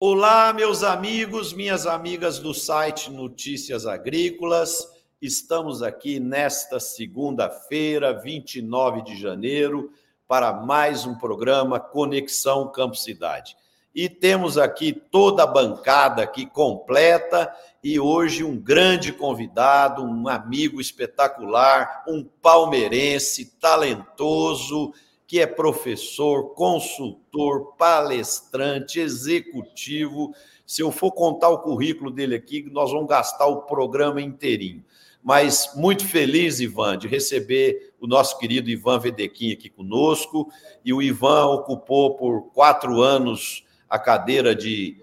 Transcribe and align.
Olá, 0.00 0.52
meus 0.52 0.84
amigos, 0.84 1.52
minhas 1.52 1.84
amigas 1.84 2.38
do 2.38 2.54
site 2.54 3.10
Notícias 3.10 3.84
Agrícolas. 3.84 4.88
Estamos 5.20 5.82
aqui 5.82 6.20
nesta 6.20 6.78
segunda-feira, 6.78 8.12
29 8.12 9.02
de 9.02 9.20
janeiro, 9.20 9.90
para 10.28 10.52
mais 10.52 11.04
um 11.04 11.16
programa 11.16 11.80
Conexão 11.80 12.70
Campo 12.70 12.94
Cidade. 12.94 13.56
E 13.92 14.08
temos 14.08 14.56
aqui 14.56 14.92
toda 14.92 15.42
a 15.42 15.48
bancada 15.48 16.22
aqui 16.22 16.46
completa 16.46 17.52
e 17.82 17.98
hoje 17.98 18.44
um 18.44 18.56
grande 18.56 19.12
convidado, 19.12 20.04
um 20.04 20.28
amigo 20.28 20.80
espetacular, 20.80 22.04
um 22.06 22.22
palmeirense 22.22 23.46
talentoso, 23.58 24.94
que 25.28 25.38
é 25.40 25.46
professor, 25.46 26.54
consultor, 26.54 27.74
palestrante, 27.76 28.98
executivo. 28.98 30.34
Se 30.66 30.82
eu 30.82 30.90
for 30.90 31.12
contar 31.12 31.50
o 31.50 31.58
currículo 31.58 32.10
dele 32.10 32.34
aqui, 32.34 32.66
nós 32.72 32.90
vamos 32.90 33.08
gastar 33.08 33.46
o 33.46 33.60
programa 33.60 34.22
inteirinho. 34.22 34.82
Mas 35.22 35.72
muito 35.76 36.06
feliz, 36.06 36.60
Ivan, 36.60 36.96
de 36.96 37.06
receber 37.06 37.92
o 38.00 38.06
nosso 38.06 38.38
querido 38.38 38.70
Ivan 38.70 38.98
Vedequim 38.98 39.52
aqui 39.52 39.68
conosco. 39.68 40.50
E 40.82 40.94
o 40.94 41.02
Ivan 41.02 41.44
ocupou 41.48 42.14
por 42.16 42.50
quatro 42.54 43.02
anos 43.02 43.66
a 43.86 43.98
cadeira 43.98 44.54
de, 44.54 44.96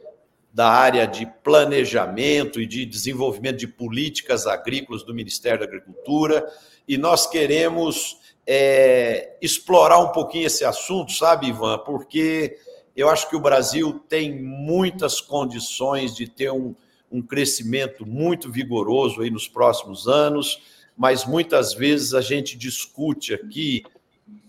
da 0.52 0.70
área 0.70 1.06
de 1.06 1.28
planejamento 1.44 2.60
e 2.60 2.66
de 2.66 2.84
desenvolvimento 2.84 3.58
de 3.58 3.68
políticas 3.68 4.48
agrícolas 4.48 5.04
do 5.04 5.14
Ministério 5.14 5.60
da 5.60 5.66
Agricultura. 5.66 6.52
E 6.88 6.98
nós 6.98 7.28
queremos 7.28 8.25
é, 8.48 9.38
explorar 9.42 10.00
um 10.00 10.10
pouquinho 10.10 10.48
esse 10.48 10.64
assunto, 10.64 11.12
sabe, 11.12 11.48
Ivan? 11.48 11.80
Porque 11.80 12.58
eu 12.96 13.10
acho 13.10 13.30
que 13.30 13.36
o 13.36 13.40
Brasil 13.40 14.00
tem 14.08 14.42
muitas 14.42 15.20
condições 15.20 16.16
de 16.16 16.28
ter 16.28 16.52
um, 16.52 16.76
um 17.12 17.22
crescimento 17.22 18.06
muito 18.06 18.52
vigoroso 18.52 19.22
aí 19.22 19.30
nos 19.30 19.48
próximos 19.48 20.08
anos, 20.08 20.62
mas 20.98 21.26
muitas 21.26 21.74
vezes 21.74 22.14
a 22.14 22.22
gente 22.22 22.58
discute 22.58 23.34
aqui 23.34 23.84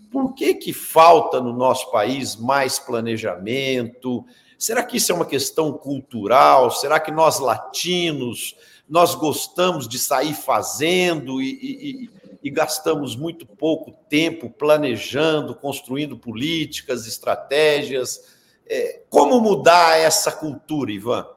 por 0.09 0.33
que, 0.33 0.53
que 0.53 0.71
falta 0.71 1.41
no 1.41 1.51
nosso 1.51 1.91
país 1.91 2.35
mais 2.35 2.79
planejamento? 2.79 4.25
Será 4.57 4.81
que 4.81 4.97
isso 4.97 5.11
é 5.11 5.15
uma 5.15 5.25
questão 5.25 5.73
cultural? 5.73 6.71
Será 6.71 6.99
que 6.99 7.11
nós 7.11 7.39
latinos 7.39 8.55
nós 8.89 9.15
gostamos 9.15 9.87
de 9.87 9.99
sair 9.99 10.33
fazendo 10.33 11.41
e, 11.41 11.49
e, 11.49 12.09
e 12.47 12.49
gastamos 12.49 13.13
muito 13.13 13.45
pouco 13.45 13.91
tempo 14.07 14.49
planejando, 14.49 15.53
construindo 15.53 16.17
políticas, 16.17 17.05
estratégias. 17.05 18.37
É, 18.65 19.01
como 19.09 19.41
mudar 19.41 19.97
essa 19.97 20.31
cultura, 20.31 20.89
Ivan? 20.89 21.27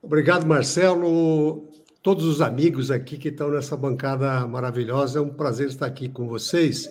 Obrigado, 0.00 0.46
Marcelo. 0.46 1.68
Todos 2.00 2.24
os 2.24 2.40
amigos 2.40 2.92
aqui 2.92 3.18
que 3.18 3.30
estão 3.30 3.50
nessa 3.50 3.76
bancada 3.76 4.46
maravilhosa, 4.46 5.18
é 5.18 5.22
um 5.22 5.34
prazer 5.34 5.66
estar 5.66 5.86
aqui 5.86 6.08
com 6.08 6.28
vocês. 6.28 6.88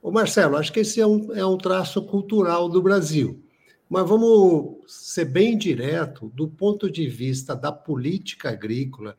Ô 0.00 0.10
Marcelo, 0.10 0.56
acho 0.56 0.72
que 0.72 0.80
esse 0.80 0.98
é 0.98 1.06
um, 1.06 1.34
é 1.34 1.44
um 1.44 1.58
traço 1.58 2.00
cultural 2.00 2.66
do 2.66 2.80
Brasil. 2.80 3.44
Mas 3.90 4.08
vamos 4.08 4.78
ser 4.86 5.26
bem 5.26 5.58
direto, 5.58 6.32
do 6.34 6.48
ponto 6.48 6.90
de 6.90 7.06
vista 7.08 7.54
da 7.54 7.70
política 7.70 8.48
agrícola, 8.48 9.14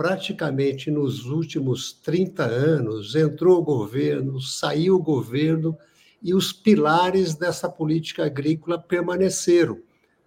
praticamente 0.00 0.90
nos 0.90 1.26
últimos 1.26 1.92
30 1.92 2.42
anos, 2.42 3.14
entrou 3.14 3.58
o 3.58 3.62
governo, 3.62 4.40
saiu 4.40 4.94
o 4.94 5.02
governo, 5.02 5.76
e 6.22 6.32
os 6.32 6.54
pilares 6.54 7.34
dessa 7.34 7.68
política 7.68 8.24
agrícola 8.24 8.78
permaneceram. 8.78 9.78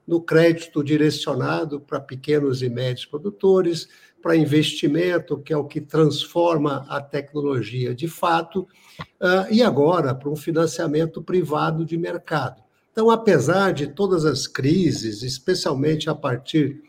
No 0.05 0.21
crédito 0.21 0.83
direcionado 0.83 1.81
para 1.81 1.99
pequenos 1.99 2.61
e 2.61 2.69
médios 2.69 3.07
produtores, 3.07 3.87
para 4.21 4.35
investimento, 4.35 5.39
que 5.39 5.51
é 5.51 5.57
o 5.57 5.65
que 5.65 5.81
transforma 5.81 6.85
a 6.87 7.01
tecnologia 7.01 7.95
de 7.95 8.07
fato, 8.07 8.67
ah, 9.19 9.47
e 9.49 9.63
agora 9.63 10.13
para 10.13 10.29
um 10.29 10.35
financiamento 10.35 11.19
privado 11.19 11.83
de 11.83 11.97
mercado. 11.97 12.61
Então, 12.91 13.09
apesar 13.09 13.73
de 13.73 13.87
todas 13.87 14.23
as 14.23 14.45
crises, 14.45 15.23
especialmente 15.23 16.11
a 16.11 16.13
partir 16.13 16.79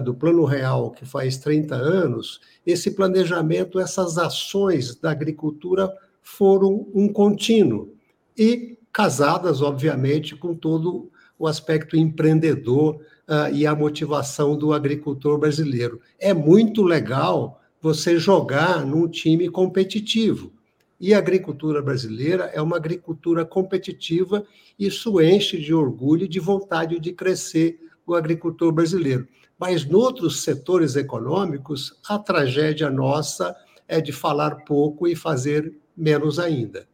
do 0.00 0.14
Plano 0.14 0.44
Real, 0.44 0.90
que 0.90 1.06
faz 1.06 1.38
30 1.38 1.74
anos, 1.74 2.40
esse 2.66 2.90
planejamento, 2.90 3.80
essas 3.80 4.18
ações 4.18 4.94
da 4.94 5.10
agricultura 5.10 5.92
foram 6.22 6.86
um 6.94 7.10
contínuo 7.10 7.94
e 8.36 8.76
casadas, 8.92 9.62
obviamente, 9.62 10.36
com 10.36 10.54
todo 10.54 11.10
o 11.38 11.46
aspecto 11.46 11.96
empreendedor 11.96 12.96
uh, 12.96 13.54
e 13.54 13.66
a 13.66 13.74
motivação 13.74 14.56
do 14.56 14.72
agricultor 14.72 15.38
brasileiro. 15.38 16.00
É 16.18 16.34
muito 16.34 16.82
legal 16.82 17.60
você 17.80 18.18
jogar 18.18 18.84
num 18.84 19.08
time 19.08 19.48
competitivo. 19.48 20.52
E 21.00 21.14
a 21.14 21.18
agricultura 21.18 21.80
brasileira 21.80 22.50
é 22.52 22.60
uma 22.60 22.76
agricultura 22.76 23.44
competitiva, 23.44 24.44
isso 24.76 25.20
enche 25.20 25.56
de 25.58 25.72
orgulho 25.72 26.24
e 26.24 26.28
de 26.28 26.40
vontade 26.40 26.98
de 26.98 27.12
crescer 27.12 27.78
o 28.04 28.14
agricultor 28.14 28.72
brasileiro. 28.72 29.28
Mas, 29.58 29.84
noutros 29.84 30.42
setores 30.42 30.94
econômicos, 30.94 31.98
a 32.08 32.18
tragédia 32.18 32.88
nossa 32.88 33.56
é 33.88 34.00
de 34.00 34.12
falar 34.12 34.64
pouco 34.64 35.08
e 35.08 35.16
fazer 35.16 35.76
menos 35.96 36.38
ainda. 36.38 36.86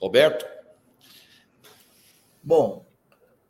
Roberto? 0.00 0.46
Bom, 2.42 2.86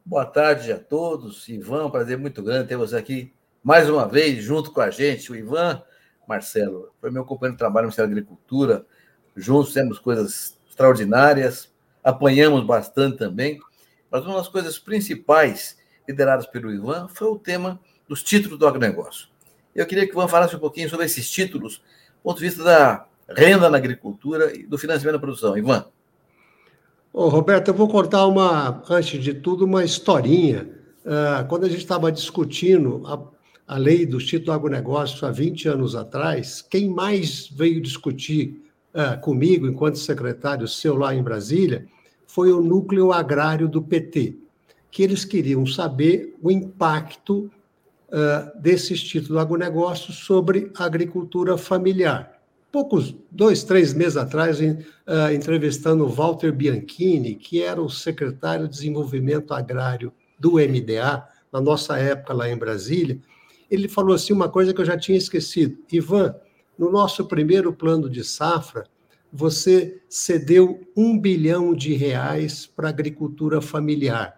boa 0.04 0.26
tarde 0.26 0.72
a 0.72 0.78
todos. 0.78 1.48
Ivan, 1.48 1.90
prazer 1.90 2.18
muito 2.18 2.42
grande 2.42 2.68
ter 2.68 2.76
você 2.76 2.96
aqui 2.96 3.32
mais 3.62 3.88
uma 3.88 4.06
vez 4.06 4.42
junto 4.42 4.72
com 4.72 4.80
a 4.80 4.90
gente. 4.90 5.30
O 5.30 5.36
Ivan, 5.36 5.82
Marcelo, 6.26 6.92
foi 7.00 7.10
meu 7.10 7.24
companheiro 7.24 7.54
de 7.54 7.58
trabalho 7.58 7.84
no 7.84 7.88
Ministério 7.88 8.10
da 8.10 8.20
Agricultura. 8.20 8.86
Juntos 9.36 9.68
fizemos 9.68 9.98
coisas 9.98 10.58
extraordinárias, 10.68 11.72
apanhamos 12.02 12.64
bastante 12.66 13.16
também. 13.16 13.60
Mas 14.10 14.26
uma 14.26 14.38
das 14.38 14.48
coisas 14.48 14.78
principais 14.78 15.77
lideradas 16.08 16.46
pelo 16.46 16.72
Ivan, 16.72 17.06
foi 17.08 17.28
o 17.28 17.38
tema 17.38 17.78
dos 18.08 18.22
títulos 18.22 18.58
do 18.58 18.66
agronegócio. 18.66 19.28
Eu 19.74 19.86
queria 19.86 20.06
que 20.06 20.12
o 20.12 20.18
Ivan 20.18 20.28
falasse 20.28 20.56
um 20.56 20.58
pouquinho 20.58 20.88
sobre 20.88 21.04
esses 21.04 21.30
títulos, 21.30 21.76
do 21.76 22.22
ponto 22.22 22.38
de 22.38 22.46
vista 22.46 22.64
da 22.64 23.06
renda 23.28 23.68
na 23.68 23.76
agricultura 23.76 24.56
e 24.56 24.66
do 24.66 24.78
financiamento 24.78 25.12
da 25.12 25.20
produção. 25.20 25.56
Ivan. 25.56 25.84
Ô, 27.12 27.28
Roberto, 27.28 27.68
eu 27.68 27.74
vou 27.74 27.88
contar 27.88 28.26
uma, 28.26 28.82
antes 28.88 29.22
de 29.22 29.34
tudo, 29.34 29.66
uma 29.66 29.84
historinha. 29.84 30.68
Uh, 31.04 31.46
quando 31.48 31.64
a 31.64 31.68
gente 31.68 31.80
estava 31.80 32.10
discutindo 32.10 33.02
a, 33.06 33.74
a 33.74 33.78
lei 33.78 34.06
dos 34.06 34.24
títulos 34.24 34.46
do 34.46 34.52
agronegócio 34.52 35.26
há 35.26 35.30
20 35.30 35.68
anos 35.68 35.94
atrás, 35.94 36.62
quem 36.62 36.88
mais 36.88 37.48
veio 37.48 37.80
discutir 37.80 38.62
uh, 38.94 39.20
comigo, 39.20 39.66
enquanto 39.66 39.98
secretário 39.98 40.66
seu 40.66 40.96
lá 40.96 41.14
em 41.14 41.22
Brasília, 41.22 41.86
foi 42.26 42.52
o 42.52 42.62
núcleo 42.62 43.12
agrário 43.12 43.68
do 43.68 43.82
PT 43.82 44.47
que 44.90 45.02
eles 45.02 45.24
queriam 45.24 45.66
saber 45.66 46.36
o 46.42 46.50
impacto 46.50 47.50
uh, 48.08 48.60
desses 48.60 49.02
títulos 49.02 49.28
do 49.28 49.38
agronegócio 49.38 50.12
sobre 50.12 50.70
a 50.76 50.84
agricultura 50.84 51.56
familiar. 51.56 52.38
Poucos, 52.70 53.14
dois, 53.30 53.64
três 53.64 53.94
meses 53.94 54.16
atrás, 54.16 54.60
uh, 54.60 55.32
entrevistando 55.34 56.04
o 56.04 56.08
Walter 56.08 56.52
Bianchini, 56.52 57.34
que 57.34 57.62
era 57.62 57.80
o 57.80 57.88
secretário 57.88 58.66
de 58.66 58.74
Desenvolvimento 58.74 59.54
Agrário 59.54 60.12
do 60.38 60.52
MDA, 60.52 61.26
na 61.52 61.60
nossa 61.60 61.98
época 61.98 62.34
lá 62.34 62.48
em 62.48 62.56
Brasília, 62.56 63.18
ele 63.70 63.88
falou 63.88 64.14
assim 64.14 64.32
uma 64.32 64.48
coisa 64.48 64.72
que 64.72 64.80
eu 64.80 64.84
já 64.84 64.96
tinha 64.96 65.18
esquecido. 65.18 65.78
Ivan, 65.90 66.34
no 66.78 66.90
nosso 66.90 67.26
primeiro 67.26 67.72
plano 67.72 68.08
de 68.08 68.22
safra, 68.22 68.84
você 69.32 70.00
cedeu 70.08 70.80
um 70.96 71.18
bilhão 71.18 71.74
de 71.74 71.92
reais 71.94 72.66
para 72.66 72.88
a 72.88 72.90
agricultura 72.90 73.60
familiar. 73.60 74.37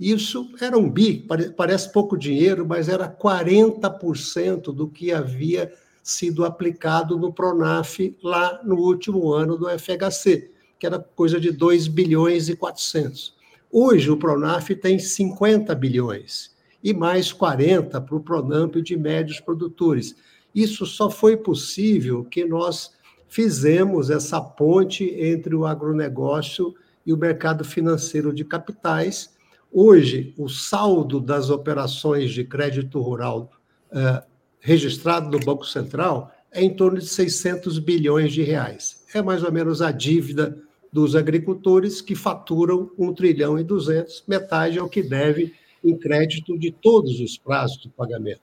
Isso 0.00 0.50
era 0.58 0.78
um 0.78 0.88
bi, 0.88 1.26
parece 1.54 1.92
pouco 1.92 2.16
dinheiro, 2.16 2.66
mas 2.66 2.88
era 2.88 3.06
40% 3.06 4.72
do 4.72 4.88
que 4.88 5.12
havia 5.12 5.70
sido 6.02 6.46
aplicado 6.46 7.18
no 7.18 7.30
Pronaf 7.30 8.16
lá 8.22 8.62
no 8.64 8.76
último 8.76 9.30
ano 9.30 9.58
do 9.58 9.68
FHC, 9.68 10.50
que 10.78 10.86
era 10.86 10.98
coisa 10.98 11.38
de 11.38 11.52
2 11.52 11.86
bilhões 11.86 12.48
e 12.48 12.56
400. 12.56 13.34
Hoje 13.70 14.10
o 14.10 14.16
Pronaf 14.16 14.70
tem 14.70 14.98
50 14.98 15.74
bilhões 15.74 16.56
e 16.82 16.94
mais 16.94 17.30
40 17.30 18.00
para 18.00 18.16
o 18.16 18.20
Pronamp 18.20 18.76
de 18.76 18.96
médios 18.96 19.38
produtores. 19.38 20.16
Isso 20.54 20.86
só 20.86 21.10
foi 21.10 21.36
possível 21.36 22.24
que 22.24 22.46
nós 22.46 22.90
fizemos 23.28 24.08
essa 24.08 24.40
ponte 24.40 25.04
entre 25.04 25.54
o 25.54 25.66
agronegócio 25.66 26.74
e 27.04 27.12
o 27.12 27.18
mercado 27.18 27.64
financeiro 27.64 28.32
de 28.32 28.46
capitais, 28.46 29.38
Hoje, 29.72 30.34
o 30.36 30.48
saldo 30.48 31.20
das 31.20 31.48
operações 31.48 32.32
de 32.32 32.44
crédito 32.44 33.00
rural 33.00 33.50
uh, 33.92 34.22
registrado 34.58 35.30
no 35.30 35.44
Banco 35.44 35.64
Central 35.64 36.32
é 36.50 36.62
em 36.62 36.74
torno 36.74 36.98
de 36.98 37.06
600 37.06 37.78
bilhões 37.78 38.32
de 38.32 38.42
reais. 38.42 39.04
É 39.14 39.22
mais 39.22 39.44
ou 39.44 39.52
menos 39.52 39.80
a 39.80 39.92
dívida 39.92 40.60
dos 40.92 41.14
agricultores 41.14 42.00
que 42.00 42.14
faturam 42.16 42.90
1 42.98 43.14
trilhão 43.14 43.58
e 43.58 43.64
200, 43.64 44.24
metade 44.26 44.78
é 44.78 44.82
o 44.82 44.88
que 44.88 45.02
deve 45.02 45.54
em 45.84 45.96
crédito 45.96 46.58
de 46.58 46.72
todos 46.72 47.20
os 47.20 47.38
prazos 47.38 47.80
de 47.80 47.88
pagamento. 47.88 48.40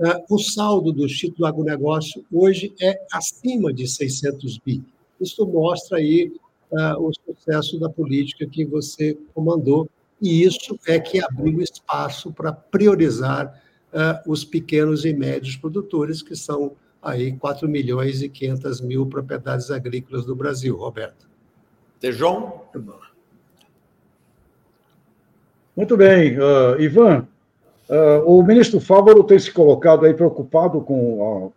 Ah, 0.00 0.20
o 0.30 0.38
saldo 0.38 0.92
do 0.92 1.06
título 1.06 1.46
agronegócio 1.46 2.24
hoje 2.32 2.72
é 2.80 2.98
acima 3.12 3.72
de 3.72 3.86
600 3.86 4.58
bi. 4.58 4.82
Isso 5.20 5.46
mostra 5.46 5.98
aí 5.98 6.32
uh, 6.70 7.04
o 7.04 7.12
sucesso 7.12 7.78
da 7.78 7.88
política 7.88 8.46
que 8.46 8.64
você 8.64 9.18
comandou, 9.34 9.88
e 10.22 10.44
isso 10.44 10.78
é 10.86 11.00
que 11.00 11.20
abriu 11.20 11.60
espaço 11.60 12.32
para 12.32 12.52
priorizar 12.52 13.60
uh, 13.92 14.30
os 14.30 14.44
pequenos 14.44 15.04
e 15.04 15.12
médios 15.12 15.56
produtores, 15.56 16.22
que 16.22 16.36
são 16.36 16.76
aí 17.02 17.32
4 17.32 17.68
milhões 17.68 18.22
e 18.22 18.28
500 18.28 18.80
mil 18.82 19.04
propriedades 19.04 19.68
agrícolas 19.72 20.24
do 20.24 20.36
Brasil, 20.36 20.76
Roberto. 20.76 21.28
Tejon? 21.98 22.62
Muito 25.76 25.96
bem. 25.96 26.38
Uh, 26.38 26.80
Ivan, 26.80 27.26
uh, 27.88 28.24
o 28.24 28.44
ministro 28.44 28.78
Fávaro 28.78 29.24
tem 29.24 29.40
se 29.40 29.50
colocado 29.50 30.06
aí 30.06 30.14
preocupado 30.14 30.82
com 30.82 31.52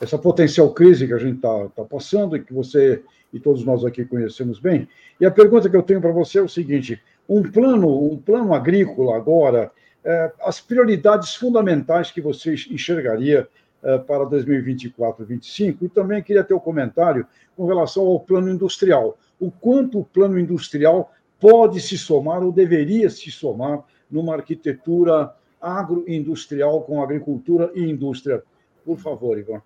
a, 0.00 0.04
essa 0.04 0.16
potencial 0.16 0.72
crise 0.72 1.08
que 1.08 1.12
a 1.12 1.18
gente 1.18 1.36
está 1.36 1.68
tá 1.74 1.84
passando 1.84 2.36
e 2.36 2.44
que 2.44 2.52
você 2.52 3.02
e 3.32 3.40
todos 3.40 3.64
nós 3.64 3.84
aqui 3.84 4.04
conhecemos 4.04 4.60
bem. 4.60 4.88
E 5.20 5.26
a 5.26 5.30
pergunta 5.30 5.68
que 5.68 5.76
eu 5.76 5.82
tenho 5.82 6.00
para 6.00 6.12
você 6.12 6.38
é 6.38 6.42
o 6.42 6.48
seguinte: 6.48 7.02
um 7.28 7.42
plano, 7.42 8.12
um 8.12 8.16
plano 8.16 8.54
agrícola 8.54 9.16
agora, 9.16 9.70
é, 10.04 10.32
as 10.40 10.60
prioridades 10.60 11.34
fundamentais 11.34 12.10
que 12.10 12.20
você 12.20 12.54
enxergaria 12.70 13.48
é, 13.82 13.98
para 13.98 14.24
2024 14.24 15.24
2025 15.24 15.84
e 15.84 15.88
também 15.88 16.22
queria 16.22 16.44
ter 16.44 16.54
o 16.54 16.58
um 16.58 16.60
comentário 16.60 17.26
com 17.56 17.66
relação 17.66 18.06
ao 18.06 18.20
plano 18.20 18.50
industrial. 18.50 19.18
O 19.38 19.50
quanto 19.50 20.00
o 20.00 20.04
plano 20.04 20.38
industrial 20.38 21.12
pode 21.40 21.80
se 21.80 21.98
somar 21.98 22.42
ou 22.42 22.52
deveria 22.52 23.10
se 23.10 23.30
somar 23.30 23.84
numa 24.10 24.34
arquitetura 24.34 25.34
agroindustrial 25.60 26.82
com 26.82 27.02
agricultura 27.02 27.70
e 27.74 27.82
indústria. 27.82 28.42
Por 28.84 28.98
favor, 28.98 29.38
Ivan. 29.38 29.60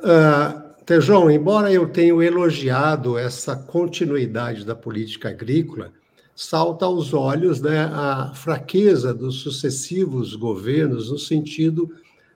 Uh, 0.00 0.68
Tejão, 0.88 1.30
embora 1.30 1.70
eu 1.70 1.86
tenha 1.86 2.14
elogiado 2.24 3.18
essa 3.18 3.54
continuidade 3.54 4.64
da 4.64 4.74
política 4.74 5.28
agrícola, 5.28 5.92
salta 6.40 6.84
aos 6.86 7.12
olhos 7.12 7.60
né, 7.60 7.90
a 7.92 8.30
fraqueza 8.32 9.12
dos 9.12 9.40
sucessivos 9.40 10.36
governos 10.36 11.10
no 11.10 11.18
sentido 11.18 11.90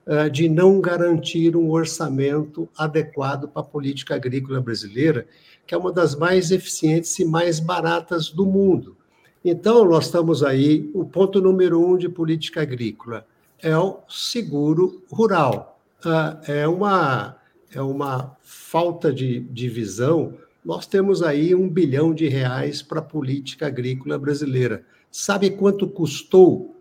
uh, 0.05 0.29
de 0.29 0.49
não 0.49 0.81
garantir 0.81 1.55
um 1.55 1.71
orçamento 1.71 2.67
adequado 2.77 3.47
para 3.47 3.61
a 3.61 3.65
política 3.65 4.15
agrícola 4.15 4.59
brasileira, 4.59 5.25
que 5.65 5.73
é 5.73 5.77
uma 5.77 5.89
das 5.89 6.15
mais 6.15 6.51
eficientes 6.51 7.17
e 7.17 7.23
mais 7.23 7.61
baratas 7.61 8.29
do 8.29 8.45
mundo. 8.45 8.97
Então, 9.43 9.85
nós 9.85 10.07
estamos 10.07 10.43
aí, 10.43 10.91
o 10.93 11.05
ponto 11.05 11.39
número 11.39 11.79
um 11.79 11.97
de 11.97 12.09
política 12.09 12.61
agrícola 12.61 13.25
é 13.57 13.77
o 13.77 13.99
seguro 14.09 15.01
rural. 15.09 15.79
Uh, 16.05 16.51
é 16.51 16.67
uma 16.67 17.37
é 17.73 17.81
uma 17.81 18.35
falta 18.41 19.13
de, 19.13 19.39
de 19.39 19.69
visão. 19.69 20.33
Nós 20.63 20.85
temos 20.85 21.21
aí 21.21 21.53
um 21.53 21.67
bilhão 21.67 22.13
de 22.13 22.27
reais 22.27 22.81
para 22.81 22.99
a 22.99 23.03
política 23.03 23.67
agrícola 23.67 24.17
brasileira. 24.17 24.85
Sabe 25.11 25.51
quanto 25.51 25.87
custou 25.87 26.75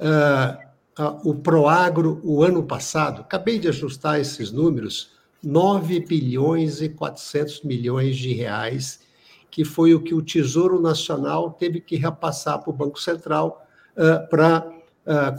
uh, 0.00 1.02
uh, 1.02 1.28
o 1.28 1.34
Proagro 1.34 2.20
o 2.24 2.42
ano 2.42 2.62
passado? 2.62 3.20
Acabei 3.20 3.58
de 3.58 3.68
ajustar 3.68 4.18
esses 4.18 4.50
números. 4.50 5.14
9 5.42 6.00
bilhões 6.00 6.80
e 6.80 6.88
400 6.88 7.62
milhões 7.62 8.16
de 8.16 8.32
reais, 8.32 9.00
que 9.50 9.64
foi 9.64 9.94
o 9.94 10.00
que 10.00 10.14
o 10.14 10.22
Tesouro 10.22 10.80
Nacional 10.80 11.50
teve 11.52 11.80
que 11.80 11.96
repassar 11.96 12.58
para 12.60 12.70
o 12.70 12.72
Banco 12.72 13.00
Central 13.00 13.66
uh, 13.96 14.28
para 14.28 14.75
ah, 15.06 15.32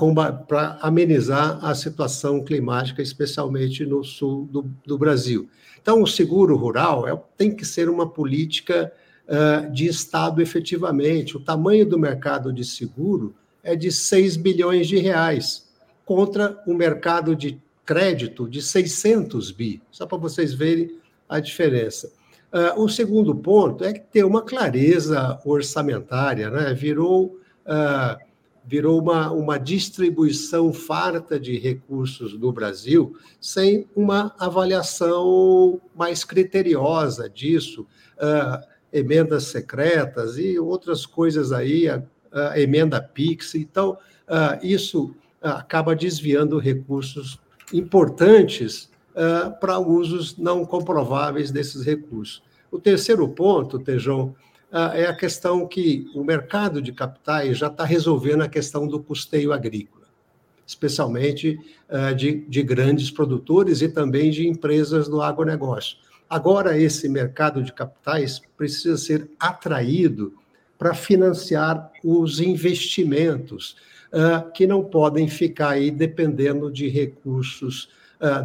para 0.48 0.78
amenizar 0.82 1.60
a 1.62 1.76
situação 1.76 2.42
climática, 2.42 3.02
especialmente 3.02 3.86
no 3.86 4.02
sul 4.02 4.48
do, 4.50 4.72
do 4.86 4.98
Brasil. 4.98 5.50
Então, 5.82 6.02
o 6.02 6.08
seguro 6.08 6.56
rural 6.56 7.06
é, 7.08 7.22
tem 7.38 7.54
que 7.54 7.66
ser 7.66 7.90
uma 7.90 8.08
política 8.10 8.92
uh, 9.28 9.70
de 9.72 9.86
Estado 9.88 10.42
efetivamente. 10.42 11.36
O 11.36 11.40
tamanho 11.40 11.86
do 11.86 12.00
mercado 12.00 12.52
de 12.54 12.64
seguro 12.64 13.36
é 13.62 13.76
de 13.76 13.92
6 13.92 14.38
bilhões 14.38 14.88
de 14.88 14.98
reais, 14.98 15.68
contra 16.06 16.62
o 16.66 16.74
mercado 16.74 17.36
de 17.36 17.60
crédito 17.86 18.48
de 18.50 18.62
600 18.62 19.52
bi, 19.52 19.82
só 19.92 20.06
para 20.06 20.18
vocês 20.18 20.54
verem 20.54 20.98
a 21.28 21.40
diferença. 21.42 22.10
Uh, 22.54 22.82
o 22.82 22.88
segundo 22.88 23.36
ponto 23.36 23.84
é 23.84 23.92
ter 23.92 24.24
uma 24.24 24.42
clareza 24.42 25.40
orçamentária, 25.44 26.50
né? 26.50 26.74
virou 26.74 27.38
uh, 27.66 28.27
virou 28.68 29.00
uma, 29.02 29.32
uma 29.32 29.58
distribuição 29.58 30.74
farta 30.74 31.40
de 31.40 31.58
recursos 31.58 32.38
no 32.38 32.52
Brasil, 32.52 33.16
sem 33.40 33.88
uma 33.96 34.36
avaliação 34.38 35.80
mais 35.96 36.26
criteriosa 36.26 37.30
disso, 37.30 37.88
uh, 38.18 38.62
emendas 38.92 39.46
secretas 39.46 40.38
e 40.38 40.60
outras 40.60 41.06
coisas 41.06 41.54
aí, 41.54 41.88
a, 41.88 42.04
a 42.34 42.60
emenda 42.60 43.02
PIX. 43.02 43.56
Então, 43.56 43.98
uh, 44.28 44.60
isso 44.62 45.16
acaba 45.42 45.96
desviando 45.96 46.60
recursos 46.60 47.40
importantes 47.74 48.90
uh, 49.16 49.58
para 49.62 49.80
usos 49.80 50.38
não 50.38 50.66
comprováveis 50.66 51.52
desses 51.52 51.86
recursos. 51.86 52.44
O 52.70 52.78
terceiro 52.78 53.30
ponto, 53.30 53.80
Tejão, 53.80 54.36
é 54.72 55.06
a 55.06 55.14
questão 55.14 55.68
que 55.68 56.10
o 56.14 56.24
mercado 56.24 56.82
de 56.82 56.92
capitais 56.92 57.58
já 57.58 57.68
está 57.68 57.86
resolvendo 57.86 58.42
a 58.42 58.50
questão 58.50 58.88
do 58.88 59.00
custeio 59.02 59.54
agrícola, 59.54 60.06
especialmente 60.66 61.60
ah, 61.90 62.12
de, 62.12 62.42
de 62.48 62.64
grandes 62.64 63.10
produtores 63.10 63.82
e 63.82 63.88
também 63.88 64.30
de 64.30 64.48
empresas 64.48 65.08
do 65.08 65.22
agronegócio. 65.22 65.98
Agora, 66.30 66.78
esse 66.78 67.08
mercado 67.08 67.64
de 67.64 67.72
capitais 67.72 68.42
precisa 68.58 68.98
ser 68.98 69.30
atraído 69.40 70.34
para 70.78 70.94
financiar 70.94 71.90
os 72.04 72.40
investimentos, 72.40 73.78
uh, 74.12 74.52
que 74.52 74.68
não 74.68 74.84
podem 74.84 75.28
ficar 75.28 75.70
aí 75.70 75.90
dependendo 75.90 76.72
de 76.72 76.88
recursos 76.88 77.90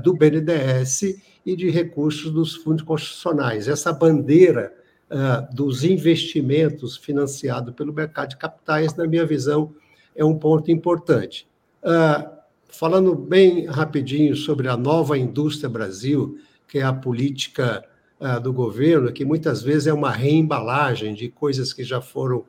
do 0.02 0.12
BNDES 0.12 1.18
e 1.46 1.56
de 1.56 1.70
recursos 1.70 2.30
dos 2.30 2.54
fundos 2.56 2.84
constitucionais. 2.84 3.68
Essa 3.68 3.92
bandeira 3.92 4.72
uh, 5.12 5.54
dos 5.54 5.84
investimentos 5.84 6.96
financiados 6.96 7.74
pelo 7.74 7.92
mercado 7.92 8.30
de 8.30 8.36
capitais, 8.36 8.94
na 8.96 9.06
minha 9.06 9.26
visão, 9.26 9.74
é 10.16 10.24
um 10.24 10.38
ponto 10.38 10.70
importante. 10.70 11.46
Uh, 11.82 12.30
falando 12.68 13.14
bem 13.14 13.66
rapidinho 13.66 14.34
sobre 14.34 14.68
a 14.68 14.76
nova 14.76 15.18
indústria 15.18 15.68
Brasil, 15.68 16.38
que 16.66 16.78
é 16.78 16.82
a 16.82 16.92
política 16.92 17.84
uh, 18.18 18.40
do 18.40 18.52
governo, 18.52 19.12
que 19.12 19.24
muitas 19.24 19.62
vezes 19.62 19.86
é 19.86 19.92
uma 19.92 20.10
reembalagem 20.10 21.14
de 21.14 21.28
coisas 21.28 21.72
que 21.72 21.84
já 21.84 22.00
foram 22.00 22.44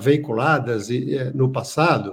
veiculadas 0.00 0.88
no 1.34 1.50
passado, 1.50 2.12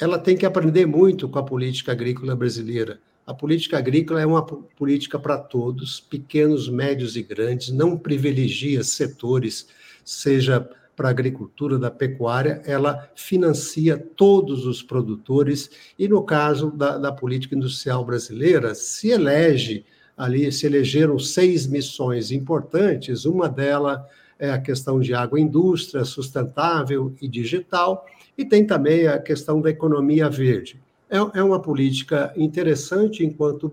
ela 0.00 0.18
tem 0.18 0.36
que 0.36 0.46
aprender 0.46 0.86
muito 0.86 1.28
com 1.28 1.38
a 1.38 1.42
política 1.42 1.92
agrícola 1.92 2.34
brasileira 2.34 2.98
a 3.26 3.32
política 3.32 3.78
agrícola 3.78 4.20
é 4.20 4.26
uma 4.26 4.44
política 4.44 5.18
para 5.18 5.38
todos, 5.38 6.00
pequenos, 6.00 6.68
médios 6.68 7.16
e 7.16 7.22
grandes, 7.22 7.70
não 7.70 7.96
privilegia 7.96 8.82
setores, 8.82 9.68
seja 10.04 10.68
para 10.96 11.08
a 11.08 11.10
agricultura, 11.10 11.78
da 11.78 11.90
pecuária, 11.90 12.60
ela 12.66 13.10
financia 13.14 13.96
todos 13.96 14.66
os 14.66 14.82
produtores, 14.82 15.70
e 15.98 16.06
no 16.06 16.22
caso 16.22 16.70
da, 16.70 16.98
da 16.98 17.12
política 17.12 17.54
industrial 17.54 18.04
brasileira, 18.04 18.74
se 18.74 19.10
elege 19.10 19.86
ali, 20.16 20.50
se 20.52 20.66
elegeram 20.66 21.18
seis 21.18 21.66
missões 21.66 22.30
importantes, 22.30 23.24
uma 23.24 23.48
delas 23.48 24.02
é 24.38 24.50
a 24.50 24.60
questão 24.60 24.98
de 24.98 25.14
agroindústria 25.14 26.04
sustentável 26.04 27.14
e 27.22 27.28
digital, 27.28 28.04
e 28.36 28.44
tem 28.44 28.66
também 28.66 29.06
a 29.06 29.18
questão 29.18 29.60
da 29.60 29.70
economia 29.70 30.28
verde. 30.28 30.81
É, 31.12 31.40
é 31.40 31.42
uma 31.42 31.60
política 31.60 32.32
interessante 32.34 33.22
enquanto 33.22 33.70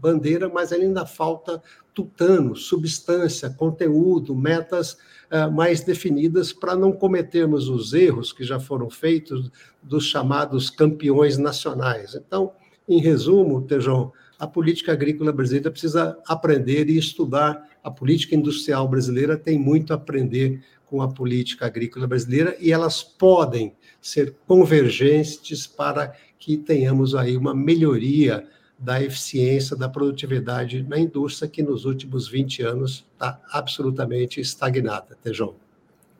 bandeira, 0.00 0.48
mas 0.48 0.72
ainda 0.72 1.04
falta 1.04 1.62
tutano, 1.92 2.56
substância, 2.56 3.50
conteúdo, 3.50 4.34
metas 4.34 4.94
uh, 5.30 5.52
mais 5.52 5.82
definidas 5.82 6.50
para 6.50 6.74
não 6.74 6.90
cometermos 6.90 7.68
os 7.68 7.92
erros 7.92 8.32
que 8.32 8.42
já 8.42 8.58
foram 8.58 8.88
feitos 8.88 9.50
dos 9.82 10.06
chamados 10.06 10.70
campeões 10.70 11.36
nacionais. 11.36 12.14
Então, 12.14 12.52
em 12.88 13.02
resumo, 13.02 13.60
Tejão, 13.60 14.10
a 14.38 14.46
política 14.46 14.92
agrícola 14.92 15.30
brasileira 15.30 15.70
precisa 15.70 16.16
aprender 16.26 16.88
e 16.88 16.96
estudar. 16.96 17.68
A 17.84 17.90
política 17.90 18.34
industrial 18.34 18.88
brasileira 18.88 19.36
tem 19.36 19.58
muito 19.58 19.92
a 19.92 19.96
aprender 19.96 20.62
com 20.86 21.02
a 21.02 21.08
política 21.08 21.66
agrícola 21.66 22.06
brasileira 22.06 22.56
e 22.58 22.72
elas 22.72 23.02
podem 23.02 23.74
ser 24.00 24.34
convergentes 24.46 25.66
para 25.66 26.14
que 26.38 26.56
tenhamos 26.56 27.14
aí 27.14 27.36
uma 27.36 27.54
melhoria 27.54 28.46
da 28.78 29.02
eficiência, 29.02 29.76
da 29.76 29.88
produtividade 29.88 30.82
na 30.82 30.98
indústria, 30.98 31.48
que 31.48 31.62
nos 31.62 31.84
últimos 31.84 32.28
20 32.28 32.62
anos 32.62 33.04
está 33.12 33.40
absolutamente 33.50 34.40
estagnada. 34.40 35.18
Tejão. 35.22 35.54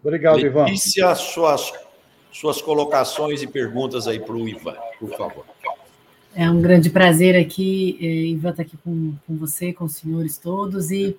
Obrigado, 0.03 0.41
Ivan. 0.41 0.65
Letícia, 0.65 1.15
suas, 1.15 1.73
suas 2.33 2.61
colocações 2.61 3.43
e 3.43 3.47
perguntas 3.47 4.09
aí 4.09 4.19
para 4.19 4.35
o 4.35 4.49
Ivan, 4.49 4.77
por 4.99 5.17
favor. 5.17 5.45
É 6.35 6.51
um 6.51 6.61
grande 6.61 6.91
prazer 6.91 7.37
aqui, 7.37 7.97
eh, 8.01 8.31
Ivan, 8.31 8.51
estar 8.51 8.63
tá 8.63 8.69
aqui 8.69 8.77
com, 8.79 9.15
com 9.27 9.37
você, 9.37 9.73
com 9.73 9.85
os 9.85 9.95
senhores 9.95 10.37
todos 10.37 10.91
e 10.91 11.17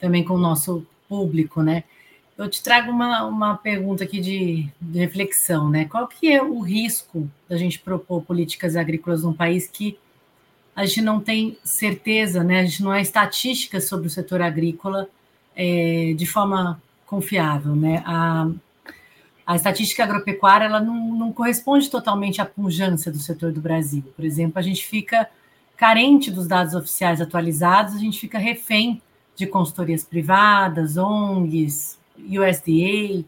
também 0.00 0.24
com 0.24 0.34
o 0.34 0.38
nosso 0.38 0.86
público, 1.08 1.62
né? 1.62 1.84
Eu 2.38 2.48
te 2.48 2.62
trago 2.62 2.92
uma, 2.92 3.24
uma 3.26 3.56
pergunta 3.56 4.04
aqui 4.04 4.20
de, 4.20 4.68
de 4.80 4.98
reflexão, 5.00 5.68
né? 5.68 5.86
Qual 5.86 6.06
que 6.06 6.30
é 6.30 6.40
o 6.40 6.60
risco 6.60 7.28
da 7.48 7.56
gente 7.56 7.80
propor 7.80 8.22
políticas 8.22 8.76
agrícolas 8.76 9.24
num 9.24 9.32
país 9.32 9.66
que 9.66 9.98
a 10.76 10.86
gente 10.86 11.02
não 11.02 11.18
tem 11.18 11.58
certeza, 11.64 12.44
né? 12.44 12.60
A 12.60 12.64
gente 12.64 12.80
não 12.80 12.94
é 12.94 13.02
estatística 13.02 13.80
sobre 13.80 14.06
o 14.06 14.10
setor 14.10 14.40
agrícola 14.40 15.08
é, 15.56 16.14
de 16.16 16.24
forma 16.26 16.80
confiável, 17.04 17.74
né? 17.74 18.04
A, 18.06 18.48
a 19.44 19.56
estatística 19.56 20.04
agropecuária 20.04 20.66
ela 20.66 20.78
não, 20.78 21.16
não 21.16 21.32
corresponde 21.32 21.90
totalmente 21.90 22.40
à 22.40 22.46
pujança 22.46 23.10
do 23.10 23.18
setor 23.18 23.50
do 23.50 23.60
Brasil. 23.60 24.04
Por 24.14 24.24
exemplo, 24.24 24.60
a 24.60 24.62
gente 24.62 24.86
fica 24.86 25.28
carente 25.76 26.30
dos 26.30 26.46
dados 26.46 26.72
oficiais 26.74 27.20
atualizados, 27.20 27.96
a 27.96 27.98
gente 27.98 28.20
fica 28.20 28.38
refém 28.38 29.02
de 29.34 29.44
consultorias 29.44 30.04
privadas, 30.04 30.96
ONGs, 30.96 31.97
USDA. 32.26 33.24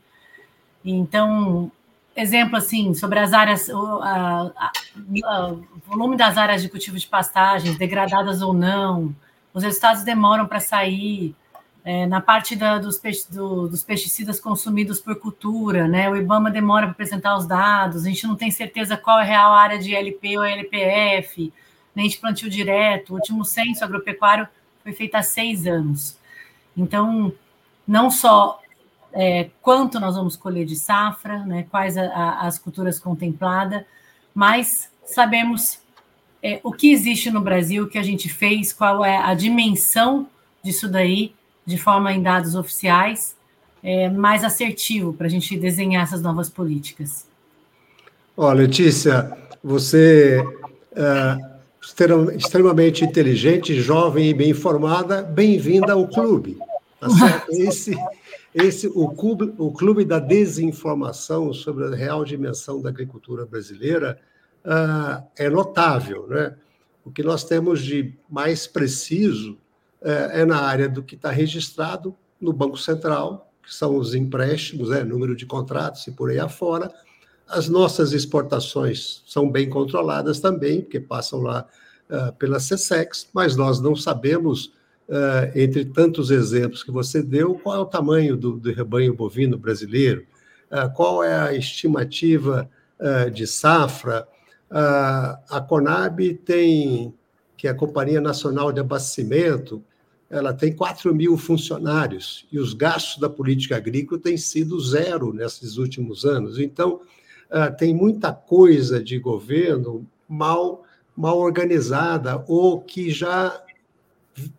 Então, 0.85 1.70
exemplo 2.16 2.56
assim, 2.56 2.94
sobre 2.94 3.18
as 3.18 3.32
áreas, 3.32 3.68
o, 3.68 4.00
volume 5.87 6.16
das 6.16 6.37
áreas 6.37 6.62
de 6.62 6.68
cultivo 6.68 6.99
de 6.99 7.06
pastagens, 7.06 7.76
degradadas 7.76 8.42
ou 8.42 8.52
não, 8.52 9.14
os 9.52 9.62
resultados 9.62 10.04
demoram 10.04 10.47
para 10.47 10.61
sair, 10.61 11.35
é, 11.85 12.06
na 12.06 12.20
parte 12.20 12.54
da, 12.54 12.78
dos, 12.78 13.00
do, 13.30 13.68
dos, 13.68 13.82
pesticidas 13.82 14.38
consumidos 14.38 15.00
por 15.00 15.16
cultura, 15.16 15.88
né? 15.88 16.11
O 16.11 16.16
IBAMA 16.16 16.50
demora 16.50 16.87
para 16.87 16.92
apresentar 16.92 17.37
os 17.37 17.47
dados, 17.47 18.04
a 18.04 18.09
gente 18.09 18.26
não 18.26 18.37
tem 18.37 18.50
certeza 18.50 18.97
qual 18.97 19.18
é 19.18 19.23
a 19.23 19.25
real 19.25 19.52
área 19.52 19.78
de 19.78 19.94
LP 19.94 20.37
ou 20.37 20.44
LPF, 20.44 21.52
nem 21.94 22.09
de 22.09 22.18
plantio 22.18 22.50
direto. 22.50 23.11
O 23.11 23.14
último 23.14 23.44
censo 23.44 23.82
agropecuário 23.82 24.47
foi 24.82 24.92
feito 24.92 25.14
há 25.14 25.23
seis 25.23 25.66
anos. 25.66 26.18
Então, 26.76 27.32
não 27.87 28.11
só 28.11 28.59
é, 29.12 29.50
quanto 29.60 29.98
nós 29.98 30.16
vamos 30.16 30.36
colher 30.36 30.64
de 30.64 30.76
safra, 30.76 31.44
né, 31.44 31.66
quais 31.70 31.96
a, 31.96 32.06
a, 32.06 32.46
as 32.46 32.58
culturas 32.58 32.98
contempladas, 32.98 33.82
mas 34.34 34.90
sabemos 35.04 35.78
é, 36.42 36.60
o 36.62 36.72
que 36.72 36.92
existe 36.92 37.30
no 37.30 37.40
Brasil, 37.40 37.84
o 37.84 37.88
que 37.88 37.98
a 37.98 38.02
gente 38.02 38.28
fez, 38.28 38.72
qual 38.72 39.04
é 39.04 39.16
a 39.16 39.34
dimensão 39.34 40.28
disso 40.62 40.88
daí, 40.88 41.34
de 41.66 41.76
forma 41.76 42.12
em 42.12 42.22
dados 42.22 42.54
oficiais, 42.54 43.36
é, 43.82 44.08
mais 44.08 44.44
assertivo 44.44 45.12
para 45.12 45.26
a 45.26 45.30
gente 45.30 45.56
desenhar 45.56 46.02
essas 46.02 46.22
novas 46.22 46.48
políticas. 46.48 47.26
Ó, 48.36 48.52
Letícia, 48.52 49.36
você 49.62 50.42
é 50.94 51.50
extremamente 52.36 53.04
inteligente, 53.04 53.80
jovem 53.80 54.28
e 54.28 54.34
bem 54.34 54.50
informada, 54.50 55.22
bem-vinda 55.22 55.92
ao 55.92 56.06
clube. 56.06 56.58
Tá 56.98 57.08
certo? 57.08 57.50
Esse, 57.52 57.96
esse, 58.54 58.88
o, 58.88 59.09
clube, 59.11 59.54
o 59.59 59.73
Clube 59.73 60.04
da 60.04 60.19
Desinformação 60.19 61.52
sobre 61.52 61.85
a 61.85 61.95
real 61.95 62.25
dimensão 62.25 62.83
da 62.83 62.88
agricultura 62.88 63.47
brasileira 63.47 64.19
uh, 64.64 65.25
é 65.37 65.49
notável. 65.49 66.26
Né? 66.26 66.57
O 67.04 67.11
que 67.11 67.23
nós 67.23 67.45
temos 67.45 67.80
de 67.83 68.14
mais 68.28 68.66
preciso 68.66 69.52
uh, 70.02 70.30
é 70.33 70.45
na 70.45 70.61
área 70.62 70.88
do 70.88 71.02
que 71.02 71.14
está 71.14 71.30
registrado 71.30 72.14
no 72.40 72.52
Banco 72.52 72.76
Central, 72.76 73.52
que 73.62 73.73
são 73.73 73.97
os 73.97 74.14
empréstimos, 74.14 74.88
né, 74.88 75.04
número 75.04 75.37
de 75.37 75.47
contratos 75.47 76.07
e 76.07 76.11
por 76.11 76.30
aí 76.30 76.40
afora. 76.40 76.92
As 77.47 77.69
nossas 77.69 78.12
exportações 78.12 79.23
são 79.26 79.50
bem 79.50 79.69
controladas 79.69 80.40
também, 80.40 80.80
porque 80.80 80.99
passam 80.99 81.40
lá 81.40 81.66
uh, 82.09 82.33
pela 82.37 82.57
CSEX, 82.57 83.28
mas 83.33 83.54
nós 83.57 83.80
não 83.80 83.95
sabemos 83.95 84.73
uh, 85.10 85.58
entre 85.58 85.84
tantos 85.84 86.30
exemplos 86.30 86.84
que 86.84 86.92
você 86.92 87.20
deu, 87.20 87.54
qual 87.54 87.76
é 87.76 87.78
o 87.80 87.86
tamanho 87.86 88.36
do, 88.36 88.52
do 88.52 88.72
rebanho 88.72 89.14
bovino 89.14 89.58
brasileiro? 89.58 90.24
Uh, 90.70 90.92
qual 90.94 91.24
é 91.24 91.34
a 91.34 91.52
estimativa 91.52 92.70
uh, 92.98 93.30
de 93.30 93.46
safra? 93.46 94.26
a 94.72 95.60
Conab 95.68 96.32
tem, 96.44 97.12
que 97.56 97.66
é 97.66 97.72
a 97.72 97.74
Companhia 97.74 98.20
Nacional 98.20 98.70
de 98.70 98.78
Abastecimento, 98.78 99.82
ela 100.30 100.54
tem 100.54 100.72
4 100.72 101.12
mil 101.12 101.36
funcionários 101.36 102.46
e 102.52 102.58
os 102.60 102.72
gastos 102.72 103.20
da 103.20 103.28
política 103.28 103.76
agrícola 103.76 104.20
têm 104.20 104.36
sido 104.36 104.78
zero 104.78 105.32
nesses 105.32 105.76
últimos 105.76 106.24
anos. 106.24 106.56
Então, 106.56 107.00
tem 107.78 107.92
muita 107.92 108.32
coisa 108.32 109.02
de 109.02 109.18
governo 109.18 110.06
mal, 110.28 110.84
mal 111.16 111.36
organizada 111.40 112.44
ou 112.46 112.80
que 112.80 113.10
já 113.10 113.60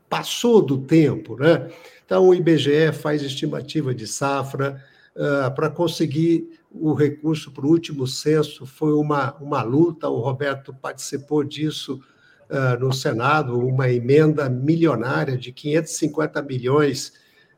passou 0.09 0.61
do 0.61 0.77
tempo, 0.77 1.35
né? 1.37 1.69
Então, 2.05 2.27
o 2.27 2.35
IBGE 2.35 2.91
faz 2.91 3.21
estimativa 3.23 3.95
de 3.95 4.05
safra 4.05 4.83
uh, 5.15 5.53
para 5.55 5.69
conseguir 5.69 6.59
o 6.69 6.93
recurso 6.93 7.51
para 7.51 7.65
o 7.65 7.69
último 7.69 8.05
censo. 8.05 8.65
Foi 8.65 8.93
uma, 8.93 9.33
uma 9.35 9.61
luta, 9.63 10.09
o 10.09 10.19
Roberto 10.19 10.73
participou 10.73 11.43
disso 11.43 12.01
uh, 12.49 12.77
no 12.79 12.91
Senado, 12.91 13.57
uma 13.57 13.89
emenda 13.89 14.49
milionária 14.49 15.37
de 15.37 15.53
550 15.53 16.41
milhões 16.41 17.13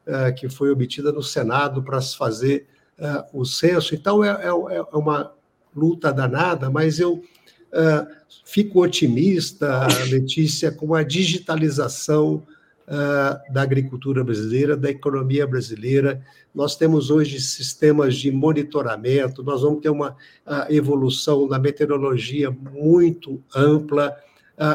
uh, 0.06 0.34
que 0.36 0.48
foi 0.48 0.70
obtida 0.70 1.12
no 1.12 1.24
Senado 1.24 1.82
para 1.82 2.00
se 2.00 2.16
fazer 2.16 2.68
o 3.34 3.44
censo. 3.44 3.96
Então, 3.96 4.24
é, 4.24 4.30
é, 4.30 4.48
é 4.48 4.96
uma 4.96 5.34
luta 5.76 6.14
danada, 6.14 6.70
mas 6.70 7.00
eu 7.00 7.24
Uh, 7.74 8.08
fico 8.46 8.84
otimista, 8.84 9.88
Letícia, 10.08 10.72
com 10.72 10.94
a 10.94 11.02
digitalização 11.02 12.44
uh, 12.88 13.52
da 13.52 13.64
agricultura 13.64 14.24
brasileira, 14.24 14.78
da 14.78 14.92
economia 14.92 15.48
brasileira. 15.48 16.24
Nós 16.54 16.76
temos 16.76 17.10
hoje 17.10 17.42
sistemas 17.42 18.16
de 18.16 18.32
monitoramento, 18.32 19.44
nós 19.44 19.64
vamos 19.64 19.82
ter 19.82 19.90
uma 19.90 20.12
uh, 20.12 20.72
evolução 20.72 21.48
da 21.48 21.58
meteorologia 21.58 22.52
muito 22.52 23.42
ampla. 23.56 24.16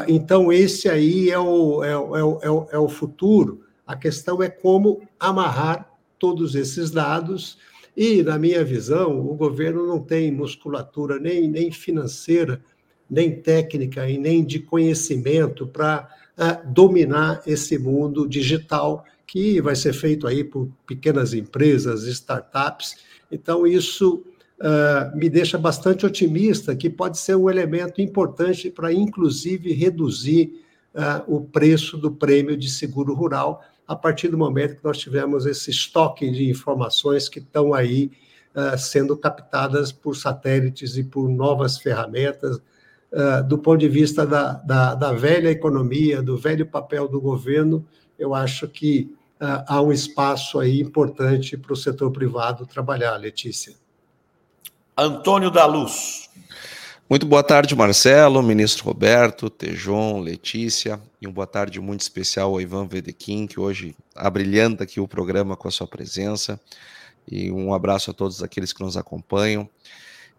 então, 0.09 0.51
esse 0.51 0.89
aí 0.89 1.29
é 1.29 1.39
o, 1.39 1.81
é, 1.81 1.91
é, 1.91 2.47
é, 2.47 2.51
o, 2.51 2.67
é 2.69 2.77
o 2.77 2.89
futuro. 2.89 3.61
A 3.87 3.95
questão 3.95 4.43
é 4.43 4.49
como 4.49 5.01
amarrar 5.17 5.89
todos 6.19 6.53
esses 6.53 6.91
dados. 6.91 7.57
E, 7.95 8.21
na 8.23 8.37
minha 8.37 8.63
visão, 8.63 9.19
o 9.19 9.35
governo 9.35 9.87
não 9.87 10.01
tem 10.01 10.31
musculatura 10.31 11.17
nem, 11.17 11.47
nem 11.47 11.71
financeira 11.71 12.61
nem 13.09 13.41
técnica 13.41 14.07
e 14.07 14.17
nem 14.17 14.45
de 14.45 14.59
conhecimento 14.59 15.65
para 15.65 16.07
uh, 16.37 16.71
dominar 16.71 17.41
esse 17.47 17.77
mundo 17.79 18.27
digital 18.27 19.03
que 19.25 19.59
vai 19.61 19.75
ser 19.75 19.93
feito 19.93 20.27
aí 20.27 20.43
por 20.43 20.69
pequenas 20.85 21.33
empresas, 21.33 22.03
startups. 22.03 22.97
Então, 23.31 23.65
isso 23.65 24.23
uh, 24.59 25.17
me 25.17 25.29
deixa 25.29 25.57
bastante 25.57 26.05
otimista 26.05 26.75
que 26.75 26.89
pode 26.89 27.17
ser 27.17 27.35
um 27.35 27.49
elemento 27.49 28.01
importante 28.01 28.69
para, 28.69 28.93
inclusive, 28.93 29.73
reduzir 29.73 30.63
uh, 30.93 31.35
o 31.35 31.41
preço 31.41 31.97
do 31.97 32.11
prêmio 32.11 32.55
de 32.55 32.69
seguro 32.69 33.13
rural 33.13 33.63
a 33.87 33.95
partir 33.95 34.27
do 34.27 34.37
momento 34.37 34.75
que 34.75 34.83
nós 34.83 34.99
tivermos 34.99 35.47
esse 35.47 35.71
estoque 35.71 36.29
de 36.29 36.47
informações 36.47 37.27
que 37.27 37.39
estão 37.39 37.73
aí 37.73 38.11
sendo 38.77 39.15
captadas 39.15 39.91
por 39.91 40.15
satélites 40.15 40.97
e 40.97 41.03
por 41.03 41.29
novas 41.29 41.77
ferramentas, 41.77 42.59
uh, 43.11 43.47
do 43.47 43.57
ponto 43.57 43.79
de 43.79 43.89
vista 43.89 44.25
da, 44.25 44.53
da, 44.53 44.95
da, 44.95 45.13
velha 45.13 45.49
economia, 45.49 46.21
do 46.21 46.37
velho 46.37 46.65
papel 46.65 47.07
do 47.07 47.19
governo, 47.19 47.85
eu 48.17 48.33
acho 48.33 48.67
que 48.67 49.13
uh, 49.41 49.63
há 49.67 49.81
um 49.81 49.91
espaço 49.91 50.59
aí 50.59 50.79
importante 50.79 51.57
para 51.57 51.73
o 51.73 51.75
setor 51.75 52.11
privado 52.11 52.65
trabalhar, 52.65 53.15
Letícia. 53.17 53.73
Antônio 54.97 55.49
da 55.49 55.65
Luz. 55.65 56.29
Muito 57.09 57.25
boa 57.25 57.41
tarde, 57.41 57.75
Marcelo, 57.75 58.43
ministro 58.43 58.85
Roberto, 58.85 59.49
Tejon, 59.49 60.19
Letícia, 60.19 61.01
e 61.19 61.25
uma 61.25 61.33
boa 61.33 61.47
tarde 61.47 61.79
muito 61.79 62.01
especial 62.01 62.51
ao 62.51 62.61
Ivan 62.61 62.85
Vedequim, 62.85 63.47
que 63.47 63.59
hoje 63.59 63.95
abrilhanta 64.15 64.83
aqui 64.83 64.99
o 64.99 65.07
programa 65.07 65.57
com 65.57 65.67
a 65.67 65.71
sua 65.71 65.87
presença, 65.87 66.61
e 67.27 67.49
um 67.49 67.73
abraço 67.73 68.11
a 68.11 68.13
todos 68.13 68.43
aqueles 68.43 68.71
que 68.71 68.83
nos 68.83 68.95
acompanham. 68.95 69.67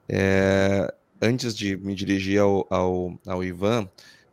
É, 0.08 0.94
antes 1.20 1.54
de 1.54 1.76
me 1.76 1.94
dirigir 1.94 2.40
ao, 2.40 2.66
ao, 2.70 3.18
ao 3.26 3.44
Ivan, 3.44 3.88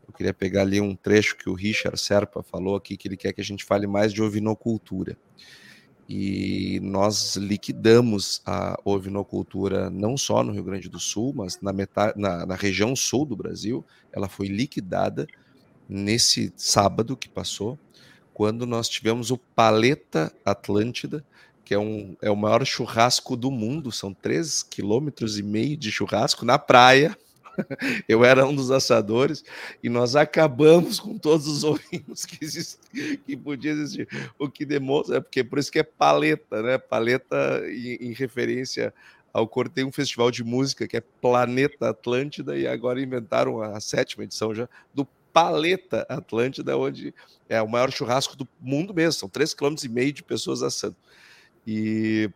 eu 0.07 0.13
queria 0.13 0.33
pegar 0.33 0.61
ali 0.61 0.79
um 0.79 0.95
trecho 0.95 1.35
que 1.35 1.49
o 1.49 1.53
Richard 1.53 1.99
Serpa 1.99 2.41
falou 2.41 2.75
aqui, 2.75 2.95
que 2.95 3.07
ele 3.07 3.17
quer 3.17 3.33
que 3.33 3.41
a 3.41 3.43
gente 3.43 3.65
fale 3.65 3.85
mais 3.85 4.13
de 4.13 4.21
ovinocultura. 4.21 5.17
E 6.07 6.79
nós 6.81 7.35
liquidamos 7.35 8.41
a 8.45 8.79
ovinocultura 8.85 9.89
não 9.89 10.15
só 10.15 10.41
no 10.41 10.53
Rio 10.53 10.63
Grande 10.63 10.87
do 10.87 10.99
Sul, 10.99 11.33
mas 11.35 11.59
na, 11.59 11.73
metade, 11.73 12.17
na, 12.17 12.45
na 12.45 12.55
região 12.55 12.95
sul 12.95 13.25
do 13.25 13.35
Brasil, 13.35 13.85
ela 14.13 14.29
foi 14.29 14.47
liquidada 14.47 15.27
nesse 15.89 16.53
sábado 16.55 17.17
que 17.17 17.27
passou, 17.27 17.77
quando 18.33 18.65
nós 18.65 18.87
tivemos 18.87 19.31
o 19.31 19.37
Paleta 19.37 20.31
Atlântida, 20.45 21.25
que 21.67 21.73
é, 21.73 21.77
um, 21.77 22.15
é 22.21 22.31
o 22.31 22.35
maior 22.37 22.65
churrasco 22.65 23.35
do 23.35 23.51
mundo, 23.51 23.91
são 23.91 24.13
três 24.13 24.63
quilômetros 24.63 25.37
e 25.37 25.43
meio 25.43 25.75
de 25.75 25.91
churrasco 25.91 26.45
na 26.45 26.57
praia. 26.57 27.17
Eu 28.07 28.23
era 28.23 28.45
um 28.47 28.55
dos 28.55 28.71
assadores 28.71 29.43
e 29.83 29.89
nós 29.89 30.15
acabamos 30.15 30.97
com 30.97 31.17
todos 31.17 31.45
os 31.45 31.65
ovinhos 31.67 32.23
que, 32.23 32.41
exist, 32.41 32.79
que 33.25 33.35
podia 33.35 33.71
existir. 33.73 34.07
O 34.39 34.49
que 34.49 34.63
demonstra, 34.63 35.17
é 35.17 35.19
porque 35.19 35.43
por 35.43 35.59
isso 35.59 35.69
que 35.69 35.79
é 35.79 35.83
paleta, 35.83 36.61
né? 36.61 36.77
Paleta 36.77 37.61
em, 37.65 38.11
em 38.11 38.13
referência 38.13 38.93
ao 39.33 39.45
cor 39.45 39.67
tem 39.67 39.83
um 39.83 39.91
festival 39.91 40.31
de 40.31 40.45
música 40.45 40.87
que 40.87 40.95
é 40.95 41.03
Planeta 41.21 41.89
Atlântida 41.89 42.57
e 42.57 42.65
agora 42.65 43.01
inventaram 43.01 43.61
a 43.61 43.77
sétima 43.81 44.23
edição 44.23 44.55
já 44.55 44.69
do 44.93 45.05
Paleta 45.33 46.05
Atlântida, 46.07 46.77
onde 46.77 47.13
é 47.49 47.61
o 47.61 47.67
maior 47.67 47.91
churrasco 47.91 48.37
do 48.37 48.47
mundo 48.57 48.93
mesmo, 48.93 49.19
são 49.19 49.29
3,5 49.29 49.89
km 49.89 50.13
de 50.13 50.23
pessoas 50.23 50.63
assando. 50.63 50.95
E, 51.67 52.31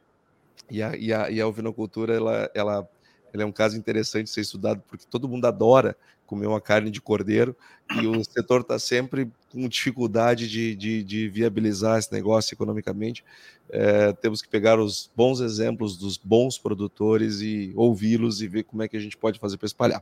e, 0.69 0.83
a, 0.83 0.95
e, 0.97 1.13
a, 1.13 1.31
e 1.31 1.39
a 1.39 1.47
ovinocultura, 1.47 2.13
ela, 2.13 2.51
ela, 2.53 2.89
ela 3.33 3.43
é 3.43 3.45
um 3.45 3.51
caso 3.51 3.77
interessante 3.77 4.25
de 4.25 4.31
ser 4.31 4.41
estudado, 4.41 4.83
porque 4.87 5.05
todo 5.09 5.29
mundo 5.29 5.45
adora 5.45 5.95
comer 6.31 6.47
uma 6.47 6.61
carne 6.61 6.89
de 6.89 7.01
cordeiro 7.01 7.53
e 8.01 8.07
o 8.07 8.23
setor 8.23 8.61
está 8.61 8.79
sempre 8.79 9.29
com 9.51 9.67
dificuldade 9.67 10.47
de, 10.47 10.73
de, 10.77 11.03
de, 11.03 11.27
viabilizar 11.27 11.99
esse 11.99 12.11
negócio 12.11 12.53
economicamente. 12.53 13.23
É, 13.69 14.13
temos 14.13 14.41
que 14.41 14.47
pegar 14.47 14.79
os 14.79 15.11
bons 15.13 15.41
exemplos 15.41 15.97
dos 15.97 16.17
bons 16.17 16.57
produtores 16.57 17.41
e 17.41 17.73
ouvi-los 17.75 18.41
e 18.41 18.47
ver 18.47 18.63
como 18.63 18.81
é 18.81 18.87
que 18.87 18.95
a 18.95 18.99
gente 18.99 19.17
pode 19.17 19.39
fazer 19.39 19.57
para 19.57 19.65
espalhar. 19.65 20.01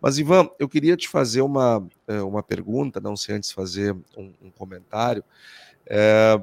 Mas, 0.00 0.18
Ivan, 0.18 0.48
eu 0.56 0.68
queria 0.68 0.96
te 0.96 1.08
fazer 1.08 1.40
uma, 1.40 1.84
é, 2.06 2.22
uma 2.22 2.44
pergunta, 2.44 3.00
não 3.00 3.16
sei 3.16 3.34
antes 3.34 3.50
fazer 3.50 3.92
um, 4.16 4.32
um 4.40 4.50
comentário. 4.50 5.24
É, 5.84 6.40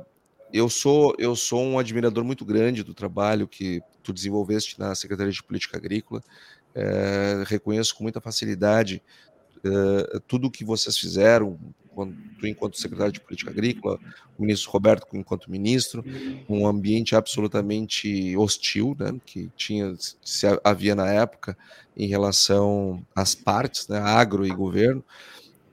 eu 0.53 0.69
sou 0.69 1.15
eu 1.17 1.36
sou 1.36 1.62
um 1.62 1.79
admirador 1.79 2.24
muito 2.24 2.45
grande 2.45 2.83
do 2.83 2.93
trabalho 2.93 3.48
que 3.48 3.81
tu 4.03 4.13
desenvolveste 4.13 4.79
na 4.79 4.93
Secretaria 4.93 5.33
de 5.33 5.43
Política 5.43 5.77
Agrícola. 5.77 6.22
É, 6.75 7.43
reconheço 7.48 7.95
com 7.95 8.03
muita 8.03 8.22
facilidade 8.22 9.01
é, 9.63 10.19
tudo 10.27 10.48
o 10.48 10.51
que 10.51 10.65
vocês 10.65 10.98
fizeram, 10.98 11.57
quando, 11.93 12.15
enquanto 12.43 12.77
secretário 12.77 13.13
de 13.13 13.19
Política 13.19 13.51
Agrícola, 13.51 14.00
o 14.38 14.41
ministro 14.41 14.72
Roberto 14.72 15.07
enquanto 15.13 15.50
ministro, 15.50 16.03
um 16.50 16.67
ambiente 16.67 17.15
absolutamente 17.15 18.36
hostil, 18.36 18.95
né, 19.00 19.13
que 19.25 19.50
tinha 19.55 19.95
se 19.98 20.45
havia 20.63 20.95
na 20.95 21.07
época 21.07 21.57
em 21.95 22.07
relação 22.07 23.05
às 23.15 23.36
partes, 23.36 23.88
né, 23.88 24.00
agro 24.00 24.45
e 24.45 24.50
governo, 24.50 25.03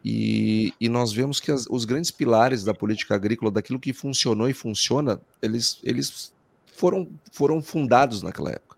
e, 0.05 0.73
e 0.81 0.89
nós 0.89 1.13
vemos 1.13 1.41
que 1.41 1.53
as, 1.53 1.67
os 1.69 1.85
grandes 1.85 2.11
pilares 2.11 2.65
da 2.65 2.73
política 2.73 3.15
agrícola, 3.15 3.51
daquilo 3.51 3.79
que 3.79 3.93
funcionou 3.93 4.49
e 4.49 4.55
funciona, 4.55 5.21
eles, 5.43 5.79
eles 5.83 6.33
foram, 6.75 7.09
foram 7.33 7.61
fundados 7.63 8.23
naquela 8.23 8.51
época. 8.51 8.77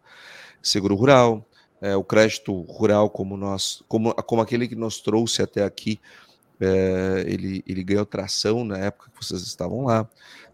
Seguro 0.60 0.94
rural, 0.94 1.46
é, 1.80 1.96
o 1.96 2.04
crédito 2.04 2.60
rural 2.62 3.08
como 3.08 3.36
nós, 3.36 3.82
como, 3.88 4.12
como 4.14 4.42
aquele 4.42 4.66
que 4.66 4.74
nos 4.76 5.00
trouxe 5.00 5.42
até 5.42 5.64
aqui, 5.64 6.00
é, 6.60 7.24
ele, 7.26 7.62
ele 7.66 7.82
ganhou 7.82 8.06
tração 8.06 8.64
na 8.64 8.78
época 8.78 9.10
que 9.10 9.24
vocês 9.24 9.42
estavam 9.42 9.84
lá, 9.84 10.08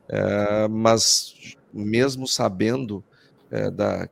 é, 0.08 0.68
mas 0.68 1.34
mesmo 1.72 2.26
sabendo 2.26 3.04
é, 3.50 3.70
da, 3.70 4.08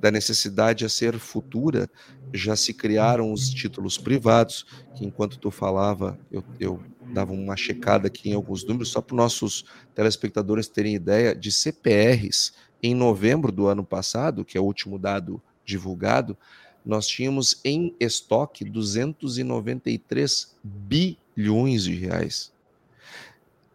da 0.00 0.10
necessidade 0.10 0.84
a 0.84 0.88
ser 0.88 1.18
futura, 1.18 1.88
já 2.36 2.56
se 2.56 2.74
criaram 2.74 3.32
os 3.32 3.48
títulos 3.48 3.96
privados, 3.96 4.66
que 4.96 5.04
enquanto 5.04 5.38
tu 5.38 5.50
falava, 5.50 6.18
eu, 6.32 6.44
eu 6.58 6.82
dava 7.12 7.32
uma 7.32 7.56
checada 7.56 8.08
aqui 8.08 8.30
em 8.30 8.34
alguns 8.34 8.64
números, 8.64 8.88
só 8.88 9.00
para 9.00 9.14
os 9.14 9.16
nossos 9.16 9.64
telespectadores 9.94 10.66
terem 10.66 10.94
ideia, 10.94 11.34
de 11.34 11.52
CPRs, 11.52 12.52
em 12.82 12.94
novembro 12.94 13.52
do 13.52 13.66
ano 13.66 13.84
passado, 13.84 14.44
que 14.44 14.58
é 14.58 14.60
o 14.60 14.64
último 14.64 14.98
dado 14.98 15.40
divulgado, 15.64 16.36
nós 16.84 17.06
tínhamos 17.06 17.60
em 17.64 17.94
estoque 17.98 18.64
293 18.64 20.54
bilhões 20.62 21.84
de 21.84 21.94
reais. 21.94 22.52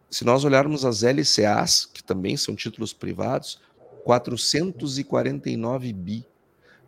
Se 0.08 0.24
nós 0.24 0.44
olharmos 0.44 0.84
as 0.84 1.02
LCAs, 1.02 1.86
que 1.86 2.04
também 2.04 2.36
são 2.36 2.54
títulos 2.54 2.92
privados, 2.92 3.58
449 4.04 5.92
bi. 5.92 6.26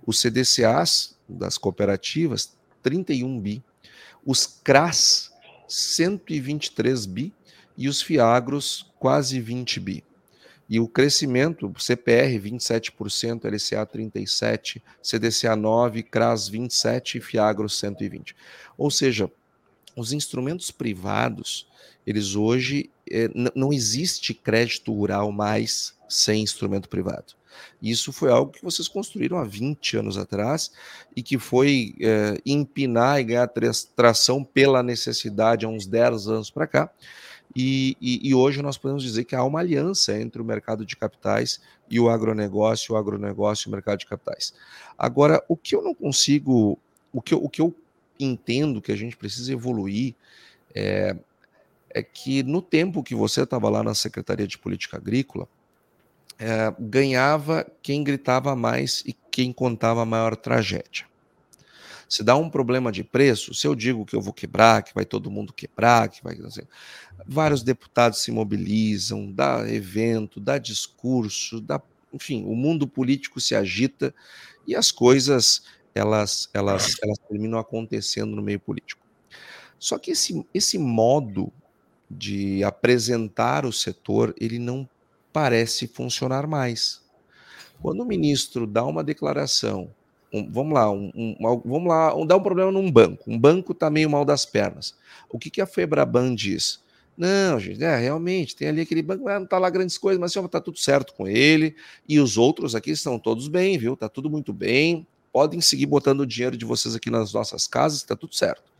Os 0.07 0.21
CDCAs 0.21 1.17
das 1.29 1.57
cooperativas, 1.57 2.57
31 2.83 3.41
bi. 3.41 3.63
Os 4.25 4.47
CRAS, 4.47 5.33
123 5.69 7.07
bi. 7.07 7.33
E 7.77 7.89
os 7.89 8.03
FIAGROS, 8.03 8.91
quase 8.99 9.41
20 9.41 9.81
bi. 9.81 10.05
E 10.69 10.81
o 10.81 10.89
crescimento, 10.89 11.73
CPR 11.79 12.39
27%, 12.41 13.45
LCA 13.45 13.87
37%, 13.87 14.81
CDCA 15.03 15.57
9%, 15.57 16.03
CRAS 16.11 16.51
27% 16.51 17.17
e 17.17 17.21
Fiagro 17.21 17.67
120%. 17.67 18.35
Ou 18.79 18.91
seja, 18.91 19.31
os 19.95 20.13
instrumentos 20.13 20.71
privados, 20.71 21.67
eles 22.07 22.35
hoje, 22.35 22.91
é, 23.11 23.29
não 23.55 23.73
existe 23.73 24.33
crédito 24.33 24.93
rural 24.93 25.31
mais 25.31 25.95
sem 26.13 26.43
instrumento 26.43 26.89
privado. 26.89 27.35
Isso 27.81 28.13
foi 28.13 28.31
algo 28.31 28.53
que 28.53 28.63
vocês 28.63 28.89
construíram 28.89 29.39
há 29.39 29.45
20 29.45 29.99
anos 29.99 30.17
atrás 30.17 30.71
e 31.15 31.23
que 31.23 31.39
foi 31.39 31.95
é, 32.01 32.39
empinar 32.47 33.21
e 33.21 33.25
ganhar 33.25 33.51
tração 33.95 34.45
pela 34.45 34.83
necessidade 34.83 35.67
há 35.67 35.69
uns 35.69 35.87
10 35.87 36.29
anos 36.29 36.51
para 36.51 36.67
cá. 36.67 36.91
E, 37.55 37.97
e, 38.01 38.29
e, 38.31 38.35
hoje 38.35 38.63
nós 38.63 38.79
podemos 38.79 39.03
dizer 39.03 39.25
que 39.25 39.37
há 39.37 39.45
uma 39.45 39.61
aliança 39.61 40.19
entre 40.19 40.41
o 40.41 40.45
mercado 40.45 40.87
de 40.87 40.97
capitais 40.97 41.61
e 41.91 42.01
o 42.01 42.09
agronegócio, 42.09 42.95
o 42.95 42.97
agronegócio 42.97 43.67
e 43.67 43.69
o 43.69 43.73
mercado 43.73 43.99
de 43.99 44.07
capitais. 44.07 44.55
Agora, 44.97 45.43
o 45.47 45.55
que 45.55 45.75
eu 45.75 45.83
não 45.83 45.95
consigo, 45.95 46.79
o 47.13 47.21
que 47.21 47.35
eu, 47.35 47.45
o 47.45 47.51
que 47.51 47.61
eu 47.61 47.75
entendo 48.19 48.81
que 48.81 48.91
a 48.91 48.97
gente 48.97 49.19
precisa 49.19 49.53
evoluir 49.53 50.15
é, 50.75 51.15
é 51.91 52.03
que 52.03 52.43
no 52.43 52.63
tempo 52.63 53.03
que 53.03 53.15
você 53.15 53.43
estava 53.43 53.69
lá 53.69 53.83
na 53.83 53.95
Secretaria 53.95 54.47
de 54.47 54.57
Política 54.57 54.97
Agrícola, 54.97 55.47
é, 56.39 56.75
ganhava 56.79 57.67
quem 57.83 58.03
gritava 58.03 58.55
mais 58.57 59.03
e 59.07 59.13
quem 59.31 59.53
contava 59.53 60.03
a 60.03 60.07
maior 60.07 60.37
tragédia. 60.37 61.07
Se 62.09 62.23
dá 62.23 62.37
um 62.37 62.51
problema 62.51 62.93
de 62.93 63.03
preço, 63.03 63.55
se 63.55 63.67
eu 63.67 63.75
digo 63.75 64.05
que 64.05 64.15
eu 64.15 64.21
vou 64.21 64.35
quebrar, 64.35 64.83
que 64.83 64.95
vai 64.95 65.05
todo 65.05 65.31
mundo 65.31 65.53
quebrar, 65.53 66.11
que 66.11 66.23
vai. 66.23 66.39
Assim, 66.45 66.61
vários 67.27 67.63
deputados 67.63 68.23
se 68.23 68.31
mobilizam, 68.31 69.33
dá 69.33 69.67
evento, 69.73 70.39
dá 70.39 70.59
discurso, 70.59 71.61
dá, 71.61 71.81
enfim, 72.13 72.45
o 72.45 72.55
mundo 72.55 72.87
político 72.87 73.41
se 73.41 73.55
agita 73.55 74.15
e 74.67 74.77
as 74.77 74.91
coisas 74.91 75.63
elas, 75.95 76.49
elas, 76.53 76.97
elas 77.03 77.19
terminam 77.29 77.59
acontecendo 77.59 78.35
no 78.37 78.43
meio 78.43 78.61
político. 78.61 79.01
Só 79.79 79.99
que 79.99 80.11
esse, 80.13 80.47
esse 80.53 80.79
modo 80.79 81.53
de 82.11 82.63
apresentar 82.63 83.65
o 83.65 83.73
setor, 83.73 84.35
ele 84.39 84.59
não 84.59 84.89
parece 85.33 85.87
funcionar 85.87 86.47
mais. 86.47 87.01
Quando 87.81 88.01
o 88.01 88.07
ministro 88.07 88.67
dá 88.67 88.85
uma 88.85 89.03
declaração 89.03 89.91
um, 90.33 90.51
vamos 90.51 90.73
lá, 90.73 90.91
um, 90.91 91.13
um, 91.15 91.37
vamos 91.65 91.89
lá, 91.89 92.15
dá 92.25 92.37
um 92.37 92.43
problema 92.43 92.73
num 92.73 92.91
banco. 92.91 93.31
Um 93.31 93.39
banco 93.39 93.73
está 93.73 93.91
meio 93.91 94.09
mal 94.09 94.25
das 94.25 94.47
pernas. 94.47 94.95
O 95.29 95.39
que, 95.39 95.51
que 95.51 95.61
a 95.61 95.67
Febraban 95.67 96.35
diz? 96.35 96.81
Não, 97.17 97.61
gente, 97.61 97.85
é, 97.85 97.95
realmente, 97.95 98.57
tem 98.57 98.69
ali 98.69 98.81
aquele 98.81 99.03
banco, 99.03 99.25
não 99.25 99.45
está 99.45 99.59
lá 99.59 99.69
grandes 99.69 99.99
coisas, 99.99 100.19
mas 100.19 100.35
está 100.35 100.61
tudo 100.61 100.79
certo 100.79 101.13
com 101.13 101.29
ele. 101.29 101.77
E 102.09 102.19
os 102.19 102.39
outros 102.39 102.75
aqui 102.75 102.93
estão 102.93 103.19
todos 103.19 103.47
bem, 103.49 103.77
viu? 103.77 103.93
Está 103.93 104.09
tudo 104.09 104.31
muito 104.31 104.53
bem. 104.53 105.07
Podem 105.31 105.61
seguir 105.61 105.87
botando 105.87 106.21
o 106.21 106.27
dinheiro 106.27 106.57
de 106.57 106.65
vocês 106.65 106.95
aqui 106.95 107.11
nas 107.11 107.33
nossas 107.35 107.67
casas, 107.67 107.99
está 107.99 108.17
tudo 108.17 108.35
certo. 108.35 108.73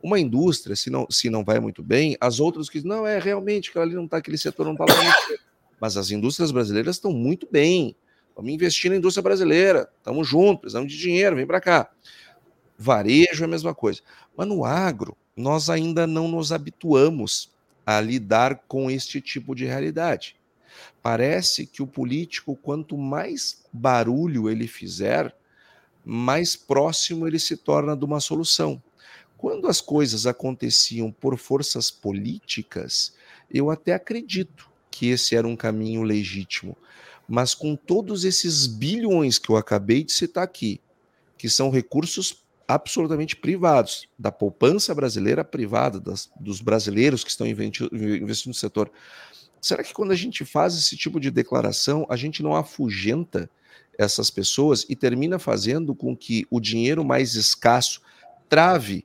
Uma 0.00 0.20
indústria, 0.20 0.76
se 0.76 0.90
não, 0.90 1.06
se 1.10 1.28
não 1.28 1.42
vai 1.42 1.58
muito 1.58 1.82
bem, 1.82 2.16
as 2.20 2.38
outras 2.38 2.68
que 2.68 2.86
não, 2.86 3.06
é 3.06 3.18
realmente, 3.18 3.72
que 3.72 3.78
ali 3.78 3.94
não 3.94 4.04
está, 4.04 4.18
aquele 4.18 4.38
setor 4.38 4.66
não 4.66 4.72
está 4.72 4.84
lá. 4.84 5.02
Muito 5.02 5.40
Mas 5.84 5.98
as 5.98 6.10
indústrias 6.10 6.50
brasileiras 6.50 6.96
estão 6.96 7.12
muito 7.12 7.46
bem 7.52 7.94
Vamos 8.34 8.50
investir 8.50 8.90
na 8.90 8.96
indústria 8.96 9.22
brasileira. 9.22 9.86
Estamos 9.98 10.26
juntos, 10.26 10.62
precisamos 10.62 10.90
de 10.90 10.98
dinheiro, 10.98 11.36
vem 11.36 11.46
para 11.46 11.60
cá. 11.60 11.90
Varejo 12.78 13.42
é 13.42 13.44
a 13.44 13.48
mesma 13.48 13.74
coisa. 13.74 14.00
Mas 14.34 14.48
no 14.48 14.64
agro, 14.64 15.14
nós 15.36 15.68
ainda 15.68 16.06
não 16.06 16.26
nos 16.26 16.52
habituamos 16.52 17.52
a 17.84 18.00
lidar 18.00 18.64
com 18.66 18.90
este 18.90 19.20
tipo 19.20 19.54
de 19.54 19.66
realidade. 19.66 20.36
Parece 21.02 21.66
que 21.66 21.82
o 21.82 21.86
político, 21.86 22.56
quanto 22.56 22.96
mais 22.96 23.62
barulho 23.70 24.48
ele 24.48 24.66
fizer, 24.66 25.36
mais 26.02 26.56
próximo 26.56 27.28
ele 27.28 27.38
se 27.38 27.58
torna 27.58 27.94
de 27.94 28.06
uma 28.06 28.20
solução. 28.20 28.82
Quando 29.36 29.68
as 29.68 29.82
coisas 29.82 30.26
aconteciam 30.26 31.12
por 31.12 31.36
forças 31.36 31.90
políticas, 31.90 33.14
eu 33.50 33.70
até 33.70 33.92
acredito 33.92 34.72
que 34.94 35.08
esse 35.08 35.34
era 35.34 35.48
um 35.48 35.56
caminho 35.56 36.04
legítimo. 36.04 36.76
Mas 37.26 37.52
com 37.52 37.74
todos 37.74 38.24
esses 38.24 38.68
bilhões 38.68 39.38
que 39.38 39.50
eu 39.50 39.56
acabei 39.56 40.04
de 40.04 40.12
citar 40.12 40.44
aqui, 40.44 40.80
que 41.36 41.50
são 41.50 41.68
recursos 41.68 42.44
absolutamente 42.68 43.34
privados, 43.34 44.08
da 44.16 44.30
poupança 44.30 44.94
brasileira 44.94 45.42
privada, 45.42 45.98
das, 45.98 46.30
dos 46.38 46.60
brasileiros 46.60 47.24
que 47.24 47.30
estão 47.30 47.44
investindo 47.44 48.48
no 48.48 48.54
setor. 48.54 48.88
Será 49.60 49.82
que 49.82 49.92
quando 49.92 50.12
a 50.12 50.16
gente 50.16 50.44
faz 50.44 50.78
esse 50.78 50.96
tipo 50.96 51.18
de 51.18 51.28
declaração, 51.28 52.06
a 52.08 52.14
gente 52.14 52.40
não 52.40 52.54
afugenta 52.54 53.50
essas 53.98 54.30
pessoas 54.30 54.86
e 54.88 54.94
termina 54.94 55.40
fazendo 55.40 55.92
com 55.92 56.16
que 56.16 56.46
o 56.50 56.60
dinheiro 56.60 57.04
mais 57.04 57.34
escasso 57.34 58.00
trave 58.48 59.04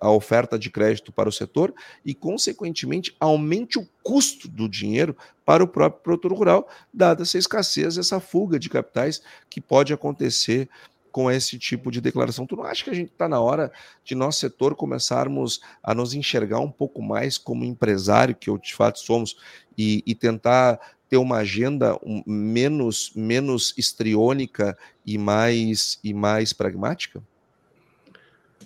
a 0.00 0.10
oferta 0.10 0.58
de 0.58 0.70
crédito 0.70 1.12
para 1.12 1.28
o 1.28 1.32
setor 1.32 1.74
e, 2.04 2.14
consequentemente, 2.14 3.14
aumente 3.20 3.78
o 3.78 3.88
custo 4.02 4.48
do 4.48 4.68
dinheiro 4.68 5.16
para 5.44 5.62
o 5.62 5.68
próprio 5.68 6.02
produtor 6.02 6.32
rural, 6.32 6.68
dada 6.92 7.22
essa 7.22 7.38
escassez, 7.38 7.98
essa 7.98 8.20
fuga 8.20 8.58
de 8.58 8.68
capitais 8.68 9.22
que 9.48 9.60
pode 9.60 9.92
acontecer 9.92 10.68
com 11.16 11.30
esse 11.30 11.58
tipo 11.58 11.90
de 11.90 11.98
declaração. 11.98 12.46
Tu 12.46 12.56
não 12.56 12.64
acha 12.64 12.84
que 12.84 12.90
a 12.90 12.94
gente 12.94 13.10
está 13.10 13.26
na 13.26 13.40
hora 13.40 13.72
de 14.04 14.14
nosso 14.14 14.38
setor 14.38 14.74
começarmos 14.74 15.62
a 15.82 15.94
nos 15.94 16.12
enxergar 16.12 16.60
um 16.60 16.70
pouco 16.70 17.00
mais 17.00 17.38
como 17.38 17.64
empresário, 17.64 18.34
que 18.34 18.50
eu 18.50 18.58
de 18.58 18.74
fato 18.74 18.98
somos, 18.98 19.34
e, 19.78 20.02
e 20.06 20.14
tentar 20.14 20.78
ter 21.08 21.16
uma 21.16 21.38
agenda 21.38 21.98
menos 22.26 23.12
menos 23.14 23.72
estriônica 23.78 24.76
e 25.06 25.16
mais 25.16 25.98
e 26.04 26.12
mais 26.12 26.52
pragmática? 26.52 27.22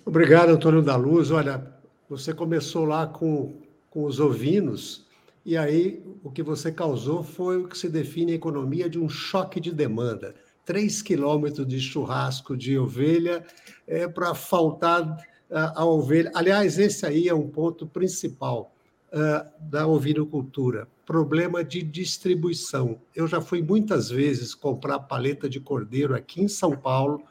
Obrigado, 0.03 0.49
Antônio 0.49 0.81
da 0.81 0.95
Luz. 0.95 1.29
Olha, 1.29 1.63
você 2.09 2.33
começou 2.33 2.85
lá 2.85 3.05
com, 3.05 3.53
com 3.89 4.05
os 4.05 4.19
ovinos, 4.19 5.05
e 5.45 5.55
aí 5.55 6.03
o 6.23 6.31
que 6.31 6.41
você 6.41 6.71
causou 6.71 7.23
foi 7.23 7.57
o 7.57 7.67
que 7.67 7.77
se 7.77 7.87
define 7.87 8.31
a 8.31 8.35
economia 8.35 8.89
de 8.89 8.97
um 8.97 9.07
choque 9.07 9.59
de 9.59 9.71
demanda. 9.71 10.33
Três 10.65 11.01
quilômetros 11.01 11.67
de 11.67 11.79
churrasco 11.79 12.57
de 12.57 12.77
ovelha 12.77 13.45
é 13.87 14.07
para 14.07 14.33
faltar 14.33 15.17
a, 15.51 15.81
a 15.81 15.85
ovelha. 15.85 16.31
Aliás, 16.33 16.79
esse 16.79 17.05
aí 17.05 17.27
é 17.27 17.33
um 17.33 17.47
ponto 17.47 17.85
principal 17.85 18.73
uh, 19.13 19.47
da 19.59 19.85
ovinocultura 19.85 20.87
problema 21.05 21.61
de 21.61 21.83
distribuição. 21.83 22.97
Eu 23.13 23.27
já 23.27 23.41
fui 23.41 23.61
muitas 23.61 24.09
vezes 24.09 24.55
comprar 24.55 24.97
paleta 24.99 25.49
de 25.49 25.59
cordeiro 25.59 26.15
aqui 26.15 26.41
em 26.41 26.47
São 26.47 26.71
Paulo, 26.71 27.21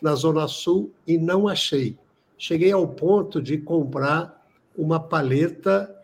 na 0.00 0.14
Zona 0.14 0.46
Sul, 0.46 0.92
e 1.06 1.16
não 1.16 1.48
achei 1.48 1.96
cheguei 2.40 2.72
ao 2.72 2.88
ponto 2.88 3.40
de 3.40 3.58
comprar 3.58 4.42
uma 4.74 4.98
paleta 4.98 5.94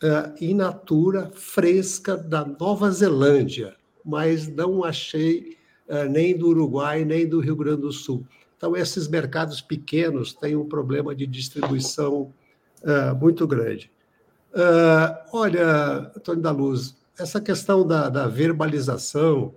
uh, 0.00 0.32
in 0.40 0.54
natura 0.54 1.32
fresca 1.34 2.16
da 2.16 2.44
Nova 2.44 2.88
Zelândia, 2.92 3.74
mas 4.04 4.46
não 4.46 4.84
achei 4.84 5.56
uh, 5.88 6.08
nem 6.08 6.38
do 6.38 6.50
Uruguai 6.50 7.04
nem 7.04 7.28
do 7.28 7.40
Rio 7.40 7.56
Grande 7.56 7.82
do 7.82 7.92
Sul. 7.92 8.24
Então, 8.56 8.76
esses 8.76 9.08
mercados 9.08 9.60
pequenos 9.60 10.32
têm 10.32 10.54
um 10.54 10.68
problema 10.68 11.12
de 11.12 11.26
distribuição 11.26 12.32
uh, 12.82 13.14
muito 13.20 13.44
grande. 13.44 13.90
olha, 15.32 16.12
Antônio 16.16 16.42
da 16.42 16.52
Luz, 16.52 16.96
essa 17.18 17.40
questão 17.40 17.84
da, 17.84 18.08
da 18.08 18.28
verbalização 18.28 19.54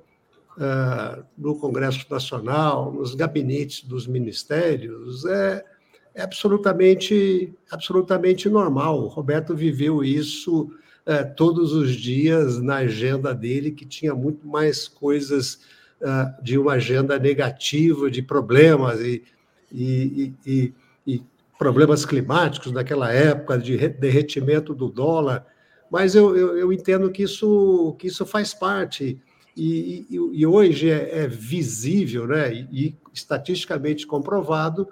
no 1.38 1.56
Congresso 1.56 2.06
Nacional, 2.10 2.92
nos 2.92 3.16
gabinetes 3.16 3.84
dos 3.84 4.06
ministérios, 4.06 5.26
é, 5.26 5.64
é 6.14 6.22
absolutamente, 6.22 7.54
absolutamente 7.70 8.50
normal. 8.50 9.02
O 9.02 9.08
Roberto 9.08 9.56
viveu 9.56 10.04
isso 10.04 10.72
é, 11.06 11.24
todos 11.24 11.74
os 11.74 11.96
dias 11.96 12.62
na 12.62 12.78
agenda 12.78 13.34
dele, 13.34 13.72
que 13.72 13.86
tinha 13.86 14.14
muito 14.14 14.48
mais 14.48 14.88
coisas 14.88 15.62
é, 16.02 16.34
de 16.44 16.58
uma 16.58 16.74
agenda 16.74 17.18
negativa, 17.18 18.12
de 18.12 18.22
problemas 18.22 19.00
e, 19.00 19.24
e, 19.72 20.34
e, 20.46 20.74
e, 21.08 21.24
problemas 21.58 22.06
climáticos 22.06 22.72
naquela 22.72 23.12
época, 23.12 23.58
de 23.58 23.78
derretimento 23.88 24.74
do 24.74 24.90
dólar. 24.90 25.46
Mas 25.90 26.14
eu, 26.16 26.36
eu, 26.36 26.58
eu 26.58 26.74
entendo 26.74 27.10
que 27.10 27.24
isso, 27.24 27.96
que 27.98 28.08
isso 28.08 28.26
faz 28.26 28.54
parte. 28.54 29.20
E, 29.56 30.08
e, 30.10 30.46
hoje 30.46 30.90
é, 30.90 31.24
é 31.24 31.28
visível 31.28 32.26
né, 32.26 32.54
e 32.72 32.96
estatisticamente 33.14 34.08
comprovado 34.08 34.88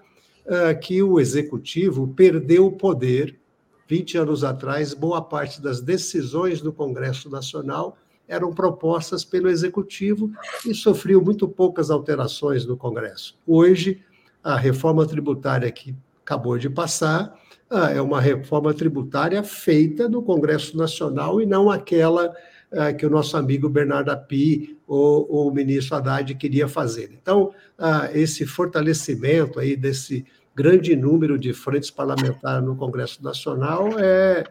que 0.82 1.04
o 1.04 1.20
executivo 1.20 2.08
perdeu 2.08 2.66
o 2.66 2.72
poder. 2.72 3.40
20 3.88 4.18
anos 4.18 4.44
atrás, 4.44 4.94
boa 4.94 5.22
parte 5.22 5.62
das 5.62 5.82
decisões 5.82 6.62
do 6.62 6.72
Congresso 6.72 7.30
Nacional 7.30 7.98
eram 8.30 8.54
propostas 8.54 9.26
pelo 9.26 9.50
executivo 9.50 10.32
e 10.66 10.74
sofriam 10.74 11.20
muito 11.20 11.48
poucas 11.48 11.90
alterações 11.90 12.64
no 12.66 12.78
Congresso. 12.78 13.36
Hoje, 13.46 14.02
a 14.44 14.56
reforma 14.56 15.06
tributária 15.06 15.70
que 15.72 15.96
acabou 16.24 16.58
de 16.58 16.70
passar 16.70 17.36
ah, 17.70 17.92
é 17.92 18.00
uma 18.00 18.22
reforma 18.22 18.74
tributária 18.74 19.44
feita 19.44 20.08
no 20.08 20.22
Congresso 20.22 20.78
Nacional 20.78 21.42
e 21.42 21.46
não 21.46 21.72
aquela 21.72 22.32
ah, 22.72 22.94
que 22.94 23.06
o 23.06 23.10
nosso 23.10 23.36
amigo 23.36 23.68
Bernardo 23.68 24.12
Api 24.12 24.78
ou, 24.88 25.28
ou 25.30 25.50
o 25.50 25.54
ministro 25.54 25.96
Haddad 25.96 26.34
queria 26.36 26.68
fazer. 26.68 27.12
Então, 27.20 27.52
ah, 27.78 28.10
esse 28.14 28.46
fortalecimento 28.46 29.60
aí 29.60 29.76
desse 29.76 30.24
grande 30.60 30.94
número 30.94 31.40
de 31.40 31.54
frentes 31.54 31.90
parlamentares 31.90 32.66
no 32.66 32.76
Congresso 32.76 33.24
Nacional 33.24 33.98
é, 33.98 34.44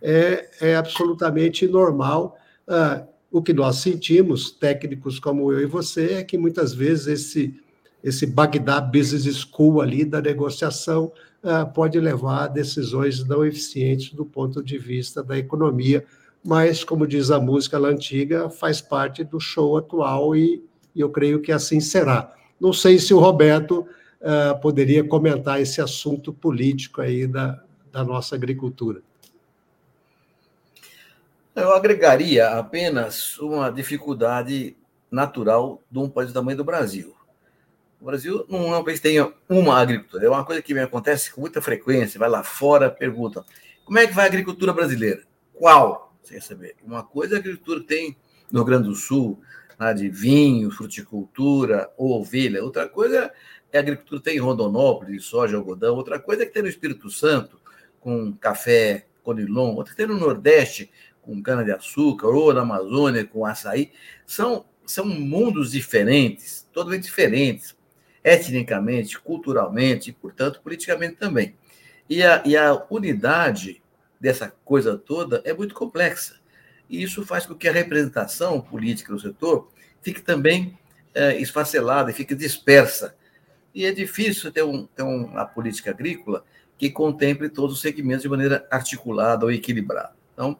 é, 0.00 0.48
é 0.58 0.74
absolutamente 0.74 1.68
normal. 1.68 2.34
Ah, 2.66 3.04
o 3.30 3.42
que 3.42 3.52
nós 3.52 3.76
sentimos, 3.76 4.50
técnicos 4.50 5.20
como 5.20 5.52
eu 5.52 5.60
e 5.60 5.66
você, 5.66 6.14
é 6.14 6.24
que 6.24 6.38
muitas 6.38 6.72
vezes 6.72 7.06
esse, 7.08 7.60
esse 8.02 8.24
Bagdá 8.24 8.80
Business 8.80 9.36
School 9.36 9.82
ali 9.82 10.02
da 10.02 10.22
negociação 10.22 11.12
ah, 11.42 11.66
pode 11.66 12.00
levar 12.00 12.44
a 12.44 12.48
decisões 12.48 13.22
não 13.28 13.44
eficientes 13.44 14.14
do 14.14 14.24
ponto 14.24 14.62
de 14.62 14.78
vista 14.78 15.22
da 15.22 15.36
economia, 15.36 16.06
mas, 16.42 16.82
como 16.82 17.06
diz 17.06 17.30
a 17.30 17.38
música 17.38 17.78
lá 17.78 17.90
antiga, 17.90 18.48
faz 18.48 18.80
parte 18.80 19.22
do 19.22 19.38
show 19.38 19.76
atual 19.76 20.34
e, 20.34 20.64
e 20.96 21.02
eu 21.02 21.10
creio 21.10 21.38
que 21.42 21.52
assim 21.52 21.80
será. 21.80 22.32
Não 22.58 22.72
sei 22.72 22.98
se 22.98 23.12
o 23.12 23.18
Roberto 23.18 23.86
uh, 24.20 24.60
poderia 24.60 25.02
comentar 25.02 25.60
esse 25.60 25.80
assunto 25.80 26.32
político 26.32 27.00
aí 27.00 27.26
da, 27.26 27.62
da 27.90 28.04
nossa 28.04 28.34
agricultura. 28.34 29.02
Eu 31.54 31.72
agregaria 31.72 32.48
apenas 32.50 33.38
uma 33.38 33.70
dificuldade 33.70 34.76
natural 35.10 35.82
de 35.90 35.98
um 35.98 36.08
país 36.08 36.30
do 36.30 36.34
tamanho 36.34 36.56
do 36.56 36.64
Brasil. 36.64 37.14
O 38.00 38.04
Brasil 38.06 38.46
não 38.48 38.72
é 38.72 38.78
um 38.78 38.84
país 38.84 38.98
que 38.98 39.08
tenha 39.08 39.30
uma 39.48 39.78
agricultura, 39.78 40.24
é 40.24 40.28
uma 40.28 40.44
coisa 40.44 40.62
que 40.62 40.72
me 40.72 40.80
acontece 40.80 41.30
com 41.32 41.42
muita 41.42 41.60
frequência. 41.60 42.18
Vai 42.18 42.30
lá 42.30 42.42
fora, 42.42 42.88
pergunta: 42.88 43.44
como 43.84 43.98
é 43.98 44.06
que 44.06 44.14
vai 44.14 44.24
a 44.24 44.28
agricultura 44.28 44.72
brasileira? 44.72 45.22
Qual? 45.52 46.14
Sem 46.22 46.40
saber. 46.40 46.76
Uma 46.82 47.02
coisa 47.02 47.34
é 47.34 47.36
a 47.36 47.40
agricultura 47.40 47.82
tem 47.82 48.16
no 48.50 48.60
Rio 48.60 48.66
Grande 48.66 48.88
do 48.88 48.94
Sul, 48.94 49.42
lá 49.78 49.92
de 49.92 50.08
vinho, 50.08 50.70
fruticultura 50.70 51.90
ovelha. 51.98 52.64
Outra 52.64 52.88
coisa 52.88 53.30
é 53.72 53.78
agricultura 53.78 54.20
tem 54.20 54.36
em 54.36 54.40
Rondonópolis, 54.40 55.24
soja, 55.24 55.56
algodão. 55.56 55.96
Outra 55.96 56.18
coisa 56.18 56.42
é 56.42 56.46
que 56.46 56.52
tem 56.52 56.62
no 56.62 56.68
Espírito 56.68 57.10
Santo, 57.10 57.60
com 58.00 58.32
café, 58.32 59.06
conilon. 59.22 59.74
Outra 59.74 59.92
que 59.92 59.96
tem 59.96 60.06
no 60.06 60.18
Nordeste, 60.18 60.90
com 61.22 61.42
cana-de-açúcar, 61.42 62.28
ou 62.28 62.52
na 62.52 62.62
Amazônia, 62.62 63.24
com 63.24 63.46
açaí. 63.46 63.92
São, 64.26 64.64
são 64.84 65.04
mundos 65.04 65.72
diferentes, 65.72 66.66
totalmente 66.72 67.04
diferentes, 67.04 67.76
etnicamente, 68.24 69.18
culturalmente 69.18 70.10
e, 70.10 70.12
portanto, 70.12 70.60
politicamente 70.62 71.16
também. 71.16 71.54
E 72.08 72.22
a, 72.22 72.42
e 72.44 72.56
a 72.56 72.84
unidade 72.90 73.80
dessa 74.20 74.52
coisa 74.64 74.98
toda 74.98 75.40
é 75.44 75.52
muito 75.54 75.74
complexa. 75.74 76.40
E 76.88 77.02
isso 77.02 77.24
faz 77.24 77.46
com 77.46 77.54
que 77.54 77.68
a 77.68 77.72
representação 77.72 78.60
política 78.60 79.12
do 79.12 79.20
setor 79.20 79.70
fique 80.02 80.20
também 80.20 80.76
é, 81.14 81.40
esfacelada 81.40 82.10
e 82.10 82.14
fique 82.14 82.34
dispersa 82.34 83.14
e 83.74 83.84
é 83.84 83.92
difícil 83.92 84.50
ter, 84.52 84.62
um, 84.62 84.86
ter 84.86 85.02
uma 85.02 85.44
política 85.44 85.90
agrícola 85.90 86.44
que 86.76 86.90
contemple 86.90 87.48
todos 87.48 87.76
os 87.76 87.80
segmentos 87.80 88.22
de 88.22 88.28
maneira 88.28 88.66
articulada 88.70 89.44
ou 89.44 89.52
equilibrada. 89.52 90.12
Então, 90.32 90.58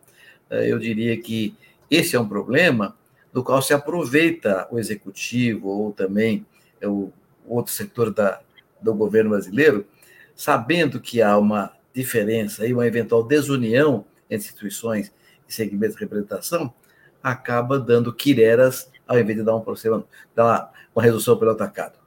eh, 0.50 0.70
eu 0.70 0.78
diria 0.78 1.16
que 1.20 1.54
esse 1.90 2.14
é 2.14 2.20
um 2.20 2.28
problema 2.28 2.96
do 3.32 3.42
qual 3.42 3.62
se 3.62 3.72
aproveita 3.72 4.68
o 4.70 4.78
executivo 4.78 5.68
ou 5.68 5.92
também 5.92 6.46
o 6.82 7.10
outro 7.46 7.72
setor 7.72 8.12
da, 8.12 8.40
do 8.80 8.94
governo 8.94 9.30
brasileiro, 9.30 9.86
sabendo 10.34 11.00
que 11.00 11.22
há 11.22 11.36
uma 11.36 11.72
diferença 11.94 12.66
e 12.66 12.72
uma 12.72 12.86
eventual 12.86 13.22
desunião 13.22 14.04
entre 14.28 14.46
instituições 14.46 15.12
e 15.48 15.52
segmentos 15.52 15.96
de 15.96 16.02
representação, 16.02 16.72
acaba 17.22 17.78
dando 17.78 18.12
quireras 18.12 18.90
ao 19.06 19.18
invés 19.18 19.38
de 19.38 19.44
dar 19.44 19.56
um 19.56 20.04
dar 20.34 20.72
uma, 20.94 21.02
redução 21.02 21.36
pelo 21.36 21.50
atacado. 21.50 21.99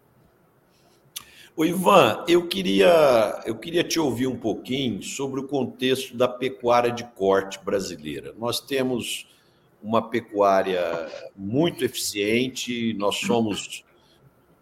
O 1.56 1.64
Ivan, 1.64 2.26
eu 2.28 2.48
queria, 2.48 3.44
eu 3.46 3.56
queria 3.56 3.84
te 3.84 4.00
ouvir 4.00 4.26
um 4.26 4.36
pouquinho 4.36 5.04
sobre 5.04 5.40
o 5.40 5.48
contexto 5.48 6.18
da 6.18 6.28
pecuária 6.28 6.92
de 6.92 7.04
corte 7.04 7.60
brasileira. 7.64 8.34
Nós 8.40 8.60
temos 8.60 9.28
uma 9.82 10.10
pecuária 10.10 10.82
muito 11.36 11.86
eficiente, 11.86 12.96
nós 12.96 13.18
somos 13.18 13.86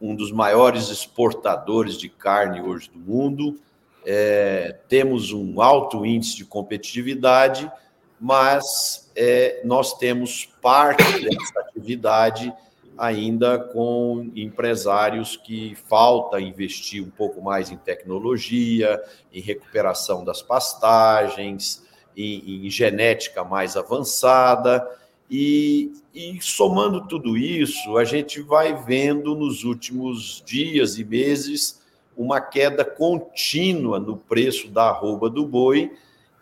um 0.02 0.14
dos 0.14 0.34
maiores 0.34 0.90
exportadores 0.90 1.98
de 1.98 2.10
carne 2.10 2.62
hoje 2.62 2.90
do 2.90 3.00
mundo, 3.00 3.58
é, 4.06 4.78
temos 4.90 5.32
um 5.32 5.62
alto 5.62 6.06
índice 6.06 6.36
de 6.36 6.44
competitividade, 6.44 7.72
mas 8.20 9.10
é, 9.16 9.62
nós 9.64 9.98
temos 9.98 10.46
parte 10.62 11.22
dessa 11.24 11.60
atividade 11.62 12.54
ainda 12.98 13.58
com 13.58 14.32
empresários 14.36 15.36
que 15.36 15.76
falta 15.88 16.40
investir 16.40 17.04
um 17.04 17.10
pouco 17.10 17.42
mais 17.42 17.72
em 17.72 17.78
tecnologia, 17.78 19.02
em 19.34 19.42
recuperação 19.42 20.24
das 20.24 20.42
pastagens, 20.42 21.84
em, 22.16 22.66
em 22.66 22.70
genética 22.70 23.44
mais 23.44 23.76
avançada. 23.76 24.88
E, 25.30 25.94
e, 26.14 26.38
somando 26.42 27.08
tudo 27.08 27.38
isso, 27.38 27.98
a 27.98 28.04
gente 28.04 28.42
vai 28.42 28.76
vendo 28.76 29.34
nos 29.34 29.64
últimos 29.64 30.44
dias 30.46 30.98
e 30.98 31.06
meses 31.06 31.82
uma 32.18 32.42
queda 32.42 32.84
contínua 32.84 34.00
no 34.00 34.18
preço 34.18 34.68
da 34.68 34.90
arroba 34.90 35.30
do 35.30 35.46
boi 35.46 35.92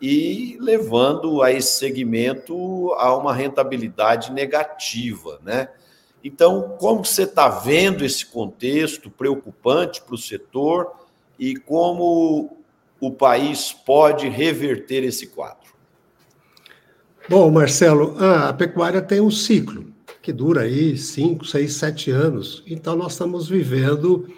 e 0.00 0.56
levando 0.60 1.42
a 1.42 1.52
esse 1.52 1.78
segmento 1.78 2.92
a 2.94 3.16
uma 3.16 3.34
rentabilidade 3.34 4.32
negativa, 4.32 5.38
né? 5.44 5.68
Então, 6.22 6.76
como 6.78 7.04
você 7.04 7.22
está 7.22 7.48
vendo 7.48 8.04
esse 8.04 8.26
contexto 8.26 9.10
preocupante 9.10 10.02
para 10.02 10.14
o 10.14 10.18
setor 10.18 10.92
e 11.38 11.56
como 11.56 12.58
o 13.00 13.10
país 13.10 13.72
pode 13.72 14.28
reverter 14.28 15.02
esse 15.02 15.28
quadro? 15.28 15.70
Bom, 17.28 17.50
Marcelo, 17.50 18.16
a 18.18 18.52
pecuária 18.52 19.00
tem 19.00 19.20
um 19.20 19.30
ciclo 19.30 19.86
que 20.20 20.32
dura 20.32 20.62
aí 20.62 20.96
5, 20.96 21.46
6, 21.46 21.72
7 21.72 22.10
anos. 22.10 22.62
Então, 22.66 22.96
nós 22.96 23.12
estamos 23.12 23.48
vivendo 23.48 24.28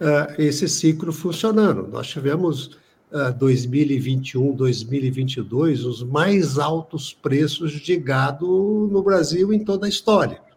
uh, 0.00 0.40
esse 0.40 0.68
ciclo 0.68 1.12
funcionando. 1.12 1.86
Nós 1.86 2.08
tivemos 2.08 2.78
uh, 3.12 3.32
2021, 3.38 4.52
2022 4.52 5.84
os 5.84 6.02
mais 6.02 6.58
altos 6.58 7.12
preços 7.12 7.72
de 7.72 7.96
gado 7.96 8.88
no 8.90 9.02
Brasil 9.02 9.52
em 9.52 9.64
toda 9.64 9.86
a 9.86 9.88
história. 9.88 10.47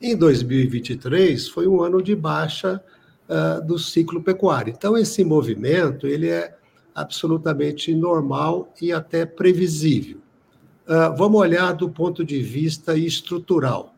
Em 0.00 0.16
2023 0.16 1.48
foi 1.48 1.66
um 1.66 1.82
ano 1.82 2.02
de 2.02 2.14
baixa 2.14 2.82
uh, 3.28 3.64
do 3.66 3.78
ciclo 3.78 4.22
pecuário. 4.22 4.72
Então 4.76 4.96
esse 4.96 5.24
movimento 5.24 6.06
ele 6.06 6.28
é 6.28 6.56
absolutamente 6.94 7.94
normal 7.94 8.72
e 8.80 8.92
até 8.92 9.24
previsível. 9.24 10.18
Uh, 10.86 11.16
vamos 11.16 11.40
olhar 11.40 11.72
do 11.72 11.88
ponto 11.88 12.24
de 12.24 12.42
vista 12.42 12.96
estrutural. 12.96 13.94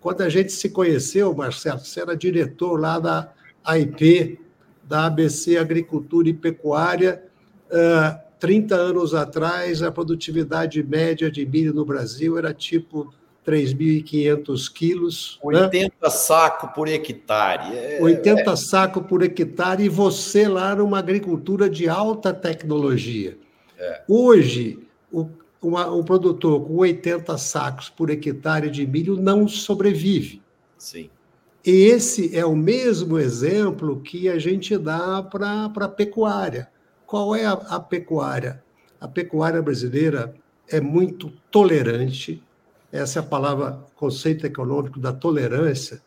Quando 0.00 0.22
a 0.22 0.28
gente 0.28 0.52
se 0.52 0.70
conheceu, 0.70 1.34
Marcelo, 1.34 1.80
você 1.80 2.00
era 2.00 2.16
diretor 2.16 2.80
lá 2.80 2.98
da 2.98 3.32
AIP, 3.64 4.40
da 4.82 5.06
ABC 5.06 5.58
Agricultura 5.58 6.28
e 6.28 6.34
Pecuária. 6.34 7.22
Uh, 7.70 8.30
30 8.38 8.74
anos 8.74 9.14
atrás, 9.14 9.82
a 9.82 9.92
produtividade 9.92 10.82
média 10.82 11.30
de 11.30 11.44
milho 11.44 11.74
no 11.74 11.84
Brasil 11.84 12.38
era 12.38 12.54
tipo 12.54 13.12
3.500 13.46 14.72
quilos. 14.72 15.38
80 15.42 15.94
né? 16.02 16.10
saco 16.10 16.68
por 16.74 16.88
hectare. 16.88 17.76
É, 17.76 17.98
80 18.00 18.50
é... 18.50 18.56
saco 18.56 19.02
por 19.02 19.22
hectare, 19.22 19.84
e 19.84 19.88
você 19.88 20.48
lá 20.48 20.74
numa 20.74 20.98
agricultura 20.98 21.68
de 21.68 21.88
alta 21.88 22.32
tecnologia. 22.32 23.38
É. 23.78 24.02
Hoje, 24.08 24.78
o, 25.10 25.28
uma, 25.62 25.90
um 25.92 26.02
produtor 26.02 26.66
com 26.66 26.76
80 26.76 27.36
sacos 27.38 27.88
por 27.88 28.10
hectare 28.10 28.70
de 28.70 28.86
milho 28.86 29.16
não 29.16 29.48
sobrevive. 29.48 30.42
Sim. 30.78 31.10
E 31.64 31.70
esse 31.70 32.36
é 32.36 32.44
o 32.44 32.56
mesmo 32.56 33.18
exemplo 33.18 34.00
que 34.00 34.28
a 34.28 34.38
gente 34.38 34.76
dá 34.78 35.22
para 35.22 35.66
a 35.66 35.88
pecuária. 35.88 36.68
Qual 37.06 37.34
é 37.34 37.44
a, 37.44 37.52
a 37.52 37.80
pecuária? 37.80 38.62
A 38.98 39.06
pecuária 39.06 39.60
brasileira 39.60 40.34
é 40.68 40.80
muito 40.80 41.30
tolerante, 41.50 42.42
essa 42.92 43.20
é 43.20 43.22
palavra, 43.22 43.78
conceito 43.94 44.46
econômico 44.46 44.98
da 44.98 45.12
tolerância, 45.12 46.02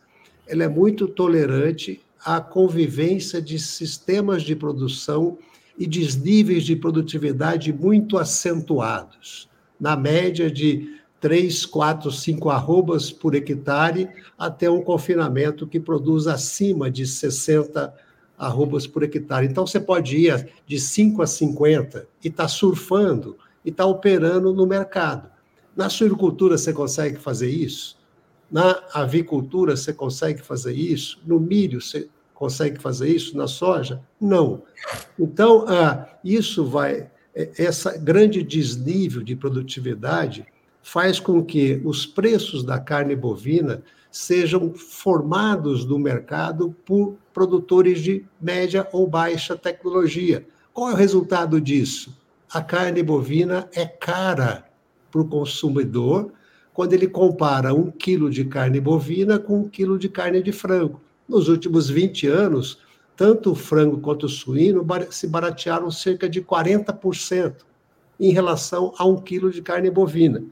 ela 0.46 0.64
é 0.64 0.68
muito 0.68 1.08
tolerante 1.08 2.00
à 2.24 2.40
convivência 2.40 3.40
de 3.40 3.58
sistemas 3.58 4.42
de 4.42 4.54
produção 4.54 5.38
e 5.78 5.86
desníveis 5.86 6.64
de 6.64 6.76
produtividade 6.76 7.72
muito 7.72 8.18
acentuados, 8.18 9.48
na 9.80 9.96
média 9.96 10.50
de 10.50 11.00
3, 11.20 11.64
4, 11.66 12.12
5 12.12 12.50
arrobas 12.50 13.10
por 13.10 13.34
hectare, 13.34 14.08
até 14.38 14.70
um 14.70 14.82
confinamento 14.82 15.66
que 15.66 15.80
produz 15.80 16.26
acima 16.26 16.90
de 16.90 17.06
60 17.06 17.94
arrobas 18.38 18.86
por 18.86 19.02
hectare. 19.02 19.46
Então, 19.46 19.66
você 19.66 19.80
pode 19.80 20.16
ir 20.18 20.50
de 20.66 20.78
5 20.78 21.22
a 21.22 21.26
50 21.26 22.06
e 22.22 22.28
está 22.28 22.46
surfando 22.46 23.38
e 23.64 23.70
está 23.70 23.86
operando 23.86 24.52
no 24.52 24.66
mercado. 24.66 25.33
Na 25.76 25.88
suinocultura 25.88 26.56
você 26.56 26.72
consegue 26.72 27.18
fazer 27.18 27.50
isso? 27.50 27.98
Na 28.50 28.82
avicultura 28.92 29.76
você 29.76 29.92
consegue 29.92 30.42
fazer 30.42 30.72
isso? 30.72 31.20
No 31.26 31.40
milho 31.40 31.80
você 31.80 32.08
consegue 32.32 32.80
fazer 32.80 33.08
isso? 33.08 33.36
Na 33.36 33.48
soja? 33.48 34.00
Não. 34.20 34.62
Então, 35.18 35.64
ah, 35.66 36.08
isso 36.22 36.64
vai. 36.64 37.10
É, 37.34 37.50
essa 37.58 37.98
grande 37.98 38.42
desnível 38.42 39.22
de 39.22 39.34
produtividade 39.34 40.46
faz 40.82 41.18
com 41.18 41.42
que 41.42 41.80
os 41.84 42.06
preços 42.06 42.62
da 42.62 42.78
carne 42.78 43.16
bovina 43.16 43.82
sejam 44.10 44.72
formados 44.74 45.84
no 45.84 45.98
mercado 45.98 46.76
por 46.84 47.16
produtores 47.32 48.00
de 48.00 48.24
média 48.40 48.86
ou 48.92 49.08
baixa 49.08 49.56
tecnologia. 49.56 50.46
Qual 50.72 50.90
é 50.90 50.92
o 50.92 50.96
resultado 50.96 51.60
disso? 51.60 52.16
A 52.52 52.62
carne 52.62 53.02
bovina 53.02 53.68
é 53.72 53.84
cara 53.84 54.64
para 55.14 55.20
o 55.20 55.28
consumidor 55.28 56.32
quando 56.72 56.92
ele 56.92 57.06
compara 57.06 57.72
um 57.72 57.88
quilo 57.88 58.28
de 58.28 58.44
carne 58.44 58.80
bovina 58.80 59.38
com 59.38 59.60
um 59.60 59.68
quilo 59.68 59.96
de 59.96 60.08
carne 60.08 60.42
de 60.42 60.50
frango. 60.50 61.00
Nos 61.28 61.48
últimos 61.48 61.88
20 61.88 62.26
anos, 62.26 62.80
tanto 63.16 63.52
o 63.52 63.54
frango 63.54 64.00
quanto 64.00 64.26
o 64.26 64.28
suíno 64.28 64.84
se 65.10 65.28
baratearam 65.28 65.88
cerca 65.88 66.28
de 66.28 66.42
40% 66.42 67.54
em 68.18 68.32
relação 68.32 68.92
a 68.98 69.06
um 69.06 69.14
quilo 69.14 69.52
de 69.52 69.62
carne 69.62 69.88
bovina. 69.88 70.42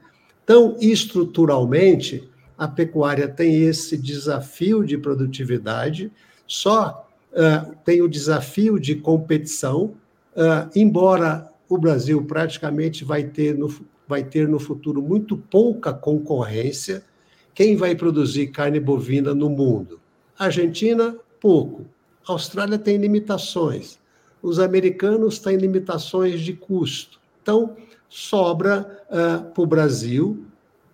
Então, 0.45 0.77
estruturalmente, 0.79 2.29
a 2.57 2.65
pecuária 2.65 3.27
tem 3.27 3.63
esse 3.63 3.97
desafio 3.97 4.85
de 4.85 4.97
produtividade, 4.97 6.09
só 6.47 7.05
uh, 7.33 7.75
tem 7.83 8.01
o 8.01 8.07
desafio 8.07 8.79
de 8.79 8.95
competição, 8.95 9.93
uh, 10.37 10.69
embora 10.73 11.51
o 11.67 11.77
Brasil 11.77 12.23
praticamente 12.23 13.03
vai 13.03 13.23
ter 13.23 13.57
no, 13.57 13.67
vai 14.13 14.23
ter 14.23 14.47
no 14.47 14.59
futuro 14.59 15.01
muito 15.01 15.35
pouca 15.35 15.91
concorrência. 15.91 17.03
Quem 17.51 17.75
vai 17.75 17.95
produzir 17.95 18.47
carne 18.47 18.79
bovina 18.79 19.33
no 19.33 19.49
mundo? 19.49 19.99
Argentina, 20.37 21.17
pouco. 21.41 21.83
Austrália 22.27 22.77
tem 22.77 22.97
limitações. 22.97 23.97
Os 24.39 24.59
americanos 24.59 25.39
têm 25.39 25.57
limitações 25.57 26.41
de 26.41 26.53
custo. 26.53 27.19
Então, 27.41 27.75
sobra 28.07 29.03
uh, 29.09 29.51
para 29.51 29.63
o 29.63 29.65
Brasil 29.65 30.45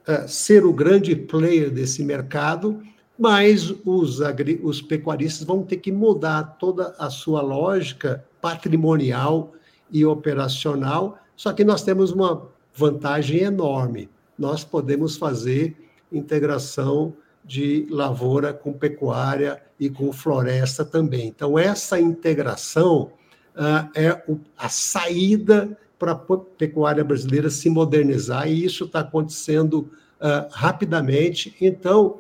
uh, 0.08 0.26
ser 0.26 0.64
o 0.64 0.72
grande 0.72 1.14
player 1.14 1.70
desse 1.70 2.02
mercado, 2.02 2.82
mas 3.18 3.70
os, 3.84 4.20
os 4.64 4.82
pecuaristas 4.82 5.46
vão 5.46 5.64
ter 5.64 5.76
que 5.76 5.92
mudar 5.92 6.56
toda 6.58 6.96
a 6.98 7.10
sua 7.10 7.42
lógica 7.42 8.24
patrimonial 8.40 9.52
e 9.92 10.06
operacional. 10.06 11.20
Só 11.36 11.52
que 11.52 11.66
nós 11.66 11.84
temos 11.84 12.12
uma 12.12 12.48
vantagem 12.80 13.40
enorme. 13.42 14.10
Nós 14.38 14.64
podemos 14.64 15.18
fazer 15.18 15.76
integração 16.12 17.14
de 17.44 17.86
lavoura 17.90 18.54
com 18.54 18.72
pecuária 18.72 19.62
e 19.78 19.90
com 19.90 20.14
floresta 20.14 20.86
também. 20.86 21.28
Então, 21.28 21.60
essa 21.60 22.00
integração 22.00 23.12
uh, 23.54 23.90
é 23.94 24.24
o, 24.28 24.40
a 24.58 24.70
saída 24.70 25.78
para 25.98 26.14
a 26.14 26.16
pecuária 26.16 27.04
brasileira 27.04 27.50
se 27.50 27.70
modernizar, 27.70 28.48
e 28.50 28.64
isso 28.64 28.86
está 28.86 29.02
acontecendo 29.02 29.92
uh, 30.22 30.48
rapidamente. 30.52 31.54
Então, 31.60 32.20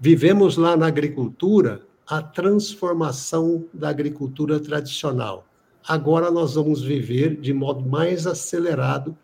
vivemos 0.00 0.56
lá 0.56 0.74
na 0.74 0.86
agricultura 0.86 1.82
a 2.06 2.22
transformação 2.22 3.66
da 3.74 3.90
agricultura 3.90 4.58
tradicional. 4.58 5.46
Agora 5.86 6.30
nós 6.30 6.54
vamos 6.54 6.82
viver 6.82 7.38
de 7.38 7.52
modo 7.52 7.86
mais 7.86 8.26
acelerado 8.26 9.14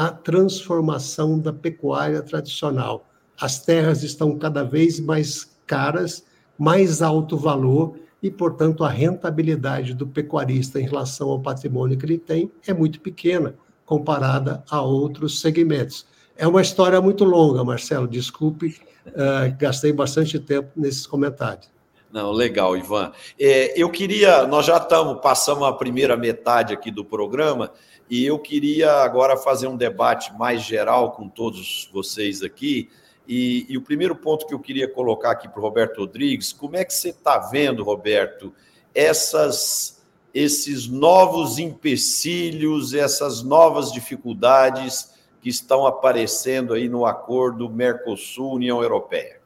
a 0.00 0.10
transformação 0.10 1.38
da 1.38 1.52
pecuária 1.52 2.22
tradicional. 2.22 3.06
As 3.38 3.62
terras 3.62 4.02
estão 4.02 4.38
cada 4.38 4.64
vez 4.64 4.98
mais 4.98 5.54
caras, 5.66 6.24
mais 6.58 7.02
alto 7.02 7.36
valor 7.36 7.98
e, 8.22 8.30
portanto, 8.30 8.82
a 8.82 8.88
rentabilidade 8.88 9.92
do 9.92 10.06
pecuarista 10.06 10.80
em 10.80 10.86
relação 10.86 11.28
ao 11.28 11.38
patrimônio 11.38 11.98
que 11.98 12.06
ele 12.06 12.16
tem 12.16 12.50
é 12.66 12.72
muito 12.72 12.98
pequena 12.98 13.54
comparada 13.84 14.64
a 14.70 14.80
outros 14.80 15.38
segmentos. 15.38 16.06
É 16.34 16.48
uma 16.48 16.62
história 16.62 16.98
muito 16.98 17.22
longa, 17.22 17.62
Marcelo, 17.62 18.08
desculpe, 18.08 18.80
uh, 19.06 19.54
gastei 19.58 19.92
bastante 19.92 20.38
tempo 20.38 20.70
nesses 20.76 21.06
comentários. 21.06 21.68
Não, 22.12 22.32
legal, 22.32 22.76
Ivan. 22.76 23.12
É, 23.38 23.80
eu 23.80 23.88
queria, 23.88 24.46
nós 24.46 24.66
já 24.66 24.78
estamos, 24.78 25.20
passamos 25.20 25.68
a 25.68 25.72
primeira 25.72 26.16
metade 26.16 26.74
aqui 26.74 26.90
do 26.90 27.04
programa, 27.04 27.70
e 28.10 28.26
eu 28.26 28.40
queria 28.40 28.90
agora 29.04 29.36
fazer 29.36 29.68
um 29.68 29.76
debate 29.76 30.36
mais 30.36 30.62
geral 30.62 31.12
com 31.12 31.28
todos 31.28 31.88
vocês 31.92 32.42
aqui. 32.42 32.90
E, 33.26 33.64
e 33.68 33.78
o 33.78 33.82
primeiro 33.82 34.16
ponto 34.16 34.44
que 34.48 34.52
eu 34.52 34.58
queria 34.58 34.88
colocar 34.88 35.30
aqui 35.30 35.48
para 35.48 35.60
o 35.60 35.62
Roberto 35.62 35.98
Rodrigues, 35.98 36.52
como 36.52 36.76
é 36.76 36.84
que 36.84 36.92
você 36.92 37.10
está 37.10 37.38
vendo, 37.38 37.84
Roberto, 37.84 38.52
essas, 38.92 40.02
esses 40.34 40.88
novos 40.88 41.60
empecilhos, 41.60 42.94
essas 42.94 43.44
novas 43.44 43.92
dificuldades 43.92 45.14
que 45.40 45.48
estão 45.48 45.86
aparecendo 45.86 46.74
aí 46.74 46.88
no 46.88 47.06
acordo 47.06 47.70
Mercosul-União 47.70 48.82
Europeia? 48.82 49.38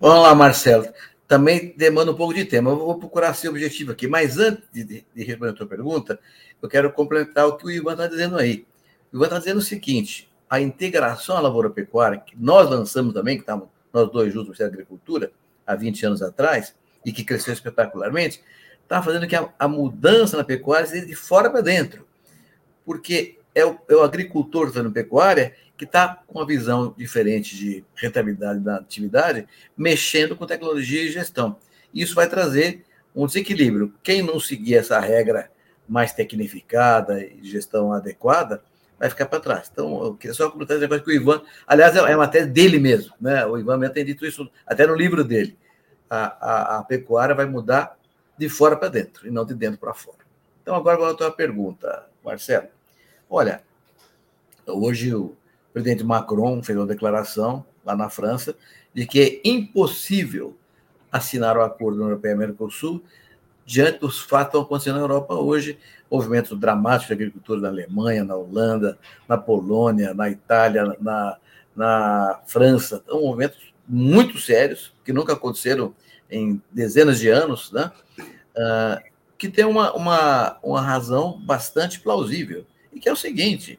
Vamos 0.00 0.24
lá, 0.24 0.34
Marcelo. 0.34 0.88
Também 1.26 1.74
demanda 1.76 2.12
um 2.12 2.14
pouco 2.14 2.32
de 2.32 2.44
tempo. 2.44 2.68
Eu 2.70 2.76
vou 2.76 2.98
procurar 2.98 3.34
ser 3.34 3.48
objetivo 3.48 3.92
aqui. 3.92 4.06
Mas 4.06 4.38
antes 4.38 4.64
de, 4.72 4.84
de 4.84 5.24
responder 5.24 5.50
a 5.50 5.54
tua 5.54 5.66
pergunta, 5.66 6.18
eu 6.62 6.68
quero 6.68 6.92
complementar 6.92 7.46
o 7.46 7.56
que 7.56 7.66
o 7.66 7.70
Ivan 7.70 7.92
está 7.92 8.06
dizendo 8.06 8.36
aí. 8.36 8.66
O 9.12 9.16
Ivan 9.16 9.26
está 9.26 9.38
dizendo 9.38 9.58
o 9.58 9.62
seguinte: 9.62 10.30
a 10.48 10.60
integração 10.60 11.36
à 11.36 11.40
lavoura-pecuária, 11.40 12.18
que 12.18 12.36
nós 12.38 12.70
lançamos 12.70 13.12
também, 13.12 13.36
que 13.36 13.42
estávamos 13.42 13.68
nós 13.92 14.10
dois 14.10 14.32
juntos 14.32 14.48
no 14.48 14.50
Ministério 14.50 14.72
da 14.72 14.76
Agricultura, 14.76 15.32
há 15.66 15.74
20 15.74 16.06
anos 16.06 16.22
atrás, 16.22 16.74
e 17.04 17.12
que 17.12 17.24
cresceu 17.24 17.54
espetacularmente, 17.54 18.42
está 18.82 19.02
fazendo 19.02 19.26
que 19.26 19.34
a, 19.34 19.48
a, 19.58 19.66
mudança 19.66 20.36
na 20.36 20.44
pecuária 20.44 20.86
seja 20.86 21.06
de 21.06 21.14
fora 21.14 21.50
para 21.50 21.62
dentro. 21.62 22.06
Porque 22.84 23.38
é 23.56 23.64
o, 23.64 23.78
é 23.88 23.94
o 23.94 24.02
agricultor 24.02 24.70
fazendo 24.70 24.92
pecuária 24.92 25.54
que 25.78 25.86
está 25.86 26.22
com 26.26 26.38
uma 26.38 26.46
visão 26.46 26.94
diferente 26.94 27.56
de 27.56 27.82
rentabilidade 27.94 28.60
da 28.60 28.76
atividade, 28.76 29.48
mexendo 29.74 30.36
com 30.36 30.44
tecnologia 30.44 31.02
e 31.02 31.10
gestão. 31.10 31.56
Isso 31.92 32.14
vai 32.14 32.28
trazer 32.28 32.84
um 33.14 33.26
desequilíbrio. 33.26 33.94
Quem 34.02 34.22
não 34.22 34.38
seguir 34.38 34.74
essa 34.76 35.00
regra 35.00 35.50
mais 35.88 36.12
tecnificada 36.12 37.24
e 37.24 37.40
gestão 37.42 37.92
adequada, 37.92 38.62
vai 38.98 39.08
ficar 39.08 39.24
para 39.24 39.40
trás. 39.40 39.70
Então, 39.72 40.04
eu 40.04 40.14
queria 40.14 40.34
só 40.34 40.50
comentar 40.50 40.76
esse 40.76 40.82
negócio 40.82 41.04
que 41.04 41.10
o 41.10 41.14
Ivan, 41.14 41.40
aliás, 41.66 41.96
é 41.96 42.02
uma 42.02 42.16
matéria 42.18 42.46
dele 42.46 42.78
mesmo, 42.78 43.14
né? 43.18 43.46
O 43.46 43.56
Ivan 43.58 43.78
mesmo 43.78 43.94
tem 43.94 44.04
dito 44.04 44.26
isso 44.26 44.50
até 44.66 44.86
no 44.86 44.94
livro 44.94 45.24
dele. 45.24 45.56
A, 46.10 46.26
a, 46.26 46.78
a 46.78 46.84
pecuária 46.84 47.34
vai 47.34 47.46
mudar 47.46 47.96
de 48.36 48.48
fora 48.50 48.76
para 48.76 48.88
dentro 48.88 49.26
e 49.26 49.30
não 49.30 49.46
de 49.46 49.54
dentro 49.54 49.78
para 49.78 49.94
fora. 49.94 50.18
Então, 50.62 50.74
agora 50.74 50.98
vou 50.98 51.06
à 51.06 51.14
tua 51.14 51.30
pergunta, 51.30 52.06
Marcelo. 52.22 52.75
Olha, 53.28 53.62
hoje 54.66 55.14
o 55.14 55.36
presidente 55.72 56.04
Macron 56.04 56.62
fez 56.62 56.78
uma 56.78 56.86
declaração 56.86 57.64
lá 57.84 57.96
na 57.96 58.08
França 58.08 58.56
de 58.94 59.06
que 59.06 59.20
é 59.20 59.48
impossível 59.48 60.56
assinar 61.10 61.56
o 61.56 61.62
acordo 61.62 62.02
Europeia-Mercosul 62.02 63.02
diante 63.64 63.98
dos 63.98 64.20
fatos 64.20 64.44
que 64.44 64.48
estão 64.48 64.62
acontecendo 64.62 64.94
na 64.94 65.00
Europa 65.00 65.34
hoje, 65.34 65.78
movimentos 66.10 66.58
dramáticos 66.58 67.08
de 67.08 67.12
agricultura 67.14 67.60
na 67.60 67.68
Alemanha, 67.68 68.24
na 68.24 68.36
Holanda, 68.36 68.96
na 69.28 69.36
Polônia, 69.36 70.14
na 70.14 70.30
Itália, 70.30 70.96
na, 71.00 71.36
na 71.74 72.40
França, 72.46 73.02
são 73.06 73.22
movimentos 73.22 73.74
muito 73.88 74.38
sérios, 74.38 74.94
que 75.04 75.12
nunca 75.12 75.32
aconteceram 75.32 75.94
em 76.30 76.62
dezenas 76.70 77.18
de 77.18 77.28
anos, 77.28 77.72
né? 77.72 77.90
Uh, 78.56 79.16
que 79.36 79.48
tem 79.48 79.64
uma, 79.64 79.92
uma, 79.94 80.58
uma 80.62 80.80
razão 80.80 81.38
bastante 81.44 82.00
plausível, 82.00 82.64
e 82.96 82.98
que 82.98 83.10
é 83.10 83.12
o 83.12 83.16
seguinte, 83.16 83.78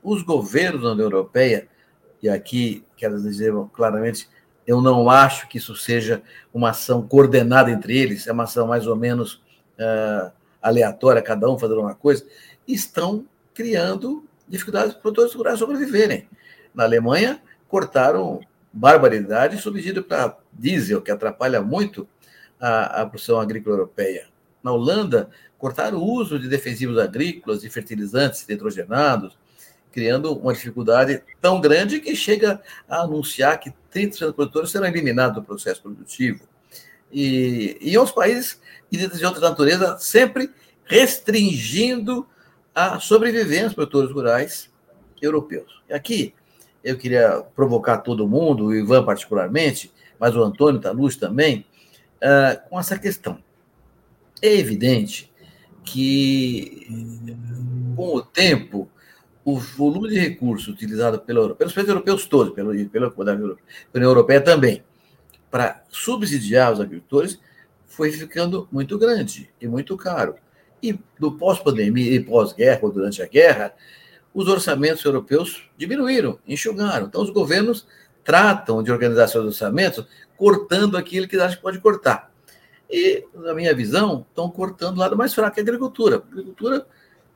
os 0.00 0.22
governos 0.22 0.82
da 0.82 0.92
União 0.92 1.06
Europeia, 1.06 1.66
e 2.22 2.28
aqui 2.28 2.84
quero 2.96 3.20
dizer 3.20 3.52
claramente, 3.72 4.28
eu 4.64 4.80
não 4.80 5.10
acho 5.10 5.48
que 5.48 5.58
isso 5.58 5.74
seja 5.74 6.22
uma 6.54 6.70
ação 6.70 7.02
coordenada 7.02 7.72
entre 7.72 7.98
eles, 7.98 8.28
é 8.28 8.32
uma 8.32 8.44
ação 8.44 8.68
mais 8.68 8.86
ou 8.86 8.94
menos 8.94 9.42
uh, 9.80 10.30
aleatória, 10.62 11.20
cada 11.20 11.50
um 11.50 11.58
fazendo 11.58 11.80
uma 11.80 11.96
coisa, 11.96 12.24
estão 12.66 13.26
criando 13.52 14.24
dificuldades 14.46 14.92
para 14.92 14.98
os 14.98 15.02
produtores 15.02 15.34
rurais 15.34 15.58
sobreviverem. 15.58 16.28
Na 16.72 16.84
Alemanha, 16.84 17.42
cortaram 17.68 18.40
barbaridade 18.72 19.58
subsídio 19.58 20.04
para 20.04 20.38
diesel, 20.52 21.02
que 21.02 21.10
atrapalha 21.10 21.60
muito 21.60 22.08
a, 22.60 23.02
a 23.02 23.06
produção 23.06 23.40
agrícola 23.40 23.74
europeia. 23.74 24.31
Na 24.62 24.72
Holanda, 24.72 25.30
cortaram 25.58 25.98
o 25.98 26.04
uso 26.04 26.38
de 26.38 26.48
defensivos 26.48 26.98
agrícolas 26.98 27.64
e 27.64 27.70
fertilizantes 27.70 28.46
nitrogenados, 28.46 29.36
criando 29.92 30.32
uma 30.36 30.52
dificuldade 30.52 31.22
tão 31.40 31.60
grande 31.60 32.00
que 32.00 32.16
chega 32.16 32.60
a 32.88 33.02
anunciar 33.02 33.60
que 33.60 33.72
30% 33.94 34.18
dos 34.18 34.32
produtores 34.32 34.70
serão 34.70 34.86
eliminados 34.86 35.36
do 35.36 35.42
processo 35.42 35.82
produtivo. 35.82 36.40
E, 37.12 37.76
e 37.80 37.96
outros 37.98 38.14
países, 38.14 38.58
medidas 38.90 39.18
de 39.18 39.24
outra 39.26 39.40
natureza, 39.40 39.98
sempre 39.98 40.50
restringindo 40.84 42.26
a 42.74 42.98
sobrevivência 42.98 43.66
dos 43.66 43.74
produtores 43.74 44.10
rurais 44.10 44.70
europeus. 45.20 45.82
E 45.88 45.92
aqui, 45.92 46.34
eu 46.82 46.96
queria 46.96 47.44
provocar 47.54 47.98
todo 47.98 48.26
mundo, 48.26 48.66
o 48.66 48.74
Ivan 48.74 49.04
particularmente, 49.04 49.92
mas 50.18 50.34
o 50.34 50.42
Antônio 50.42 50.80
Taluz 50.80 51.16
também, 51.16 51.66
uh, 52.16 52.68
com 52.68 52.80
essa 52.80 52.98
questão. 52.98 53.38
É 54.42 54.52
evidente 54.52 55.32
que, 55.84 56.86
com 57.94 58.16
o 58.16 58.22
tempo, 58.22 58.90
o 59.44 59.56
volume 59.56 60.08
de 60.08 60.18
recursos 60.18 60.68
utilizado 60.68 61.20
pela, 61.20 61.54
pelos 61.54 61.72
países 61.72 61.88
europeus 61.88 62.26
todos, 62.26 62.52
pela, 62.52 62.72
pela, 62.86 63.12
União 63.94 64.10
Europeia 64.10 64.40
também, 64.40 64.82
para 65.50 65.84
subsidiar 65.88 66.72
os 66.72 66.80
agricultores, 66.80 67.38
foi 67.86 68.10
ficando 68.10 68.66
muito 68.72 68.98
grande 68.98 69.50
e 69.60 69.68
muito 69.68 69.96
caro. 69.96 70.34
E 70.82 70.98
no 71.20 71.36
pós-pandemia 71.36 72.12
e 72.12 72.20
pós-guerra, 72.20 72.80
ou 72.82 72.90
durante 72.90 73.22
a 73.22 73.26
guerra, 73.26 73.74
os 74.34 74.48
orçamentos 74.48 75.04
europeus 75.04 75.70
diminuíram, 75.76 76.38
enxugaram. 76.48 77.06
Então, 77.06 77.22
os 77.22 77.30
governos 77.30 77.86
tratam 78.24 78.82
de 78.82 78.90
organizar 78.90 79.28
seus 79.28 79.44
orçamentos 79.44 80.06
cortando 80.36 80.96
aquilo 80.96 81.28
que 81.28 81.36
acham 81.36 81.56
que 81.56 81.62
pode 81.62 81.78
cortar. 81.80 82.31
E, 82.92 83.24
na 83.34 83.54
minha 83.54 83.74
visão, 83.74 84.26
estão 84.28 84.50
cortando 84.50 84.96
o 84.96 85.00
lado 85.00 85.16
mais 85.16 85.32
fraco, 85.32 85.54
que 85.54 85.60
é 85.60 85.62
a 85.62 85.66
agricultura. 85.66 86.16
A 86.16 86.32
agricultura 86.32 86.86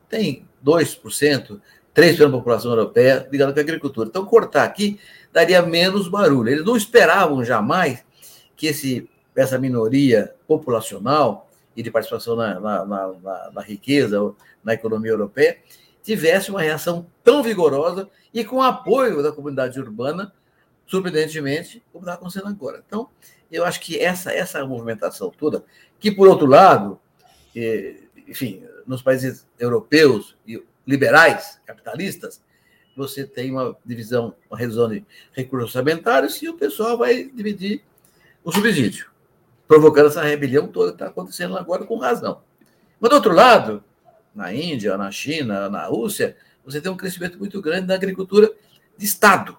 tem 0.07 0.45
2%, 0.63 1.59
3% 1.95 2.17
da 2.17 2.29
população 2.29 2.71
europeia 2.71 3.27
ligada 3.31 3.51
com 3.51 3.59
a 3.59 3.63
agricultura. 3.63 4.07
Então, 4.07 4.23
cortar 4.23 4.63
aqui 4.63 4.99
daria 5.33 5.63
menos 5.63 6.07
barulho. 6.07 6.49
Eles 6.49 6.63
não 6.63 6.77
esperavam 6.77 7.43
jamais 7.43 8.05
que 8.55 8.67
esse, 8.67 9.09
essa 9.35 9.57
minoria 9.57 10.35
populacional 10.47 11.49
e 11.75 11.81
de 11.81 11.89
participação 11.89 12.35
na, 12.35 12.59
na, 12.59 12.85
na, 12.85 13.51
na 13.53 13.61
riqueza, 13.61 14.33
na 14.63 14.75
economia 14.75 15.11
europeia, 15.11 15.57
tivesse 16.03 16.51
uma 16.51 16.61
reação 16.61 17.07
tão 17.23 17.41
vigorosa 17.41 18.07
e 18.31 18.45
com 18.45 18.61
apoio 18.61 19.23
da 19.23 19.31
comunidade 19.31 19.79
urbana, 19.79 20.31
surpreendentemente, 20.85 21.83
como 21.91 22.03
está 22.03 22.13
acontecendo 22.13 22.47
agora. 22.47 22.83
Então, 22.85 23.09
eu 23.51 23.65
acho 23.65 23.79
que 23.79 23.99
essa, 23.99 24.31
essa 24.31 24.65
movimentação 24.65 25.29
toda, 25.29 25.63
que, 25.99 26.11
por 26.11 26.27
outro 26.27 26.45
lado, 26.45 26.99
eh, 27.55 27.95
enfim, 28.27 28.63
nos 28.85 29.01
países 29.01 29.47
europeus 29.59 30.35
e 30.45 30.61
liberais, 30.85 31.59
capitalistas, 31.65 32.41
você 32.95 33.25
tem 33.25 33.51
uma 33.51 33.77
divisão, 33.85 34.33
uma 34.49 34.57
revisão 34.57 34.89
de 34.89 35.05
recursos 35.33 35.75
orçamentários 35.75 36.41
e 36.41 36.49
o 36.49 36.57
pessoal 36.57 36.97
vai 36.97 37.25
dividir 37.25 37.83
o 38.43 38.51
subsídio, 38.51 39.11
provocando 39.67 40.07
essa 40.07 40.23
rebelião 40.23 40.67
toda 40.67 40.91
que 40.91 40.95
está 40.95 41.07
acontecendo 41.07 41.57
agora 41.57 41.85
com 41.85 41.97
razão. 41.97 42.41
Mas, 42.99 43.09
do 43.09 43.15
outro 43.15 43.33
lado, 43.33 43.83
na 44.33 44.53
Índia, 44.53 44.97
na 44.97 45.11
China, 45.11 45.69
na 45.69 45.85
Rússia, 45.85 46.35
você 46.65 46.81
tem 46.81 46.91
um 46.91 46.97
crescimento 46.97 47.37
muito 47.37 47.61
grande 47.61 47.87
da 47.87 47.95
agricultura 47.95 48.51
de 48.97 49.05
Estado, 49.05 49.57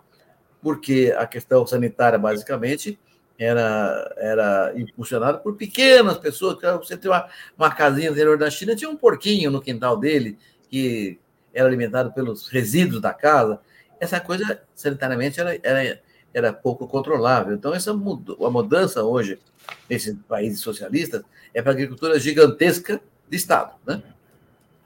porque 0.61 1.15
a 1.17 1.27
questão 1.27 1.67
sanitária, 1.67 2.19
basicamente, 2.19 2.99
era, 3.39 4.15
era 4.17 4.73
impulsionada 4.77 5.39
por 5.39 5.57
pequenas 5.57 6.19
pessoas. 6.19 6.59
Você 6.79 6.97
tem 6.97 7.11
uma, 7.11 7.29
uma 7.57 7.71
casinha 7.71 8.11
no 8.11 8.17
interior 8.17 8.37
da 8.37 8.51
China, 8.51 8.75
tinha 8.75 8.91
um 8.91 8.97
porquinho 8.97 9.51
no 9.51 9.61
quintal 9.61 9.97
dele, 9.97 10.37
que 10.69 11.19
era 11.55 11.67
alimentado 11.67 12.13
pelos 12.13 12.49
resíduos 12.49 13.01
da 13.01 13.15
casa, 13.15 13.61
essa 14.01 14.21
coisa 14.21 14.61
sanitariamente 14.75 15.41
era, 15.41 15.59
era, 15.63 16.01
era 16.33 16.53
pouco 16.53 16.87
controlável. 16.87 17.55
Então, 17.55 17.75
essa 17.75 17.91
a 17.91 17.95
mudança 18.51 19.03
hoje 19.03 19.39
nesses 19.89 20.17
países 20.29 20.61
socialistas 20.61 21.23
é 21.53 21.61
para 21.61 21.73
a 21.73 21.75
agricultura 21.75 22.19
gigantesca 22.19 23.01
de 23.29 23.37
Estado. 23.37 23.75
Né? 23.87 24.03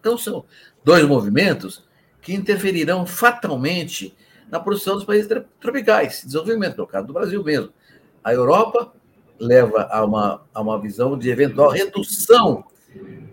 Então, 0.01 0.17
são 0.17 0.45
dois 0.85 1.05
movimentos 1.05 1.85
que 2.21 2.35
interferirão 2.35 3.05
fatalmente 3.07 4.15
na 4.51 4.61
produção 4.61 4.95
dos 4.95 5.05
países 5.05 5.29
tropicais, 5.61 6.23
desenvolvimento, 6.25 6.79
no 6.79 6.87
caso 6.87 7.07
do 7.07 7.13
Brasil 7.13 7.43
mesmo. 7.43 7.73
A 8.23 8.33
Europa 8.33 8.93
leva 9.39 9.89
a 9.91 10.05
uma, 10.05 10.43
a 10.55 10.61
uma 10.61 10.81
visão 10.81 11.19
de 11.19 11.31
eventual 11.31 11.71
redução 11.71 12.65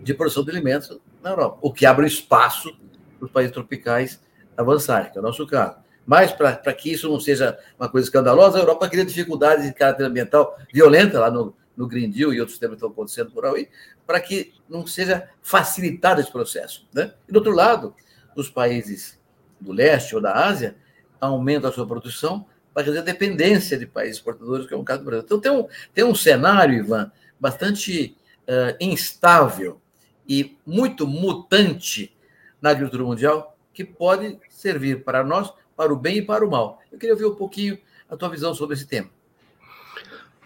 de 0.02 0.14
produção 0.14 0.44
de 0.44 0.50
alimentos 0.50 0.98
na 1.22 1.30
Europa, 1.30 1.58
o 1.60 1.72
que 1.72 1.86
abre 1.86 2.06
espaço 2.06 2.74
para 3.18 3.26
os 3.26 3.30
países 3.30 3.52
tropicais 3.52 4.20
avançarem, 4.56 5.12
que 5.12 5.18
é 5.18 5.20
o 5.20 5.24
nosso 5.24 5.46
caso. 5.46 5.76
Mas 6.06 6.32
para 6.32 6.72
que 6.72 6.92
isso 6.92 7.08
não 7.08 7.20
seja 7.20 7.58
uma 7.78 7.88
coisa 7.88 8.06
escandalosa, 8.06 8.58
a 8.58 8.60
Europa 8.62 8.88
cria 8.88 9.04
dificuldades 9.04 9.66
de 9.66 9.74
caráter 9.74 10.04
ambiental 10.04 10.56
violenta 10.72 11.20
lá 11.20 11.30
no, 11.30 11.54
no 11.76 11.86
Green 11.86 12.10
Deal 12.10 12.32
e 12.32 12.40
outros 12.40 12.58
temas 12.58 12.76
estão 12.76 12.88
acontecendo 12.88 13.30
por 13.30 13.46
aí, 13.46 13.68
para 14.06 14.18
que 14.18 14.52
não 14.68 14.86
seja 14.86 15.28
facilitado 15.42 16.20
esse 16.20 16.32
processo. 16.32 16.88
Né? 16.92 17.14
E, 17.28 17.32
do 17.32 17.36
outro 17.36 17.52
lado, 17.52 17.94
os 18.34 18.48
países 18.48 19.20
do 19.60 19.72
leste 19.72 20.16
ou 20.16 20.20
da 20.20 20.46
Ásia 20.46 20.74
aumentam 21.20 21.70
a 21.70 21.72
sua 21.72 21.86
produção 21.86 22.46
para 22.72 22.82
reduzir 22.82 23.00
a 23.00 23.04
dependência 23.04 23.78
de 23.78 23.86
países 23.86 24.16
exportadores, 24.16 24.66
que 24.66 24.74
é 24.74 24.76
o 24.76 24.84
caso 24.84 25.00
do 25.00 25.06
Brasil. 25.06 25.24
Então, 25.24 25.40
tem 25.40 25.50
um, 25.50 25.66
tem 25.92 26.04
um 26.04 26.14
cenário, 26.14 26.74
Ivan, 26.74 27.10
bastante 27.38 28.16
uh, 28.42 28.76
instável 28.80 29.80
e 30.28 30.56
muito 30.66 31.06
mutante 31.06 32.14
na 32.60 32.70
agricultura 32.70 33.04
mundial, 33.04 33.56
que 33.72 33.84
pode 33.84 34.38
servir 34.48 35.02
para 35.02 35.24
nós, 35.24 35.52
para 35.76 35.92
o 35.92 35.96
bem 35.96 36.18
e 36.18 36.22
para 36.22 36.46
o 36.46 36.50
mal. 36.50 36.80
Eu 36.92 36.98
queria 36.98 37.14
ouvir 37.14 37.26
um 37.26 37.34
pouquinho 37.34 37.78
a 38.08 38.16
tua 38.16 38.28
visão 38.28 38.54
sobre 38.54 38.76
esse 38.76 38.86
tema. 38.86 39.08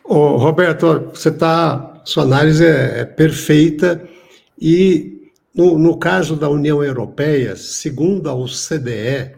Ô, 0.05 0.37
Roberto, 0.37 1.11
você 1.15 1.31
tá, 1.31 2.01
sua 2.05 2.25
análise 2.25 2.65
é, 2.65 3.01
é 3.01 3.05
perfeita 3.05 4.07
e 4.61 5.31
no, 5.55 5.79
no, 5.79 5.97
caso 5.97 6.37
da 6.37 6.49
União 6.49 6.85
Europeia, 6.85 7.57
segundo 7.57 8.29
a 8.29 8.35
OCDE, 8.35 9.35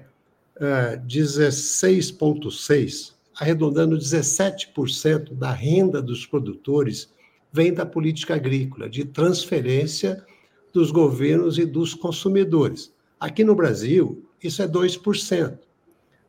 é, 0.60 0.96
16,6, 0.98 3.14
arredondando 3.38 3.96
17% 3.96 5.34
da 5.34 5.52
renda 5.52 6.00
dos 6.00 6.26
produtores 6.26 7.12
vem 7.52 7.72
da 7.72 7.86
política 7.86 8.34
agrícola, 8.34 8.88
de 8.88 9.04
transferência 9.04 10.24
dos 10.72 10.90
governos 10.90 11.58
e 11.58 11.64
dos 11.64 11.94
consumidores. 11.94 12.92
Aqui 13.18 13.44
no 13.44 13.54
Brasil, 13.54 14.24
isso 14.42 14.62
é 14.62 14.68
2%. 14.68 15.58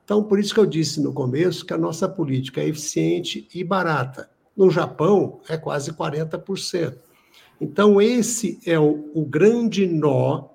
Então, 0.05 0.23
por 0.23 0.39
isso 0.39 0.53
que 0.53 0.59
eu 0.59 0.65
disse 0.65 1.01
no 1.01 1.11
começo 1.11 1.65
que 1.65 1.73
a 1.73 1.77
nossa 1.77 2.07
política 2.07 2.61
é 2.61 2.69
eficiente 2.69 3.45
e 3.53 3.61
barata. 3.61 4.29
No 4.55 4.71
Japão, 4.71 5.41
é 5.49 5.57
quase 5.57 5.91
40%. 5.91 6.97
Então, 7.59 8.01
esse 8.01 8.57
é 8.65 8.79
o, 8.79 9.11
o 9.13 9.25
grande 9.25 9.85
nó 9.85 10.45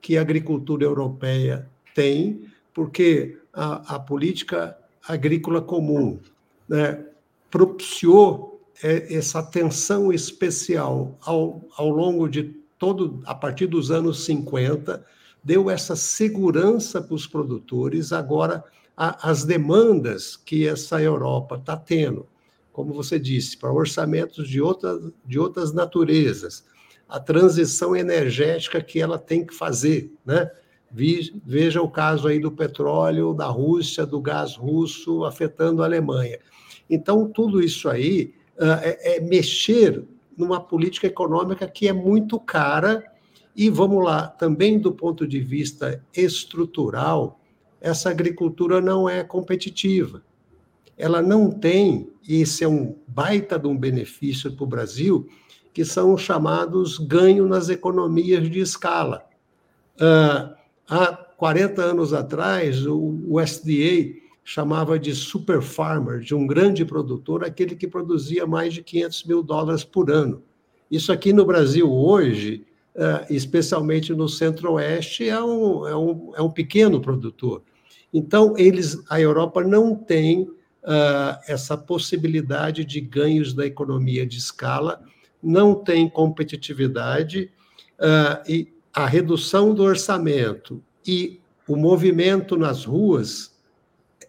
que 0.00 0.18
a 0.18 0.20
agricultura 0.20 0.84
europeia 0.84 1.68
tem, 1.94 2.42
porque 2.78 3.36
a, 3.52 3.96
a 3.96 3.98
política 3.98 4.78
agrícola 5.08 5.60
comum 5.60 6.20
né, 6.68 7.04
propiciou 7.50 8.62
é, 8.80 9.12
essa 9.12 9.40
atenção 9.40 10.12
especial 10.12 11.18
ao, 11.22 11.66
ao 11.76 11.90
longo 11.90 12.28
de 12.28 12.54
todo, 12.78 13.20
a 13.26 13.34
partir 13.34 13.66
dos 13.66 13.90
anos 13.90 14.24
50, 14.24 15.04
deu 15.42 15.68
essa 15.68 15.96
segurança 15.96 17.02
para 17.02 17.16
os 17.16 17.26
produtores, 17.26 18.12
agora 18.12 18.62
a, 18.96 19.28
as 19.28 19.42
demandas 19.42 20.36
que 20.36 20.64
essa 20.64 21.02
Europa 21.02 21.56
está 21.56 21.76
tendo, 21.76 22.28
como 22.72 22.94
você 22.94 23.18
disse, 23.18 23.56
para 23.56 23.72
orçamentos 23.72 24.48
de 24.48 24.62
outras, 24.62 25.10
de 25.26 25.36
outras 25.36 25.72
naturezas, 25.72 26.64
a 27.08 27.18
transição 27.18 27.96
energética 27.96 28.80
que 28.80 29.00
ela 29.00 29.18
tem 29.18 29.44
que 29.44 29.52
fazer, 29.52 30.12
né? 30.24 30.48
Veja 30.90 31.82
o 31.82 31.90
caso 31.90 32.28
aí 32.28 32.38
do 32.38 32.50
petróleo, 32.50 33.34
da 33.34 33.46
Rússia, 33.46 34.06
do 34.06 34.20
gás 34.20 34.56
russo 34.56 35.24
afetando 35.24 35.82
a 35.82 35.86
Alemanha. 35.86 36.38
Então, 36.88 37.28
tudo 37.28 37.60
isso 37.60 37.88
aí 37.88 38.34
uh, 38.56 38.80
é, 38.82 39.16
é 39.16 39.20
mexer 39.20 40.04
numa 40.36 40.60
política 40.60 41.06
econômica 41.06 41.66
que 41.66 41.88
é 41.88 41.92
muito 41.92 42.38
cara 42.40 43.04
e, 43.54 43.68
vamos 43.68 44.04
lá, 44.04 44.28
também 44.28 44.78
do 44.78 44.92
ponto 44.92 45.26
de 45.26 45.40
vista 45.40 46.00
estrutural, 46.14 47.40
essa 47.80 48.08
agricultura 48.08 48.80
não 48.80 49.08
é 49.08 49.24
competitiva. 49.24 50.22
Ela 50.96 51.20
não 51.20 51.50
tem, 51.50 52.08
e 52.26 52.40
esse 52.40 52.62
é 52.62 52.68
um 52.68 52.96
baita 53.06 53.58
de 53.58 53.66
um 53.66 53.76
benefício 53.76 54.52
para 54.52 54.64
o 54.64 54.66
Brasil, 54.66 55.28
que 55.72 55.84
são 55.84 56.14
os 56.14 56.22
chamados 56.22 56.98
ganhos 56.98 57.48
nas 57.48 57.68
economias 57.68 58.48
de 58.48 58.60
escala. 58.60 59.24
Uh, 59.96 60.57
há 60.88 61.12
40 61.12 61.82
anos 61.82 62.12
atrás, 62.12 62.86
o, 62.86 63.22
o 63.28 63.40
SDA 63.40 64.18
chamava 64.42 64.98
de 64.98 65.14
super 65.14 65.60
farmer, 65.60 66.20
de 66.20 66.34
um 66.34 66.46
grande 66.46 66.84
produtor, 66.84 67.44
aquele 67.44 67.76
que 67.76 67.86
produzia 67.86 68.46
mais 68.46 68.72
de 68.72 68.82
500 68.82 69.24
mil 69.24 69.42
dólares 69.42 69.84
por 69.84 70.10
ano. 70.10 70.42
Isso 70.90 71.12
aqui 71.12 71.32
no 71.32 71.44
Brasil 71.44 71.92
hoje, 71.92 72.64
eh, 72.94 73.26
especialmente 73.28 74.14
no 74.14 74.26
Centro-Oeste, 74.26 75.28
é 75.28 75.38
um, 75.42 75.86
é, 75.86 75.94
um, 75.94 76.32
é 76.36 76.42
um 76.42 76.50
pequeno 76.50 76.98
produtor. 76.98 77.62
Então, 78.12 78.54
eles, 78.56 78.98
a 79.10 79.20
Europa 79.20 79.62
não 79.62 79.94
tem 79.94 80.42
uh, 80.42 81.38
essa 81.46 81.76
possibilidade 81.76 82.86
de 82.86 83.02
ganhos 83.02 83.52
da 83.52 83.66
economia 83.66 84.26
de 84.26 84.38
escala, 84.38 85.02
não 85.42 85.74
tem 85.74 86.08
competitividade, 86.08 87.50
uh, 88.00 88.50
e 88.50 88.72
a 88.92 89.06
redução 89.06 89.74
do 89.74 89.82
orçamento 89.82 90.82
e 91.06 91.40
o 91.66 91.76
movimento 91.76 92.56
nas 92.56 92.84
ruas 92.84 93.52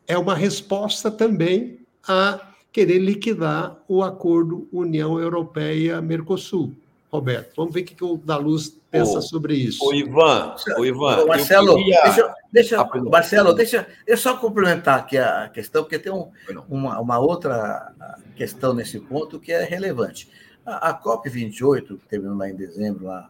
é 0.07 0.17
uma 0.17 0.35
resposta 0.35 1.09
também 1.09 1.79
a 2.07 2.49
querer 2.71 2.99
liquidar 2.99 3.77
o 3.87 4.03
acordo 4.03 4.67
União 4.71 5.19
Europeia-Mercosul. 5.19 6.73
Roberto, 7.11 7.53
vamos 7.57 7.73
ver 7.73 7.81
o 7.81 7.85
que 7.85 8.03
o 8.03 8.17
Daluz 8.17 8.79
pensa 8.91 9.19
sobre 9.19 9.55
isso. 9.55 9.83
O 9.83 9.93
Ivan, 9.93 10.55
o 10.77 10.85
Ivan. 10.85 11.25
Marcelo, 11.25 11.75
queria... 11.75 12.03
deixa, 12.03 12.35
deixa 12.51 12.81
ah, 12.81 12.89
Marcelo, 13.09 13.53
deixa 13.53 13.87
eu 14.05 14.15
só 14.15 14.37
complementar 14.37 14.99
aqui 14.99 15.17
a 15.17 15.49
questão, 15.49 15.83
porque 15.83 15.97
tem 15.97 16.11
um, 16.11 16.29
uma, 16.69 16.99
uma, 16.99 17.17
outra 17.17 17.93
questão 18.35 18.75
nesse 18.75 18.99
ponto 18.99 19.39
que 19.39 19.51
é 19.51 19.63
relevante. 19.63 20.29
A, 20.63 20.89
a 20.89 21.01
COP28, 21.01 21.99
que 21.99 22.07
terminou 22.07 22.37
lá 22.37 22.47
em 22.47 22.55
dezembro, 22.55 23.05
lá, 23.05 23.27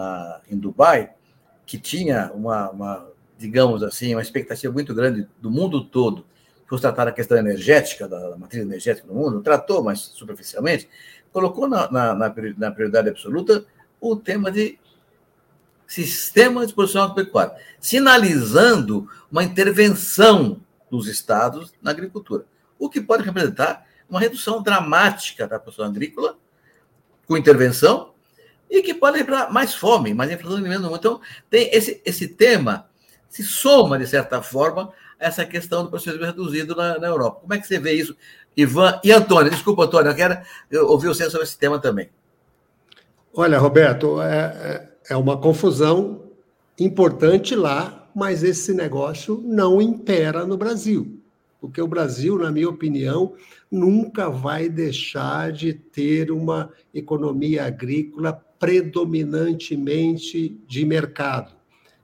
lá 0.00 0.40
em 0.50 0.56
Dubai, 0.56 1.12
que 1.66 1.78
tinha 1.78 2.32
uma, 2.34 2.70
uma 2.70 3.08
digamos 3.38 3.82
assim, 3.82 4.14
uma 4.14 4.22
expectativa 4.22 4.72
muito 4.72 4.94
grande 4.94 5.28
do 5.40 5.50
mundo 5.50 5.84
todo 5.84 6.24
fosse 6.70 6.82
tratar 6.82 7.08
a 7.08 7.12
questão 7.12 7.36
energética, 7.36 8.06
da 8.06 8.36
matriz 8.36 8.62
energética 8.62 9.08
do 9.08 9.12
mundo, 9.12 9.42
tratou, 9.42 9.82
mas 9.82 9.98
superficialmente, 9.98 10.88
colocou 11.32 11.68
na, 11.68 11.90
na, 11.90 12.14
na 12.14 12.70
prioridade 12.70 13.08
absoluta 13.08 13.64
o 14.00 14.14
tema 14.14 14.52
de 14.52 14.78
sistema 15.84 16.64
de 16.64 16.72
produção 16.72 17.02
agropecuária, 17.02 17.56
sinalizando 17.80 19.08
uma 19.32 19.42
intervenção 19.42 20.60
dos 20.88 21.08
estados 21.08 21.74
na 21.82 21.90
agricultura, 21.90 22.44
o 22.78 22.88
que 22.88 23.00
pode 23.00 23.24
representar 23.24 23.84
uma 24.08 24.20
redução 24.20 24.62
dramática 24.62 25.48
da 25.48 25.58
produção 25.58 25.86
agrícola 25.86 26.38
com 27.26 27.36
intervenção 27.36 28.09
e 28.70 28.82
que 28.82 28.94
pode 28.94 29.18
representar 29.18 29.52
mais 29.52 29.74
fome, 29.74 30.14
mais 30.14 30.30
inflação 30.30 30.60
de 30.60 30.66
alimento. 30.66 30.94
Então, 30.94 31.20
tem 31.50 31.68
esse, 31.72 32.00
esse 32.04 32.28
tema 32.28 32.88
se 33.28 33.42
soma, 33.42 33.98
de 33.98 34.06
certa 34.06 34.40
forma, 34.40 34.92
a 35.18 35.26
essa 35.26 35.44
questão 35.44 35.84
do 35.84 35.90
processo 35.90 36.18
reduzido 36.18 36.74
na, 36.74 36.98
na, 36.98 37.08
Europa. 37.08 37.40
Como 37.40 37.54
é 37.54 37.58
que 37.58 37.66
você 37.66 37.78
vê 37.78 37.92
isso, 37.92 38.16
Ivan 38.56 39.00
e 39.04 39.12
Antônio? 39.12 39.50
Desculpa, 39.50 39.84
Antônio, 39.84 40.10
eu 40.10 40.16
quero 40.16 40.38
ouvir 40.88 41.08
você 41.08 41.28
sobre 41.28 41.46
esse 41.46 41.58
tema 41.58 41.78
também. 41.78 42.10
Olha, 43.34 43.58
Roberto, 43.58 44.20
é, 44.20 44.88
é, 45.08 45.14
é 45.14 45.16
uma 45.16 45.36
confusão 45.36 46.24
importante 46.78 47.54
lá, 47.54 48.08
mas 48.14 48.42
esse 48.42 48.72
negócio 48.72 49.40
não 49.44 49.80
impera 49.80 50.44
no 50.44 50.56
Brasil. 50.56 51.19
Porque 51.60 51.82
o 51.82 51.86
Brasil, 51.86 52.38
na 52.38 52.50
minha 52.50 52.68
opinião, 52.68 53.34
nunca 53.70 54.30
vai 54.30 54.68
deixar 54.68 55.52
de 55.52 55.74
ter 55.74 56.30
uma 56.30 56.72
economia 56.94 57.66
agrícola 57.66 58.32
predominantemente 58.32 60.58
de 60.66 60.84
mercado. 60.84 61.52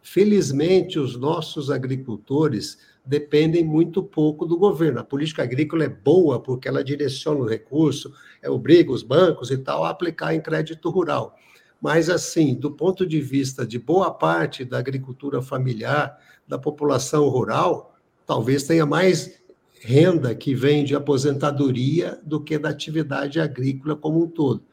Felizmente, 0.02 0.98
os 0.98 1.18
nossos 1.18 1.70
agricultores 1.70 2.78
dependem 3.04 3.64
muito 3.64 4.02
pouco 4.02 4.44
do 4.44 4.58
governo. 4.58 5.00
A 5.00 5.04
política 5.04 5.42
agrícola 5.42 5.84
é 5.84 5.88
boa 5.88 6.40
porque 6.40 6.68
ela 6.68 6.84
direciona 6.84 7.40
o 7.40 7.46
recurso, 7.46 8.12
é, 8.42 8.50
obriga 8.50 8.92
os 8.92 9.02
bancos 9.02 9.50
e 9.50 9.58
tal 9.58 9.84
a 9.84 9.90
aplicar 9.90 10.34
em 10.34 10.40
crédito 10.40 10.90
rural. 10.90 11.36
Mas, 11.80 12.08
assim, 12.08 12.54
do 12.54 12.70
ponto 12.70 13.06
de 13.06 13.20
vista 13.20 13.66
de 13.66 13.78
boa 13.78 14.10
parte 14.10 14.64
da 14.64 14.78
agricultura 14.78 15.40
familiar, 15.40 16.18
da 16.46 16.58
população 16.58 17.28
rural, 17.28 17.96
talvez 18.24 18.64
tenha 18.64 18.86
mais 18.86 19.40
renda 19.86 20.34
que 20.34 20.52
vem 20.52 20.84
de 20.84 20.96
aposentadoria 20.96 22.18
do 22.24 22.40
que 22.40 22.58
da 22.58 22.70
atividade 22.70 23.38
agrícola 23.38 23.94
como 23.94 24.20
um 24.20 24.26
todo. 24.26 24.64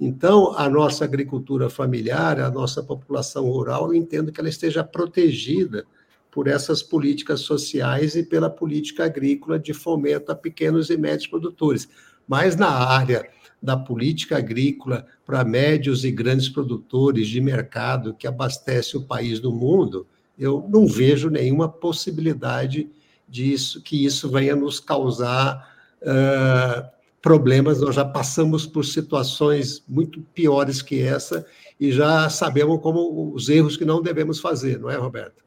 Então, 0.00 0.56
a 0.56 0.68
nossa 0.68 1.04
agricultura 1.04 1.68
familiar, 1.68 2.38
a 2.38 2.48
nossa 2.48 2.80
população 2.80 3.50
rural, 3.50 3.88
eu 3.88 3.94
entendo 3.94 4.30
que 4.30 4.38
ela 4.38 4.48
esteja 4.48 4.84
protegida 4.84 5.84
por 6.30 6.46
essas 6.46 6.84
políticas 6.84 7.40
sociais 7.40 8.14
e 8.14 8.22
pela 8.22 8.48
política 8.48 9.06
agrícola 9.06 9.58
de 9.58 9.74
fomento 9.74 10.30
a 10.30 10.36
pequenos 10.36 10.88
e 10.88 10.96
médios 10.96 11.26
produtores. 11.26 11.88
Mas 12.26 12.54
na 12.54 12.70
área 12.70 13.28
da 13.60 13.76
política 13.76 14.38
agrícola 14.38 15.04
para 15.26 15.42
médios 15.42 16.04
e 16.04 16.12
grandes 16.12 16.48
produtores 16.48 17.26
de 17.26 17.40
mercado 17.40 18.14
que 18.14 18.28
abastece 18.28 18.96
o 18.96 19.02
país 19.02 19.40
do 19.40 19.52
mundo, 19.52 20.06
eu 20.38 20.64
não 20.70 20.86
vejo 20.86 21.28
nenhuma 21.28 21.68
possibilidade 21.68 22.88
disso, 23.30 23.80
que 23.80 24.04
isso 24.04 24.28
venha 24.28 24.56
nos 24.56 24.80
causar 24.80 25.74
uh, 26.02 26.90
problemas. 27.22 27.80
Nós 27.80 27.94
já 27.94 28.04
passamos 28.04 28.66
por 28.66 28.84
situações 28.84 29.82
muito 29.88 30.20
piores 30.34 30.82
que 30.82 31.00
essa 31.00 31.46
e 31.78 31.92
já 31.92 32.28
sabemos 32.28 32.80
como 32.82 33.32
os 33.32 33.48
erros 33.48 33.76
que 33.76 33.84
não 33.84 34.02
devemos 34.02 34.40
fazer, 34.40 34.78
não 34.78 34.90
é, 34.90 34.96
Roberto? 34.96 35.42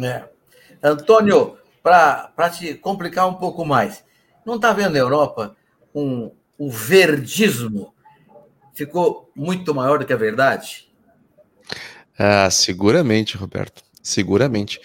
É. 0.00 0.24
Antônio, 0.82 1.58
para 1.82 2.50
te 2.50 2.74
complicar 2.74 3.28
um 3.28 3.34
pouco 3.34 3.64
mais, 3.64 4.04
não 4.46 4.56
está 4.56 4.72
vendo 4.72 4.92
na 4.92 4.98
Europa 4.98 5.56
um, 5.94 6.30
o 6.56 6.70
verdismo 6.70 7.92
ficou 8.72 9.30
muito 9.34 9.74
maior 9.74 9.98
do 9.98 10.06
que 10.06 10.12
a 10.12 10.16
verdade? 10.16 10.88
Ah, 12.16 12.48
seguramente, 12.50 13.36
Roberto, 13.36 13.82
seguramente. 14.02 14.80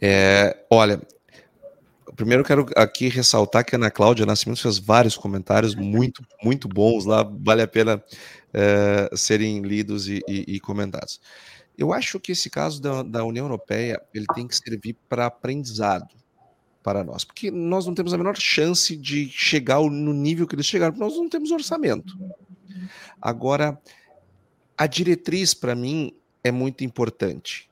É, 0.00 0.64
olha, 0.70 1.00
primeiro 2.16 2.42
quero 2.42 2.66
aqui 2.74 3.08
ressaltar 3.08 3.64
que 3.64 3.74
a 3.74 3.78
Ana 3.78 3.90
Cláudia 3.90 4.26
Nascimento 4.26 4.62
fez 4.62 4.78
vários 4.78 5.16
comentários 5.16 5.74
muito, 5.74 6.22
muito 6.42 6.66
bons 6.66 7.04
lá, 7.04 7.22
vale 7.22 7.62
a 7.62 7.68
pena 7.68 8.02
é, 8.52 9.08
serem 9.14 9.60
lidos 9.60 10.08
e, 10.08 10.22
e, 10.26 10.56
e, 10.56 10.60
comentados. 10.60 11.20
Eu 11.76 11.92
acho 11.92 12.18
que 12.18 12.32
esse 12.32 12.48
caso 12.48 12.80
da, 12.80 13.02
da 13.02 13.24
União 13.24 13.44
Europeia 13.44 14.00
ele 14.14 14.26
tem 14.34 14.48
que 14.48 14.56
servir 14.56 14.96
para 15.08 15.26
aprendizado 15.26 16.08
para 16.82 17.04
nós, 17.04 17.24
porque 17.24 17.50
nós 17.50 17.84
não 17.84 17.94
temos 17.94 18.14
a 18.14 18.18
menor 18.18 18.36
chance 18.38 18.96
de 18.96 19.28
chegar 19.28 19.80
no 19.80 20.12
nível 20.12 20.46
que 20.46 20.54
eles 20.54 20.66
chegaram, 20.66 20.92
porque 20.92 21.04
nós 21.04 21.16
não 21.16 21.28
temos 21.28 21.50
orçamento. 21.50 22.16
Agora, 23.20 23.78
a 24.78 24.86
diretriz 24.86 25.52
para 25.52 25.74
mim 25.74 26.12
é 26.42 26.50
muito 26.50 26.84
importante, 26.84 27.68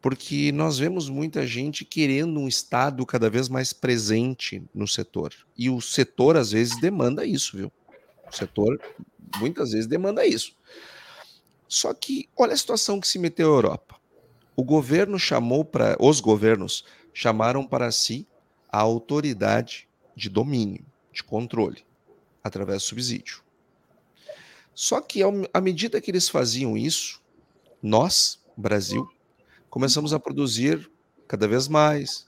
porque 0.00 0.50
nós 0.52 0.78
vemos 0.78 1.08
muita 1.08 1.46
gente 1.46 1.84
querendo 1.84 2.40
um 2.40 2.48
Estado 2.48 3.04
cada 3.04 3.28
vez 3.28 3.48
mais 3.48 3.72
presente 3.72 4.62
no 4.74 4.88
setor, 4.88 5.34
e 5.56 5.68
o 5.68 5.80
setor 5.80 6.36
às 6.36 6.52
vezes 6.52 6.80
demanda 6.80 7.24
isso, 7.24 7.56
viu? 7.56 7.72
O 8.30 8.34
setor 8.34 8.80
muitas 9.38 9.72
vezes 9.72 9.86
demanda 9.86 10.26
isso. 10.26 10.56
Só 11.68 11.92
que 11.94 12.28
olha 12.36 12.54
a 12.54 12.56
situação 12.56 13.00
que 13.00 13.06
se 13.06 13.18
meteu 13.18 13.52
a 13.52 13.56
Europa. 13.56 13.96
O 14.56 14.64
governo 14.64 15.18
chamou 15.18 15.64
para 15.64 15.96
os 16.00 16.20
governos 16.20 16.84
chamaram 17.12 17.66
para 17.66 17.90
si 17.92 18.26
a 18.68 18.78
autoridade 18.78 19.88
de 20.16 20.28
domínio, 20.28 20.84
de 21.12 21.22
controle, 21.22 21.84
através 22.42 22.82
do 22.82 22.86
subsídio. 22.86 23.42
Só 24.74 25.00
que, 25.00 25.20
à 25.52 25.60
medida 25.60 26.00
que 26.00 26.10
eles 26.10 26.28
faziam 26.28 26.76
isso, 26.76 27.20
nós, 27.82 28.40
Brasil, 28.56 29.08
começamos 29.70 30.12
a 30.12 30.20
produzir 30.20 30.90
cada 31.26 31.48
vez 31.48 31.68
mais, 31.68 32.26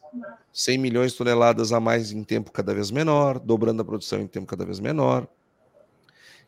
100 0.53 0.78
milhões 0.78 1.12
de 1.12 1.18
toneladas 1.18 1.72
a 1.72 1.80
mais 1.80 2.12
em 2.12 2.24
tempo 2.24 2.51
cada 2.51 2.72
vez 2.72 2.90
menor, 2.90 3.38
dobrando 3.38 3.82
a 3.82 3.84
produção 3.84 4.20
em 4.20 4.26
tempo 4.26 4.47
cada 4.47 4.64
vez 4.64 4.80
menor. 4.80 5.28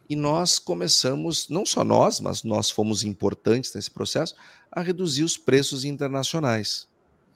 E 0.09 0.14
nós 0.16 0.59
começamos, 0.59 1.49
não 1.49 1.66
só 1.66 1.82
nós, 1.84 2.20
mas 2.20 2.45
nós 2.45 2.70
fomos 2.70 3.05
importantes 3.05 3.74
nesse 3.74 3.90
processo, 3.90 4.34
a 4.70 4.80
reduzir 4.80 5.24
os 5.24 5.36
preços 5.36 5.84
internacionais 5.84 6.86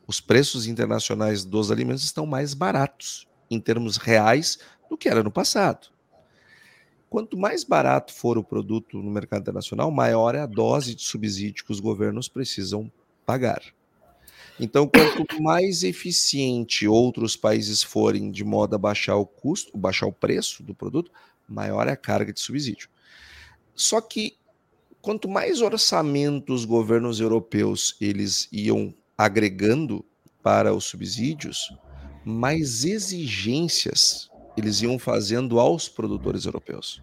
os 0.08 0.22
preços 0.22 0.66
internacionais 0.66 1.44
dos 1.44 1.70
alimentos 1.70 2.02
estão 2.02 2.24
mais 2.24 2.54
baratos 2.54 3.28
em 3.50 3.60
termos 3.60 3.98
reais 3.98 4.58
do 4.88 4.96
que 4.96 5.06
era 5.06 5.22
no 5.22 5.30
passado. 5.30 5.88
Quanto 7.10 7.36
mais 7.36 7.62
barato 7.62 8.14
for 8.14 8.38
o 8.38 8.44
produto 8.44 9.02
no 9.02 9.10
mercado 9.10 9.42
internacional, 9.42 9.90
maior 9.90 10.34
é 10.34 10.40
a 10.40 10.46
dose 10.46 10.94
de 10.94 11.02
subsídio 11.02 11.62
que 11.62 11.72
os 11.72 11.78
governos 11.78 12.26
precisam 12.26 12.90
pagar. 13.28 13.60
Então, 14.58 14.88
quanto 14.88 15.42
mais 15.42 15.82
eficiente 15.82 16.88
outros 16.88 17.36
países 17.36 17.82
forem 17.82 18.30
de 18.30 18.42
modo 18.42 18.74
a 18.74 18.78
baixar 18.78 19.16
o 19.16 19.26
custo, 19.26 19.76
baixar 19.76 20.06
o 20.06 20.12
preço 20.12 20.62
do 20.62 20.74
produto, 20.74 21.12
maior 21.46 21.86
é 21.86 21.92
a 21.92 21.96
carga 21.96 22.32
de 22.32 22.40
subsídio. 22.40 22.88
Só 23.74 24.00
que 24.00 24.38
quanto 25.02 25.28
mais 25.28 25.60
orçamento 25.60 26.54
os 26.54 26.64
governos 26.64 27.20
europeus 27.20 27.98
eles 28.00 28.48
iam 28.50 28.94
agregando 29.16 30.02
para 30.42 30.74
os 30.74 30.84
subsídios, 30.84 31.70
mais 32.24 32.86
exigências 32.86 34.30
eles 34.56 34.80
iam 34.80 34.98
fazendo 34.98 35.60
aos 35.60 35.86
produtores 35.86 36.46
europeus. 36.46 37.02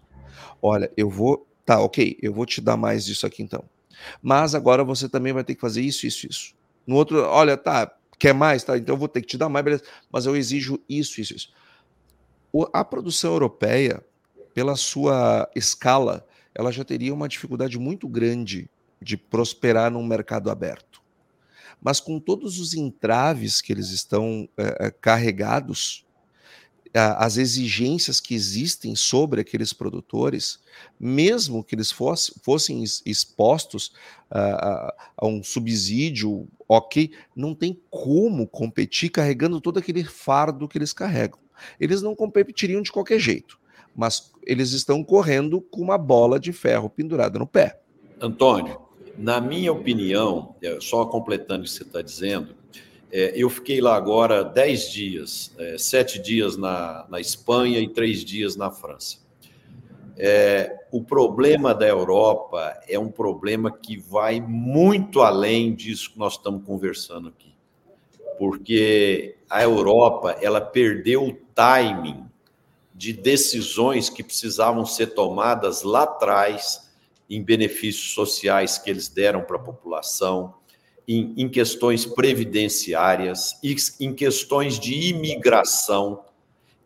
Olha, 0.60 0.90
eu 0.96 1.08
vou, 1.08 1.46
tá, 1.64 1.80
ok, 1.80 2.18
eu 2.20 2.34
vou 2.34 2.44
te 2.44 2.60
dar 2.60 2.76
mais 2.76 3.04
disso 3.04 3.24
aqui 3.24 3.44
então. 3.44 3.64
Mas 4.22 4.54
agora 4.54 4.84
você 4.84 5.08
também 5.08 5.32
vai 5.32 5.44
ter 5.44 5.54
que 5.54 5.60
fazer 5.60 5.82
isso, 5.82 6.06
isso, 6.06 6.26
isso. 6.26 6.54
No 6.86 6.96
outro, 6.96 7.22
olha, 7.22 7.56
tá, 7.56 7.92
quer 8.18 8.32
mais, 8.34 8.62
tá? 8.64 8.76
Então 8.76 8.94
eu 8.94 8.98
vou 8.98 9.08
ter 9.08 9.20
que 9.20 9.26
te 9.26 9.38
dar 9.38 9.48
mais, 9.48 9.64
beleza. 9.64 9.84
Mas 10.10 10.26
eu 10.26 10.36
exijo 10.36 10.78
isso, 10.88 11.20
isso, 11.20 11.34
isso. 11.34 11.52
a 12.72 12.84
produção 12.84 13.32
europeia, 13.32 14.04
pela 14.54 14.76
sua 14.76 15.50
escala, 15.54 16.26
ela 16.54 16.72
já 16.72 16.84
teria 16.84 17.12
uma 17.12 17.28
dificuldade 17.28 17.78
muito 17.78 18.08
grande 18.08 18.70
de 19.00 19.16
prosperar 19.16 19.90
num 19.90 20.04
mercado 20.04 20.50
aberto 20.50 21.04
mas 21.80 22.00
com 22.00 22.18
todos 22.18 22.58
os 22.58 22.74
entraves 22.74 23.60
que 23.60 23.72
eles 23.72 23.90
estão 23.90 24.48
é, 24.56 24.90
carregados, 24.90 26.05
as 26.94 27.36
exigências 27.36 28.20
que 28.20 28.34
existem 28.34 28.94
sobre 28.94 29.40
aqueles 29.40 29.72
produtores, 29.72 30.58
mesmo 30.98 31.62
que 31.62 31.74
eles 31.74 31.90
fosse, 31.90 32.32
fossem 32.42 32.82
expostos 33.04 33.92
a, 34.30 34.94
a, 35.16 35.26
um 35.26 35.42
subsídio, 35.42 36.48
ok, 36.68 37.10
não 37.34 37.54
tem 37.54 37.80
como 37.90 38.46
competir 38.46 39.10
carregando 39.10 39.60
todo 39.60 39.78
aquele 39.78 40.04
fardo 40.04 40.68
que 40.68 40.78
eles 40.78 40.92
carregam. 40.92 41.38
Eles 41.80 42.02
não 42.02 42.14
competiriam 42.14 42.82
de 42.82 42.92
qualquer 42.92 43.18
jeito, 43.18 43.58
mas 43.94 44.32
eles 44.44 44.72
estão 44.72 45.02
correndo 45.02 45.60
com 45.60 45.80
uma 45.80 45.98
bola 45.98 46.38
de 46.38 46.52
ferro 46.52 46.90
pendurada 46.90 47.38
no 47.38 47.46
pé. 47.46 47.80
Antônio, 48.20 48.80
na 49.16 49.40
minha 49.40 49.72
opinião, 49.72 50.54
é, 50.62 50.78
só 50.80 51.06
completando 51.06 51.62
o 51.62 51.64
que 51.64 51.70
você 51.70 51.82
está 51.82 52.02
dizendo, 52.02 52.54
é, 53.18 53.32
eu 53.34 53.48
fiquei 53.48 53.80
lá 53.80 53.96
agora 53.96 54.44
dez 54.44 54.92
dias, 54.92 55.50
é, 55.56 55.78
sete 55.78 56.18
dias 56.18 56.54
na, 56.58 57.06
na 57.08 57.18
Espanha 57.18 57.80
e 57.80 57.88
três 57.88 58.22
dias 58.22 58.56
na 58.56 58.70
França. 58.70 59.16
É, 60.18 60.84
o 60.92 61.02
problema 61.02 61.74
da 61.74 61.88
Europa 61.88 62.78
é 62.86 62.98
um 62.98 63.10
problema 63.10 63.70
que 63.70 63.96
vai 63.96 64.38
muito 64.38 65.22
além 65.22 65.74
disso 65.74 66.12
que 66.12 66.18
nós 66.18 66.34
estamos 66.34 66.62
conversando 66.66 67.28
aqui. 67.28 67.54
Porque 68.38 69.36
a 69.48 69.62
Europa 69.62 70.36
ela 70.42 70.60
perdeu 70.60 71.24
o 71.24 71.32
timing 71.54 72.22
de 72.94 73.14
decisões 73.14 74.10
que 74.10 74.22
precisavam 74.22 74.84
ser 74.84 75.14
tomadas 75.14 75.82
lá 75.82 76.02
atrás 76.02 76.92
em 77.30 77.42
benefícios 77.42 78.12
sociais 78.12 78.76
que 78.76 78.90
eles 78.90 79.08
deram 79.08 79.40
para 79.40 79.56
a 79.56 79.60
população, 79.60 80.52
em, 81.06 81.34
em, 81.36 81.48
questões 81.48 82.04
previdenciárias, 82.04 83.58
em 84.00 84.12
questões 84.12 84.78
de 84.78 85.10
imigração. 85.10 86.24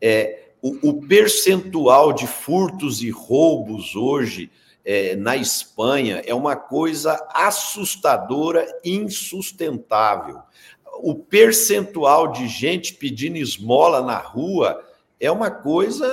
É, 0.00 0.50
o, 0.62 0.90
o 0.90 1.06
percentual 1.06 2.12
de 2.12 2.26
furtos 2.26 3.02
e 3.02 3.10
roubos 3.10 3.96
hoje 3.96 4.50
é, 4.84 5.14
na 5.16 5.36
Espanha 5.36 6.22
é 6.26 6.34
uma 6.34 6.56
coisa 6.56 7.26
assustadora, 7.32 8.66
insustentável. 8.84 10.40
O 11.02 11.14
percentual 11.14 12.32
de 12.32 12.46
gente 12.48 12.94
pedindo 12.94 13.36
esmola 13.36 14.02
na 14.02 14.18
rua 14.18 14.84
é 15.18 15.30
uma 15.30 15.50
coisa 15.50 16.06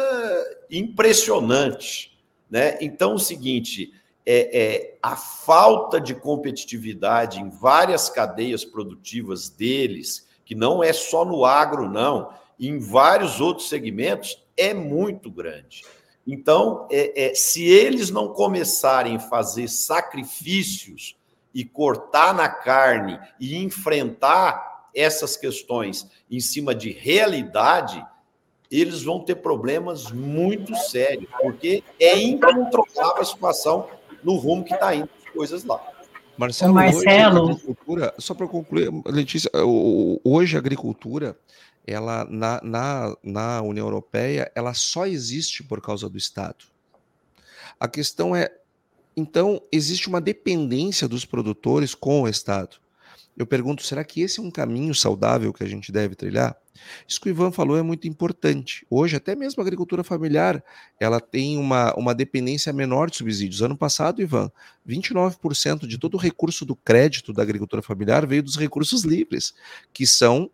impressionante. 0.70 2.18
Né? 2.50 2.78
Então, 2.82 3.12
é 3.12 3.16
o 3.16 3.20
seguinte: 3.20 3.94
é, 4.30 4.60
é, 4.62 4.98
a 5.02 5.16
falta 5.16 6.02
de 6.02 6.14
competitividade 6.14 7.40
em 7.40 7.50
várias 7.50 8.10
cadeias 8.10 8.66
produtivas 8.66 9.48
deles, 9.48 10.28
que 10.44 10.54
não 10.54 10.84
é 10.84 10.92
só 10.92 11.24
no 11.24 11.46
agro, 11.46 11.90
não, 11.90 12.30
em 12.60 12.78
vários 12.78 13.40
outros 13.40 13.70
segmentos, 13.70 14.44
é 14.58 14.74
muito 14.74 15.32
grande. 15.32 15.86
Então, 16.28 16.86
é, 16.92 17.30
é, 17.30 17.34
se 17.36 17.64
eles 17.64 18.10
não 18.10 18.34
começarem 18.34 19.16
a 19.16 19.20
fazer 19.20 19.70
sacrifícios 19.70 21.16
e 21.54 21.64
cortar 21.64 22.34
na 22.34 22.50
carne 22.50 23.18
e 23.40 23.56
enfrentar 23.56 24.90
essas 24.94 25.38
questões 25.38 26.06
em 26.30 26.42
cima 26.42 26.76
de 26.76 26.92
realidade, 26.92 28.06
eles 28.70 29.04
vão 29.04 29.24
ter 29.24 29.36
problemas 29.36 30.12
muito 30.12 30.76
sérios, 30.76 31.30
porque 31.42 31.82
é 31.98 32.20
incontrolável 32.20 33.22
a 33.22 33.26
situação 33.26 33.88
no 34.24 34.36
rumo 34.36 34.64
que 34.64 34.74
está 34.74 34.96
indo 34.96 35.10
as 35.26 35.34
coisas 35.34 35.64
lá. 35.64 35.82
Marcelo, 36.38 36.74
Marcelo. 36.74 37.60
Hoje, 37.86 38.14
só 38.20 38.34
para 38.34 38.48
concluir, 38.48 38.92
Letícia, 39.06 39.50
hoje 40.24 40.56
a 40.56 40.60
agricultura, 40.60 41.38
ela 41.86 42.26
na, 42.26 42.62
na, 42.64 43.18
na 43.24 43.62
União 43.62 43.88
Europeia, 43.88 44.52
ela 44.54 44.74
só 44.74 45.08
existe 45.08 45.64
por 45.64 45.82
causa 45.82 46.08
do 46.08 46.18
Estado. 46.18 46.66
A 47.80 47.88
questão 47.88 48.36
é, 48.36 48.52
então, 49.16 49.60
existe 49.72 50.08
uma 50.08 50.22
dependência 50.22 51.08
dos 51.08 51.26
produtores 51.26 51.96
com 51.96 52.22
o 52.22 52.30
Estado. 52.30 52.78
eu 53.36 53.48
pergunto: 53.48 53.84
será 53.84 54.04
que 54.04 54.22
esse 54.22 54.40
é 54.40 54.44
um 54.44 54.52
caminho 54.52 54.94
saudável 54.94 55.52
que 55.52 55.64
a 55.64 55.68
gente 55.68 55.92
deve 55.92 56.14
trilhar? 56.14 56.56
Isso 57.08 57.20
que 57.20 57.30
o 57.30 57.32
Ivan 57.32 57.52
falou 57.52 57.78
é 57.78 57.82
muito 57.82 58.08
importante. 58.08 58.86
Hoje, 58.90 59.16
até 59.16 59.36
mesmo 59.36 59.62
a 59.62 59.66
agricultura 59.66 60.04
familiar, 60.04 60.64
ela 61.00 61.20
tem 61.20 61.58
uma, 61.58 61.94
uma 61.96 62.14
dependência 62.14 62.72
menor 62.74 63.10
de 63.10 63.18
subsídios. 63.18 63.62
Ano 63.62 63.78
passado, 63.78 64.22
Ivan, 64.22 64.52
29% 64.88 65.88
de 65.88 65.98
todo 65.98 66.16
o 66.16 66.18
recurso 66.20 66.66
do 66.66 66.76
crédito 66.76 67.34
da 67.34 67.44
agricultura 67.44 67.82
familiar 67.82 68.26
veio 68.26 68.44
dos 68.44 68.58
recursos 68.58 69.04
livres, 69.04 69.54
que 69.94 70.06
são 70.06 70.50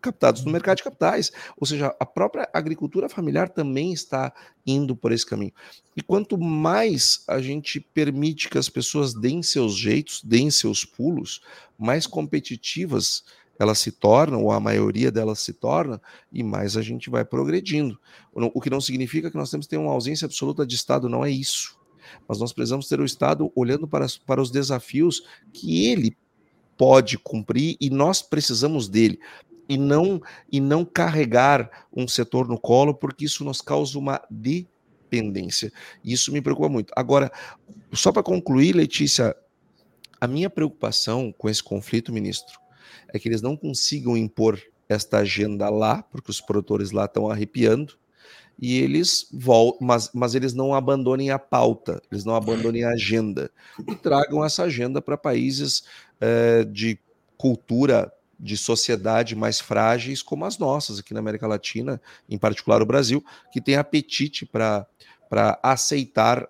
captados 0.00 0.44
no 0.44 0.52
mercado 0.52 0.78
de 0.78 0.84
capitais. 0.84 1.32
Ou 1.56 1.66
seja, 1.66 1.94
a 1.98 2.06
própria 2.06 2.48
agricultura 2.52 3.08
familiar 3.08 3.48
também 3.48 3.92
está 3.92 4.32
indo 4.66 4.96
por 4.96 5.12
esse 5.12 5.26
caminho. 5.26 5.52
E 5.96 6.02
quanto 6.02 6.38
mais 6.38 7.24
a 7.26 7.40
gente 7.40 7.80
permite 7.80 8.48
que 8.48 8.58
as 8.58 8.68
pessoas 8.68 9.14
deem 9.14 9.42
seus 9.42 9.76
jeitos, 9.76 10.22
deem 10.22 10.50
seus 10.50 10.84
pulos, 10.84 11.40
mais 11.78 12.06
competitivas 12.06 13.24
elas 13.58 13.78
se 13.78 13.90
tornam, 13.90 14.44
ou 14.44 14.52
a 14.52 14.60
maioria 14.60 15.10
delas 15.10 15.40
se 15.40 15.52
torna, 15.52 16.00
e 16.32 16.42
mais 16.42 16.76
a 16.76 16.82
gente 16.82 17.10
vai 17.10 17.24
progredindo. 17.24 17.98
O 18.32 18.60
que 18.60 18.70
não 18.70 18.80
significa 18.80 19.30
que 19.30 19.36
nós 19.36 19.50
temos 19.50 19.66
que 19.66 19.70
ter 19.70 19.78
uma 19.78 19.92
ausência 19.92 20.26
absoluta 20.26 20.64
de 20.66 20.74
Estado, 20.74 21.08
não 21.08 21.24
é 21.24 21.30
isso. 21.30 21.76
Mas 22.26 22.38
nós 22.38 22.52
precisamos 22.52 22.88
ter 22.88 23.00
o 23.00 23.04
Estado 23.04 23.50
olhando 23.54 23.86
para, 23.86 24.06
para 24.24 24.40
os 24.40 24.50
desafios 24.50 25.22
que 25.52 25.86
ele 25.86 26.16
pode 26.76 27.18
cumprir 27.18 27.76
e 27.80 27.90
nós 27.90 28.22
precisamos 28.22 28.88
dele 28.88 29.18
e 29.68 29.76
não 29.76 30.22
e 30.50 30.60
não 30.60 30.84
carregar 30.84 31.86
um 31.94 32.08
setor 32.08 32.48
no 32.48 32.58
colo, 32.58 32.94
porque 32.94 33.24
isso 33.26 33.44
nos 33.44 33.60
causa 33.60 33.98
uma 33.98 34.22
dependência. 34.30 35.72
Isso 36.02 36.32
me 36.32 36.40
preocupa 36.40 36.68
muito. 36.68 36.92
Agora, 36.96 37.30
só 37.92 38.10
para 38.12 38.22
concluir, 38.22 38.74
Letícia, 38.74 39.36
a 40.20 40.26
minha 40.26 40.48
preocupação 40.48 41.34
com 41.36 41.48
esse 41.48 41.62
conflito, 41.62 42.12
ministro, 42.12 42.58
é 43.12 43.18
que 43.18 43.28
eles 43.28 43.42
não 43.42 43.56
consigam 43.56 44.16
impor 44.16 44.60
esta 44.88 45.18
agenda 45.18 45.68
lá, 45.68 46.02
porque 46.02 46.30
os 46.30 46.40
produtores 46.40 46.90
lá 46.90 47.04
estão 47.04 47.30
arrepiando, 47.30 47.94
e 48.60 48.78
eles 48.78 49.28
voltam, 49.32 49.86
mas, 49.86 50.10
mas 50.12 50.34
eles 50.34 50.52
não 50.52 50.74
abandonem 50.74 51.30
a 51.30 51.38
pauta, 51.38 52.02
eles 52.10 52.24
não 52.24 52.34
abandonem 52.34 52.84
a 52.84 52.90
agenda, 52.90 53.50
e 53.86 53.94
tragam 53.94 54.44
essa 54.44 54.64
agenda 54.64 55.00
para 55.00 55.16
países 55.16 55.84
é, 56.20 56.64
de 56.64 56.98
cultura 57.36 58.12
de 58.40 58.56
sociedade 58.56 59.34
mais 59.34 59.60
frágeis 59.60 60.22
como 60.22 60.44
as 60.44 60.58
nossas 60.58 61.00
aqui 61.00 61.12
na 61.12 61.20
América 61.20 61.46
Latina, 61.46 62.00
em 62.28 62.38
particular 62.38 62.80
o 62.80 62.86
Brasil, 62.86 63.24
que 63.52 63.60
tem 63.60 63.76
apetite 63.76 64.46
para 64.46 64.86
para 65.28 65.58
aceitar 65.62 66.48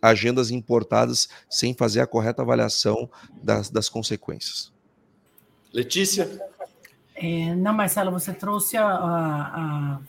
agendas 0.00 0.52
importadas 0.52 1.28
sem 1.48 1.74
fazer 1.74 2.00
a 2.00 2.06
correta 2.06 2.40
avaliação 2.40 3.10
das, 3.42 3.68
das 3.68 3.88
consequências. 3.88 4.72
Letícia? 5.72 6.28
É, 7.14 7.54
não, 7.54 7.72
Marcelo, 7.72 8.10
você 8.10 8.32
trouxe 8.32 8.76
a, 8.76 8.86
a, 8.86 10.00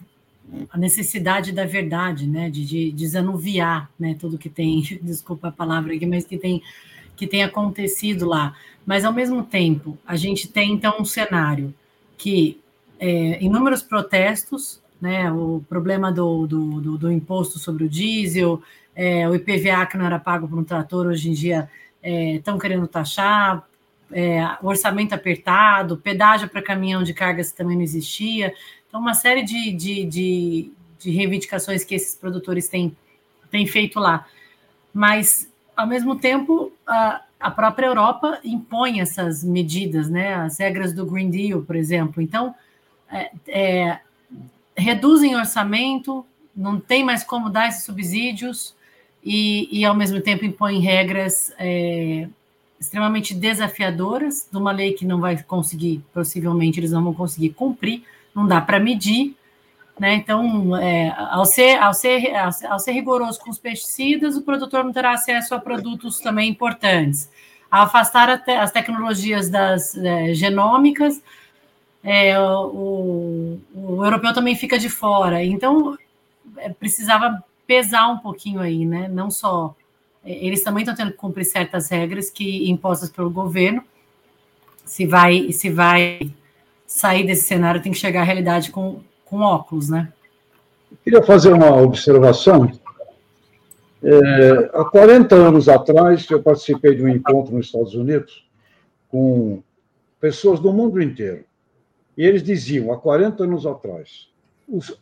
a, 0.72 0.78
necessidade 0.78 1.51
da 1.51 1.66
verdade, 1.66 2.26
né, 2.26 2.49
de, 2.49 2.66
de 2.66 2.91
desanuviar 2.91 3.89
né, 3.99 4.16
tudo 4.20 4.38
que 4.38 4.49
tem, 4.49 4.82
desculpa 5.03 5.49
a 5.49 5.51
palavra 5.51 5.93
aqui, 5.93 6.05
mas 6.05 6.26
que 6.26 6.38
tem, 6.38 6.62
que 7.16 7.28
tem 7.28 7.43
acontecido 7.43 8.26
lá. 8.28 8.55
Mas, 8.86 9.05
ao 9.05 9.14
mesmo 9.14 9.43
tempo, 9.43 9.97
a 10.05 10.16
gente 10.16 10.47
tem, 10.47 10.72
então, 10.72 10.95
um 10.99 11.05
cenário 11.05 11.74
que 12.18 12.59
é, 12.99 13.43
inúmeros 13.43 13.82
protestos, 13.82 14.82
né, 15.01 15.32
o 15.32 15.64
problema 15.68 16.12
do, 16.12 16.47
do, 16.47 16.82
do, 16.82 16.97
do 16.97 17.12
imposto 17.12 17.59
sobre 17.59 17.86
o 17.86 17.89
diesel, 17.89 18.62
é, 18.95 19.28
o 19.28 19.36
IPVA 19.36 19.86
que 19.86 19.97
não 19.97 20.05
era 20.05 20.20
pago 20.20 20.47
por 20.47 20.57
um 20.57 20.64
trator, 20.64 21.07
hoje 21.07 21.30
em 21.30 21.34
dia 21.34 21.70
estão 22.03 22.55
é, 22.55 22.59
querendo 22.59 22.88
taxar, 22.88 23.68
é, 24.12 24.57
orçamento 24.62 25.14
apertado, 25.14 25.97
pedágio 25.97 26.49
para 26.49 26.62
caminhão 26.62 27.03
de 27.03 27.14
cargas 27.14 27.51
também 27.51 27.76
não 27.76 27.84
existia. 27.84 28.53
Então, 28.88 28.99
uma 28.99 29.14
série 29.14 29.43
de, 29.43 29.72
de, 29.72 30.05
de, 30.05 30.72
de 30.99 31.12
reivindicações 31.12 31.84
que 31.84 31.95
esses 31.95 32.16
produtores 32.16 32.68
têm, 32.68 32.95
têm 33.49 33.66
feito 33.66 33.99
lá. 33.99 34.26
Mas, 34.93 35.49
ao 35.76 35.88
mesmo 35.88 36.18
tempo, 36.18 36.72
a, 36.86 37.22
a 37.39 37.49
própria 37.51 37.88
Europa 37.88 38.39
impõe 38.43 38.99
essas 38.99 39.43
medidas, 39.43 40.09
né? 40.09 40.36
As 40.36 40.59
regras 40.59 40.93
do 40.93 41.05
Green 41.05 41.30
Deal, 41.30 41.62
por 41.62 41.76
exemplo. 41.76 42.22
Então, 42.22 42.53
é, 43.09 43.32
é, 43.47 43.99
reduzem 44.76 45.36
orçamento, 45.36 46.26
não 46.55 46.80
tem 46.80 47.03
mais 47.03 47.24
como 47.24 47.49
dar 47.49 47.70
esses 47.70 47.84
subsídios 47.84 48.76
e, 49.24 49.70
e 49.72 49.86
ao 49.86 49.95
mesmo 49.95 50.20
tempo, 50.20 50.45
impõem 50.45 50.80
regras 50.80 51.53
é, 51.57 52.28
extremamente 52.82 53.36
desafiadoras, 53.36 54.48
de 54.52 54.58
uma 54.58 54.72
lei 54.72 54.94
que 54.94 55.06
não 55.06 55.20
vai 55.20 55.42
conseguir, 55.44 56.04
possivelmente 56.12 56.80
eles 56.80 56.92
não 56.92 57.04
vão 57.04 57.14
conseguir 57.14 57.52
cumprir, 57.52 58.04
não 58.34 58.48
dá 58.48 58.60
para 58.60 58.80
medir. 58.80 59.36
Né? 60.00 60.16
Então, 60.16 60.76
é, 60.76 61.14
ao, 61.16 61.46
ser, 61.46 61.78
ao, 61.78 61.94
ser, 61.94 62.34
ao 62.68 62.80
ser 62.80 62.92
rigoroso 62.92 63.40
com 63.40 63.52
os 63.52 63.60
pesticidas, 63.60 64.36
o 64.36 64.42
produtor 64.42 64.84
não 64.84 64.92
terá 64.92 65.12
acesso 65.12 65.54
a 65.54 65.60
produtos 65.60 66.20
também 66.20 66.50
importantes. 66.50 67.30
Ao 67.70 67.84
afastar 67.84 68.44
te, 68.44 68.50
as 68.50 68.72
tecnologias 68.72 69.48
das 69.48 69.96
é, 69.96 70.34
genômicas, 70.34 71.22
é, 72.04 72.40
o, 72.40 73.60
o, 73.76 74.04
europeu 74.04 74.34
também 74.34 74.56
fica 74.56 74.80
de 74.80 74.90
fora. 74.90 75.44
Então, 75.44 75.96
é, 76.58 76.70
precisava 76.70 77.44
pesar 77.68 78.08
um 78.08 78.18
pouquinho 78.18 78.60
aí, 78.60 78.88
né? 78.88 79.08
não 79.08 79.30
só. 79.30 79.76
É, 80.26 80.45
eles 80.45 80.63
também 80.63 80.84
estão 80.84 80.95
tendo 80.95 81.11
que 81.11 81.17
cumprir 81.17 81.45
certas 81.45 81.89
regras 81.89 82.30
que 82.30 82.69
impostas 82.69 83.09
pelo 83.09 83.30
governo. 83.30 83.84
Se 84.86 85.05
vai, 85.05 85.51
se 85.51 85.69
vai 85.69 86.32
sair 86.86 87.26
desse 87.26 87.43
cenário, 87.43 87.82
tem 87.82 87.91
que 87.91 87.97
chegar 87.97 88.22
à 88.22 88.24
realidade 88.24 88.72
com 88.72 89.01
com 89.32 89.39
óculos, 89.39 89.88
né? 89.88 90.11
Eu 90.91 90.97
queria 91.05 91.24
fazer 91.24 91.53
uma 91.53 91.82
observação. 91.82 92.69
É, 94.03 94.69
há 94.74 94.84
40 94.84 95.34
anos 95.34 95.69
atrás, 95.69 96.30
eu 96.30 96.43
participei 96.43 96.95
de 96.95 97.01
um 97.01 97.07
encontro 97.07 97.55
nos 97.55 97.67
Estados 97.67 97.95
Unidos 97.95 98.45
com 99.07 99.63
pessoas 100.19 100.59
do 100.59 100.74
mundo 100.74 101.01
inteiro. 101.01 101.45
E 102.17 102.26
eles 102.26 102.43
diziam, 102.43 102.91
há 102.91 102.97
40 102.97 103.45
anos 103.45 103.65
atrás, 103.65 104.28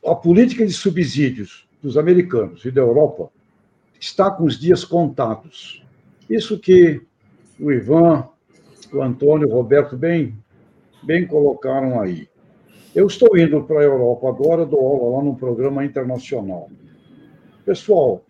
a 0.05 0.13
política 0.13 0.63
de 0.63 0.73
subsídios 0.73 1.67
dos 1.81 1.97
americanos 1.97 2.63
e 2.65 2.69
da 2.69 2.81
Europa 2.81 3.31
está 3.99 4.31
com 4.31 4.45
os 4.45 4.57
dias 4.57 4.85
contados. 4.85 5.83
Isso 6.29 6.59
que 6.59 7.01
o 7.59 7.71
Ivan, 7.71 8.27
o 8.93 9.01
Antônio, 9.01 9.49
o 9.49 9.53
Roberto 9.53 9.97
bem, 9.97 10.37
bem 11.03 11.27
colocaram 11.27 11.99
aí. 11.99 12.27
Eu 12.95 13.07
estou 13.07 13.37
indo 13.37 13.63
para 13.63 13.81
a 13.81 13.83
Europa 13.83 14.29
agora, 14.29 14.65
dou 14.65 14.79
aula 14.79 15.17
lá 15.17 15.23
num 15.23 15.35
programa 15.35 15.85
internacional. 15.85 16.69
Pessoal, 17.65 18.23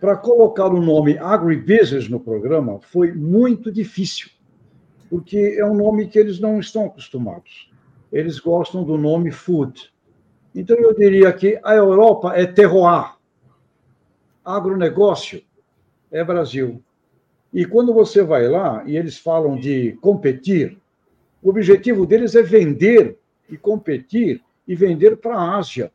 para 0.00 0.16
colocar 0.16 0.66
o 0.66 0.80
nome 0.80 1.18
agribusiness 1.18 2.08
no 2.08 2.20
programa 2.20 2.78
foi 2.80 3.12
muito 3.12 3.72
difícil, 3.72 4.30
porque 5.08 5.56
é 5.58 5.64
um 5.64 5.74
nome 5.74 6.06
que 6.06 6.18
eles 6.18 6.38
não 6.38 6.60
estão 6.60 6.86
acostumados. 6.86 7.70
Eles 8.12 8.38
gostam 8.38 8.84
do 8.84 8.96
nome 8.96 9.30
food. 9.30 9.92
Então, 10.54 10.76
eu 10.76 10.94
diria 10.94 11.32
que 11.32 11.58
a 11.62 11.74
Europa 11.74 12.32
é 12.34 12.46
terroir, 12.46 13.15
agronegócio 14.46 15.42
é 16.10 16.22
Brasil. 16.22 16.80
E 17.52 17.64
quando 17.64 17.92
você 17.92 18.22
vai 18.22 18.46
lá 18.46 18.84
e 18.86 18.96
eles 18.96 19.18
falam 19.18 19.56
de 19.56 19.92
competir, 20.00 20.78
o 21.42 21.50
objetivo 21.50 22.06
deles 22.06 22.36
é 22.36 22.42
vender 22.42 23.18
e 23.50 23.56
competir 23.56 24.40
e 24.66 24.74
vender 24.76 25.16
para 25.16 25.36
a 25.36 25.56
Ásia. 25.56 25.90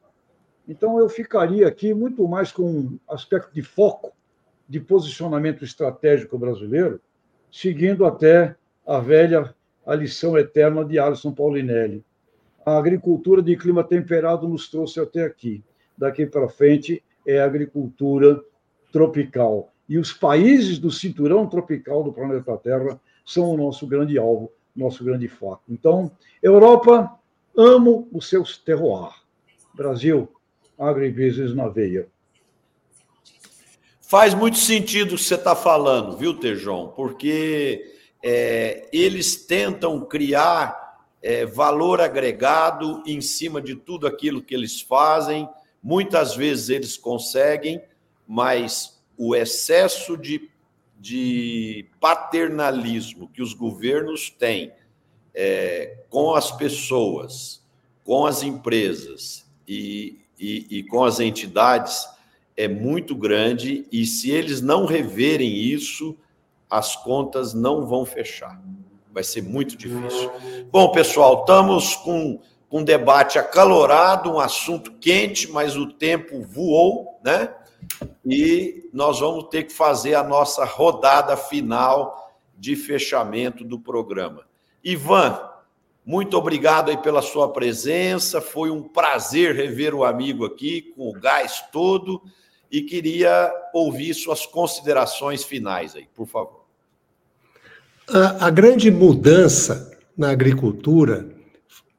Então, 0.68 1.00
eu 1.00 1.08
ficaria 1.10 1.68
aqui 1.68 1.94
muito 1.94 2.28
mais 2.28 2.52
com 2.52 2.64
um 2.64 3.00
aspecto 3.10 3.54
de 3.54 3.62
foco, 3.62 4.12
de 4.68 4.80
posicionamento 4.80 5.64
estratégico 5.64 6.38
brasileiro, 6.38 7.02
seguindo 7.52 8.06
até 8.06 8.56
a 8.86 9.00
velha, 9.00 9.54
a 9.86 9.96
lição 9.96 10.38
eterna 10.38 10.86
de 10.86 11.00
Alisson 11.00 11.32
Paulinelli. 11.32 12.04
A 12.66 12.78
agricultura 12.78 13.42
de 13.42 13.56
clima 13.58 13.84
temperado 13.84 14.48
nos 14.48 14.70
trouxe 14.70 15.00
até 15.00 15.24
aqui. 15.24 15.64
Daqui 15.98 16.26
para 16.26 16.48
frente 16.48 17.04
é 17.26 17.40
agricultura 17.40 18.42
tropical. 18.92 19.72
E 19.88 19.98
os 19.98 20.14
países 20.14 20.80
do 20.80 20.92
cinturão 20.92 21.48
tropical 21.48 22.04
do 22.04 22.14
planeta 22.14 22.58
Terra 22.58 23.00
são 23.26 23.52
o 23.52 23.58
nosso 23.58 23.86
grande 23.88 24.18
alvo, 24.18 24.52
nosso 24.76 25.04
grande 25.04 25.28
foco. 25.28 25.64
Então, 25.70 26.12
Europa 26.42 27.18
Amo 27.56 28.08
os 28.12 28.30
seus 28.30 28.58
terroir. 28.58 29.12
Brasil, 29.74 30.30
agribusiness 30.80 31.54
na 31.54 31.68
veia. 31.68 32.08
Faz 34.02 34.34
muito 34.34 34.58
sentido 34.58 35.14
o 35.14 35.18
que 35.18 35.24
você 35.24 35.36
está 35.36 35.56
falando, 35.56 36.18
viu, 36.18 36.34
Tejon? 36.34 36.90
Porque 36.90 37.94
é, 38.24 38.90
eles 38.92 39.46
tentam 39.46 40.02
criar 40.02 41.00
é, 41.22 41.46
valor 41.46 42.02
agregado 42.02 43.04
em 43.06 43.22
cima 43.22 43.62
de 43.62 43.76
tudo 43.76 44.08
aquilo 44.08 44.42
que 44.42 44.54
eles 44.54 44.82
fazem. 44.82 45.48
Muitas 45.82 46.36
vezes 46.36 46.70
eles 46.70 46.98
conseguem, 46.98 47.82
mas 48.28 49.02
o 49.18 49.36
excesso 49.36 50.18
de 50.18 50.52
de 51.02 51.88
paternalismo 52.00 53.28
que 53.30 53.42
os 53.42 53.56
governos 53.56 54.30
têm 54.30 54.72
é, 55.34 55.98
com 56.12 56.36
as 56.36 56.52
pessoas, 56.52 57.66
com 58.04 58.24
as 58.24 58.44
empresas 58.44 59.50
e, 59.68 60.20
e, 60.40 60.68
e 60.70 60.84
com 60.84 61.04
as 61.04 61.20
entidades 61.20 62.08
é 62.56 62.68
muito 62.68 63.16
grande 63.16 63.88
e 63.92 64.06
se 64.06 64.30
eles 64.30 64.62
não 64.62 64.86
reverem 64.86 65.52
isso, 65.52 66.16
as 66.70 66.96
contas 66.96 67.52
não 67.52 67.88
vão 67.88 68.06
fechar. 68.06 68.62
Vai 69.12 69.24
ser 69.24 69.42
muito 69.42 69.76
difícil. 69.76 70.32
Bom, 70.72 70.92
pessoal, 70.92 71.42
estamos 71.42 71.96
com 71.96 72.40
um 72.72 72.84
debate 72.84 73.38
acalorado, 73.38 74.32
um 74.32 74.40
assunto 74.40 74.94
quente, 74.94 75.52
mas 75.52 75.76
o 75.76 75.92
tempo 75.92 76.42
voou, 76.42 77.20
né? 77.24 77.54
E 78.26 78.90
nós 78.94 79.20
vamos 79.20 79.50
ter 79.50 79.64
que 79.64 79.74
fazer 79.74 80.16
a 80.16 80.24
nossa 80.24 80.64
rodada 80.64 81.36
final 81.36 82.34
de 82.58 82.76
fechamento 82.76 83.66
do 83.66 83.80
programa. 83.80 84.46
Ivan, 84.84 85.40
muito 86.06 86.38
obrigado 86.38 86.90
aí 86.90 86.98
pela 86.98 87.22
sua 87.22 87.52
presença. 87.52 88.40
Foi 88.40 88.72
um 88.72 88.82
prazer 88.84 89.56
rever 89.56 89.94
o 89.94 90.06
amigo 90.06 90.46
aqui 90.46 90.94
com 90.96 91.10
o 91.10 91.14
gás 91.14 91.64
todo 91.72 92.22
e 92.72 92.82
queria 92.82 93.52
ouvir 93.74 94.14
suas 94.14 94.46
considerações 94.46 95.44
finais 95.44 95.96
aí, 95.96 96.08
por 96.16 96.26
favor. 96.26 96.62
A, 98.10 98.48
a 98.48 98.50
grande 98.50 98.90
mudança 98.90 99.98
na 100.18 100.32
agricultura, 100.32 101.28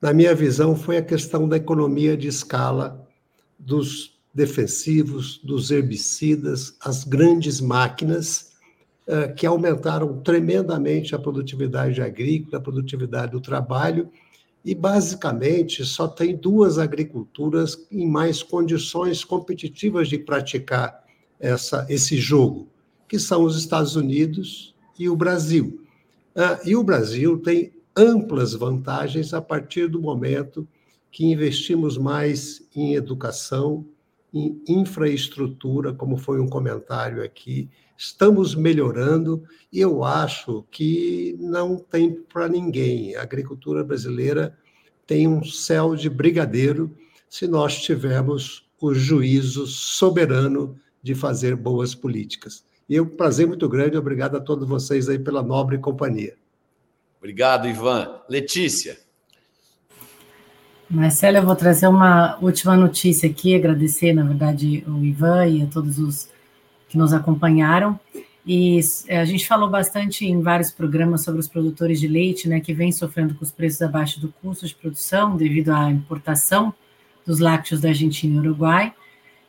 na 0.03 0.13
minha 0.13 0.35
visão, 0.35 0.75
foi 0.75 0.97
a 0.97 1.03
questão 1.03 1.49
da 1.49 1.57
economia 1.57 2.17
de 2.17 2.27
escala, 2.27 3.09
dos 3.57 4.19
defensivos, 4.35 5.39
dos 5.45 5.71
herbicidas, 5.71 6.75
as 6.81 7.05
grandes 7.05 7.61
máquinas 7.61 8.51
uh, 9.07 9.33
que 9.37 9.47
aumentaram 9.47 10.21
tremendamente 10.21 11.15
a 11.15 11.19
produtividade 11.21 12.03
agrícola, 12.03 12.59
a 12.59 12.61
produtividade 12.61 13.31
do 13.31 13.41
trabalho 13.41 14.11
e 14.65 14.75
basicamente 14.75 15.85
só 15.85 16.09
tem 16.09 16.37
duas 16.37 16.79
agriculturas 16.79 17.87
em 17.91 18.07
mais 18.09 18.43
condições 18.43 19.25
competitivas 19.25 20.09
de 20.09 20.19
praticar 20.19 21.05
essa, 21.39 21.87
esse 21.89 22.17
jogo, 22.17 22.69
que 23.09 23.19
são 23.19 23.45
os 23.45 23.57
Estados 23.57 23.95
Unidos 23.95 24.75
e 24.99 25.09
o 25.09 25.15
Brasil. 25.15 25.85
Ah, 26.35 26.61
e 26.65 26.75
o 26.75 26.83
Brasil 26.83 27.39
tem 27.39 27.73
amplas 27.97 28.55
vantagens 28.55 29.35
a 29.35 29.41
partir 29.41 29.89
do 29.89 30.01
momento 30.01 30.67
que 31.11 31.27
investimos 31.27 31.99
mais 31.99 32.67
em 32.75 32.95
educação, 32.95 33.87
em 34.33 34.63
infraestrutura, 34.67 35.93
como 35.93 36.17
foi 36.17 36.41
um 36.41 36.49
comentário 36.49 37.23
aqui, 37.23 37.69
estamos 37.97 38.55
melhorando 38.55 39.43
e 39.71 39.79
eu 39.79 40.03
acho 40.03 40.65
que 40.71 41.37
não 41.39 41.77
tem 41.77 42.13
para 42.15 42.49
ninguém. 42.49 43.15
A 43.15 43.23
agricultura 43.23 43.85
brasileira 43.85 44.57
tem 45.07 45.29
um 45.29 45.45
céu 45.45 45.95
de 45.95 46.09
brigadeiro 46.09 46.97
se 47.29 47.47
nós 47.47 47.81
tivermos 47.83 48.67
o 48.81 48.95
juízo 48.95 49.67
soberano 49.67 50.77
de 51.03 51.15
fazer 51.15 51.55
boas 51.55 51.95
políticas. 51.95 52.65
E 52.89 52.97
é 52.97 53.03
um 53.03 53.07
prazer 53.07 53.47
muito 53.47 53.69
grande, 53.69 53.97
obrigado 53.97 54.37
a 54.37 54.41
todos 54.41 54.69
vocês 54.69 55.09
aí 55.09 55.19
pela 55.19 55.43
nobre 55.43 55.79
companhia. 55.79 56.37
Obrigado, 57.23 57.69
Ivan. 57.69 58.17
Letícia. 58.29 58.99
Marcelo, 60.91 61.37
eu 61.37 61.47
vou 61.47 61.55
trazer 61.55 61.87
uma 61.87 62.37
última 62.43 62.77
notícia 62.77 63.31
aqui, 63.31 63.55
agradecer, 63.55 64.13
na 64.13 64.25
verdade, 64.25 64.83
o 64.89 65.05
Ivan 65.05 65.47
e 65.47 65.63
a 65.63 65.67
todos 65.67 66.01
os 66.01 66.29
que 66.89 66.99
nos 66.99 67.13
acompanharam. 67.13 67.99
E 68.45 68.81
é, 69.07 69.21
a 69.21 69.25
gente 69.25 69.47
falou 69.47 69.71
bastante 69.71 70.27
em 70.27 70.43
vários 70.43 70.73
programas 70.73 71.23
sobre 71.23 71.39
os 71.39 71.47
produtores 71.47 72.01
de 72.01 72.09
leite, 72.09 72.49
né, 72.49 72.59
que 72.59 72.75
vêm 72.75 72.91
sofrendo 72.91 73.37
com 73.37 73.45
os 73.45 73.53
preços 73.53 73.81
abaixo 73.83 74.21
do 74.21 74.35
custo 74.43 74.67
de 74.67 74.75
produção 74.75 75.37
devido 75.37 75.71
à 75.71 75.89
importação 75.93 76.75
dos 77.25 77.39
lácteos 77.39 77.81
da 77.81 77.91
Argentina 77.91 78.35
e 78.35 78.39
Uruguai. 78.41 78.93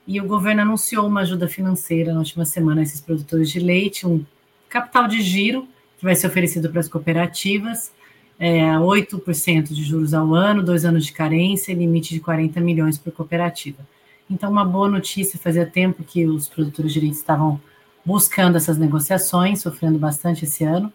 E 0.05 0.21
o 0.21 0.27
governo 0.27 0.61
anunciou 0.61 1.07
uma 1.07 1.21
ajuda 1.21 1.47
financeira 1.47 2.13
na 2.13 2.19
última 2.19 2.45
semana 2.45 2.81
a 2.81 2.83
esses 2.83 3.01
produtores 3.01 3.49
de 3.49 3.59
leite, 3.59 4.05
um 4.05 4.23
capital 4.69 5.07
de 5.07 5.23
giro 5.23 5.67
que 6.03 6.05
vai 6.05 6.15
ser 6.15 6.27
oferecido 6.27 6.69
para 6.69 6.81
as 6.81 6.89
cooperativas, 6.89 7.93
é, 8.37 8.61
8% 8.73 9.69
de 9.69 9.83
juros 9.85 10.13
ao 10.13 10.35
ano, 10.35 10.61
dois 10.61 10.83
anos 10.83 11.05
de 11.05 11.13
carência 11.13 11.71
e 11.71 11.75
limite 11.75 12.13
de 12.13 12.19
40 12.19 12.59
milhões 12.59 12.97
por 12.97 13.13
cooperativa. 13.13 13.87
Então, 14.29 14.51
uma 14.51 14.65
boa 14.65 14.89
notícia, 14.89 15.39
fazia 15.39 15.65
tempo 15.65 16.03
que 16.03 16.25
os 16.25 16.49
produtores 16.49 16.91
de 16.91 16.99
leite 16.99 17.15
estavam 17.15 17.59
buscando 18.03 18.57
essas 18.57 18.77
negociações, 18.77 19.61
sofrendo 19.61 19.97
bastante 19.97 20.43
esse 20.43 20.65
ano. 20.65 20.91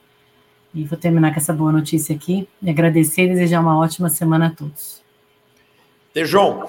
E 0.74 0.84
vou 0.84 0.98
terminar 0.98 1.32
com 1.32 1.40
essa 1.40 1.54
boa 1.54 1.72
notícia 1.72 2.14
aqui. 2.14 2.46
E 2.60 2.68
agradecer 2.68 3.22
e 3.22 3.28
desejar 3.28 3.60
uma 3.60 3.78
ótima 3.78 4.10
semana 4.10 4.48
a 4.48 4.50
todos. 4.50 5.02
Tejon. 6.12 6.64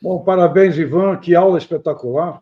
Bom, 0.00 0.18
parabéns, 0.18 0.76
Ivan. 0.76 1.16
Que 1.16 1.36
aula 1.36 1.58
espetacular. 1.58 2.41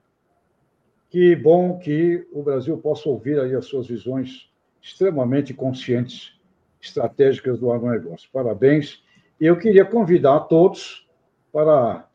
Que 1.10 1.34
bom 1.34 1.76
que 1.76 2.24
o 2.30 2.40
Brasil 2.40 2.78
possa 2.78 3.08
ouvir 3.08 3.40
aí 3.40 3.52
as 3.52 3.66
suas 3.66 3.88
visões 3.88 4.48
extremamente 4.80 5.52
conscientes, 5.52 6.38
estratégicas 6.80 7.58
do 7.58 7.72
agronegócio. 7.72 8.30
Parabéns. 8.32 9.02
E 9.40 9.44
eu 9.44 9.58
queria 9.58 9.84
convidar 9.84 10.36
a 10.36 10.40
todos 10.40 11.08
para 11.52 12.08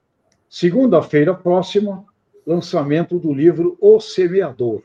segunda-feira 0.48 1.34
próxima, 1.34 2.06
lançamento 2.48 3.20
do 3.20 3.34
livro 3.34 3.78
O 3.82 4.00
Semeador. 4.00 4.82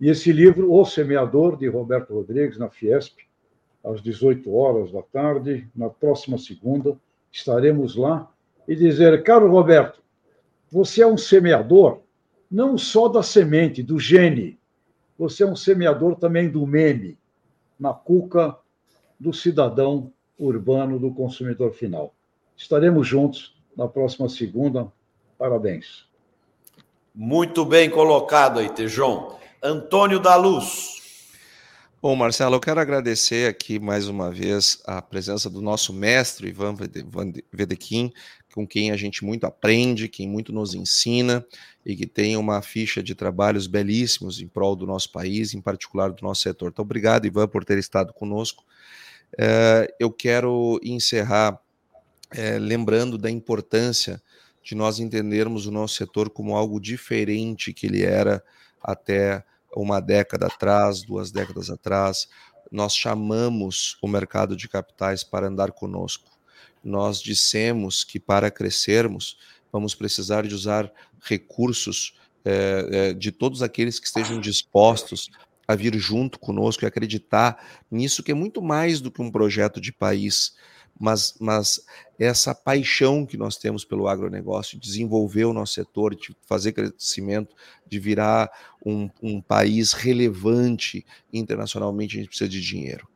E 0.00 0.08
esse 0.08 0.32
livro, 0.32 0.72
O 0.72 0.82
Semeador, 0.86 1.58
de 1.58 1.68
Roberto 1.68 2.14
Rodrigues, 2.14 2.56
na 2.56 2.70
Fiesp, 2.70 3.18
às 3.84 4.00
18 4.00 4.50
horas 4.54 4.90
da 4.90 5.02
tarde, 5.02 5.68
na 5.76 5.90
próxima 5.90 6.38
segunda, 6.38 6.98
estaremos 7.30 7.94
lá 7.94 8.32
e 8.66 8.74
dizer: 8.74 9.22
Caro 9.22 9.50
Roberto, 9.50 10.02
você 10.70 11.02
é 11.02 11.06
um 11.06 11.18
semeador 11.18 12.05
não 12.50 12.78
só 12.78 13.08
da 13.08 13.22
semente, 13.22 13.82
do 13.82 13.98
gene, 13.98 14.58
você 15.18 15.42
é 15.42 15.46
um 15.46 15.56
semeador 15.56 16.16
também 16.16 16.48
do 16.48 16.66
meme, 16.66 17.18
na 17.78 17.92
cuca 17.92 18.56
do 19.18 19.32
cidadão 19.32 20.12
urbano, 20.38 20.98
do 20.98 21.12
consumidor 21.12 21.72
final. 21.72 22.14
Estaremos 22.56 23.06
juntos 23.06 23.56
na 23.76 23.88
próxima 23.88 24.28
segunda. 24.28 24.92
Parabéns. 25.38 26.06
Muito 27.14 27.64
bem 27.64 27.88
colocado 27.88 28.58
aí, 28.58 28.68
Tejon. 28.68 29.38
Antônio 29.62 30.20
da 30.20 30.36
Luz. 30.36 30.95
Bom, 32.08 32.14
Marcelo, 32.14 32.54
eu 32.54 32.60
quero 32.60 32.78
agradecer 32.78 33.50
aqui 33.50 33.80
mais 33.80 34.06
uma 34.06 34.30
vez 34.30 34.80
a 34.86 35.02
presença 35.02 35.50
do 35.50 35.60
nosso 35.60 35.92
mestre, 35.92 36.50
Ivan 36.50 36.76
Vedequim, 37.52 38.12
com 38.54 38.64
quem 38.64 38.92
a 38.92 38.96
gente 38.96 39.24
muito 39.24 39.44
aprende, 39.44 40.08
quem 40.08 40.28
muito 40.28 40.52
nos 40.52 40.72
ensina 40.72 41.44
e 41.84 41.96
que 41.96 42.06
tem 42.06 42.36
uma 42.36 42.62
ficha 42.62 43.02
de 43.02 43.12
trabalhos 43.12 43.66
belíssimos 43.66 44.40
em 44.40 44.46
prol 44.46 44.76
do 44.76 44.86
nosso 44.86 45.10
país, 45.10 45.52
em 45.52 45.60
particular 45.60 46.12
do 46.12 46.22
nosso 46.22 46.42
setor. 46.42 46.70
Então, 46.72 46.84
obrigado, 46.84 47.26
Ivan, 47.26 47.48
por 47.48 47.64
ter 47.64 47.76
estado 47.76 48.12
conosco. 48.12 48.64
É, 49.36 49.92
eu 49.98 50.12
quero 50.12 50.78
encerrar 50.84 51.60
é, 52.30 52.56
lembrando 52.56 53.18
da 53.18 53.32
importância 53.32 54.22
de 54.62 54.76
nós 54.76 55.00
entendermos 55.00 55.66
o 55.66 55.72
nosso 55.72 55.96
setor 55.96 56.30
como 56.30 56.54
algo 56.54 56.78
diferente 56.78 57.72
que 57.72 57.84
ele 57.84 58.04
era 58.04 58.44
até 58.80 59.42
uma 59.82 60.00
década 60.00 60.46
atrás, 60.46 61.02
duas 61.02 61.30
décadas 61.30 61.70
atrás. 61.70 62.28
Nós 62.70 62.94
chamamos 62.96 63.96
o 64.02 64.08
mercado 64.08 64.56
de 64.56 64.68
capitais 64.68 65.22
para 65.22 65.46
andar 65.46 65.72
conosco. 65.72 66.30
Nós 66.82 67.20
dissemos 67.20 68.04
que 68.04 68.18
para 68.18 68.50
crescermos, 68.50 69.38
vamos 69.72 69.94
precisar 69.94 70.46
de 70.46 70.54
usar 70.54 70.90
recursos 71.20 72.14
é, 72.44 72.88
é, 72.90 73.12
de 73.12 73.32
todos 73.32 73.62
aqueles 73.62 73.98
que 73.98 74.06
estejam 74.06 74.40
dispostos 74.40 75.30
a 75.66 75.74
vir 75.74 75.98
junto 75.98 76.38
conosco 76.38 76.84
e 76.84 76.86
acreditar 76.86 77.82
nisso 77.90 78.22
que 78.22 78.30
é 78.30 78.34
muito 78.34 78.62
mais 78.62 79.00
do 79.00 79.10
que 79.10 79.20
um 79.20 79.30
projeto 79.30 79.80
de 79.80 79.92
país, 79.92 80.54
mas, 80.98 81.34
mas 81.38 81.80
essa 82.18 82.54
paixão 82.54 83.26
que 83.26 83.36
nós 83.36 83.56
temos 83.56 83.84
pelo 83.84 84.08
agronegócio, 84.08 84.78
de 84.78 84.86
desenvolver 84.86 85.44
o 85.44 85.52
nosso 85.52 85.74
setor, 85.74 86.14
de 86.14 86.34
fazer 86.42 86.72
crescimento, 86.72 87.54
de 87.86 87.98
virar 87.98 88.50
um, 88.84 89.10
um 89.22 89.40
país 89.40 89.92
relevante 89.92 91.04
internacionalmente, 91.32 92.16
a 92.16 92.20
gente 92.20 92.28
precisa 92.28 92.48
de 92.48 92.60
dinheiro. 92.60 93.06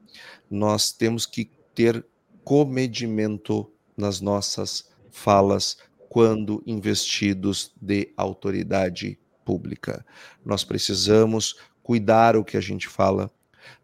Nós 0.51 0.93
temos 0.93 1.24
que 1.24 1.51
ter 1.74 2.05
comedimento 2.45 3.70
nas 3.97 4.20
nossas 4.20 4.91
falas 5.11 5.78
quando 6.09 6.62
investidos 6.66 7.72
de 7.81 8.12
autoridade 8.16 9.18
pública. 9.45 10.05
Nós 10.45 10.64
precisamos 10.64 11.57
cuidar 11.83 12.37
o 12.37 12.45
que 12.45 12.57
a 12.57 12.61
gente 12.61 12.89
fala, 12.89 13.31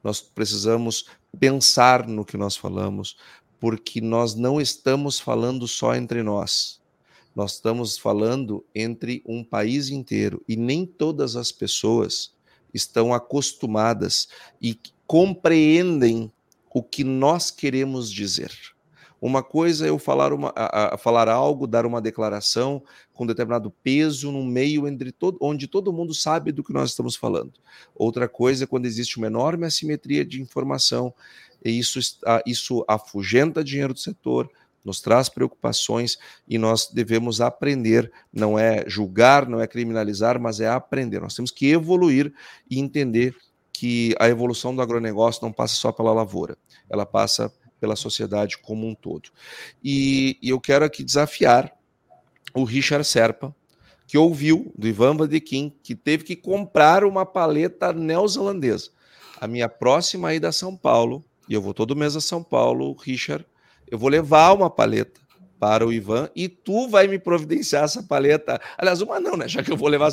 nós 0.03 0.21
precisamos 0.21 1.07
pensar 1.39 2.07
no 2.07 2.25
que 2.25 2.37
nós 2.37 2.57
falamos, 2.57 3.17
porque 3.67 4.01
nós 4.01 4.37
não 4.37 4.61
estamos 4.61 5.19
falando 5.19 5.67
só 5.67 5.97
entre 5.97 6.23
nós. 6.23 6.81
Nós 7.35 7.55
estamos 7.55 7.99
falando 7.99 8.65
entre 8.73 9.25
um 9.27 9.43
país 9.43 9.89
inteiro 9.89 10.41
e 10.47 10.55
nem 10.55 10.87
todas 10.87 11.35
as 11.35 11.51
pessoas 11.51 12.33
estão 12.73 13.13
acostumadas 13.13 14.29
e 14.63 14.79
compreendem 15.05 16.31
o 16.73 16.81
que 16.81 17.03
nós 17.03 17.51
queremos 17.51 18.09
dizer. 18.13 18.53
Uma 19.21 19.43
coisa 19.43 19.87
é 19.87 19.89
eu 19.89 19.99
falar, 19.99 20.33
uma, 20.33 20.53
a, 20.55 20.95
a 20.95 20.97
falar 20.99 21.29
algo, 21.29 21.67
dar 21.67 21.87
uma 21.87 22.01
declaração 22.01 22.81
com 23.13 23.27
determinado 23.27 23.73
peso 23.83 24.31
no 24.31 24.45
meio 24.45 24.87
entre 24.87 25.11
todo, 25.11 25.39
onde 25.41 25.67
todo 25.67 25.93
mundo 25.93 26.15
sabe 26.15 26.53
do 26.53 26.63
que 26.63 26.73
nós 26.73 26.91
estamos 26.91 27.17
falando. 27.17 27.55
Outra 27.97 28.29
coisa 28.29 28.63
é 28.63 28.67
quando 28.67 28.87
existe 28.87 29.17
uma 29.17 29.27
enorme 29.27 29.67
assimetria 29.67 30.25
de 30.25 30.41
informação 30.41 31.13
e 31.71 31.79
isso, 31.79 31.99
isso 32.47 32.85
afugenta 32.89 33.65
dinheiro 33.65 33.93
do 33.93 33.99
setor, 33.99 34.51
nos 34.85 35.01
traz 35.01 35.29
preocupações 35.29 36.17
e 36.47 36.59
nós 36.59 36.89
devemos 36.93 37.41
aprender, 37.41 38.11
não 38.33 38.57
é 38.57 38.85
julgar, 38.87 39.49
não 39.49 39.61
é 39.61 39.67
criminalizar, 39.67 40.41
mas 40.41 40.61
é 40.61 40.69
aprender. 40.69 41.21
Nós 41.21 41.35
temos 41.35 41.51
que 41.51 41.67
evoluir 41.67 42.33
e 42.71 42.79
entender 42.79 43.35
que 43.73 44.15
a 44.19 44.29
evolução 44.29 44.75
do 44.75 44.81
agronegócio 44.81 45.45
não 45.45 45.53
passa 45.53 45.75
só 45.75 45.91
pela 45.91 46.13
lavoura, 46.13 46.57
ela 46.89 47.05
passa 47.05 47.53
pela 47.81 47.97
sociedade 47.97 48.57
como 48.59 48.87
um 48.87 48.95
todo. 48.95 49.29
E, 49.83 50.39
e 50.41 50.51
eu 50.51 50.61
quero 50.61 50.85
aqui 50.85 51.03
desafiar 51.03 51.73
o 52.55 52.65
Richard 52.65 53.07
Serpa, 53.07 53.55
que 54.07 54.17
ouviu 54.17 54.73
do 54.79 54.87
Ivan 54.87 55.17
Vadequim, 55.17 55.75
que 55.83 55.95
teve 55.95 56.25
que 56.25 56.37
comprar 56.37 57.05
uma 57.05 57.27
paleta 57.27 57.93
neozelandesa. 57.93 58.91
A 59.41 59.47
minha 59.47 59.69
próxima 59.69 60.33
ida 60.33 60.49
a 60.49 60.53
São 60.53 60.77
Paulo, 60.77 61.25
e 61.49 61.55
eu 61.55 61.63
vou 61.63 61.75
todo 61.75 61.97
mês 61.97 62.17
a 62.17 62.21
São 62.21 62.43
Paulo, 62.43 62.95
Richard, 62.95 63.45
eu 63.89 63.99
vou 63.99 64.09
levar 64.09 64.53
uma 64.53 64.69
paleta 64.69 65.27
para 65.59 65.87
o 65.87 65.93
Ivan 65.93 66.29
e 66.37 66.49
tu 66.49 66.89
vai 66.89 67.07
me 67.07 67.19
providenciar 67.19 67.85
essa 67.85 68.03
paleta. 68.03 68.61
Aliás, 68.77 69.01
uma 69.01 69.19
não, 69.19 69.37
né? 69.37 69.49
Já 69.49 69.63
que 69.63 69.73
eu 69.73 69.77
vou 69.77 69.89
levar, 69.89 70.11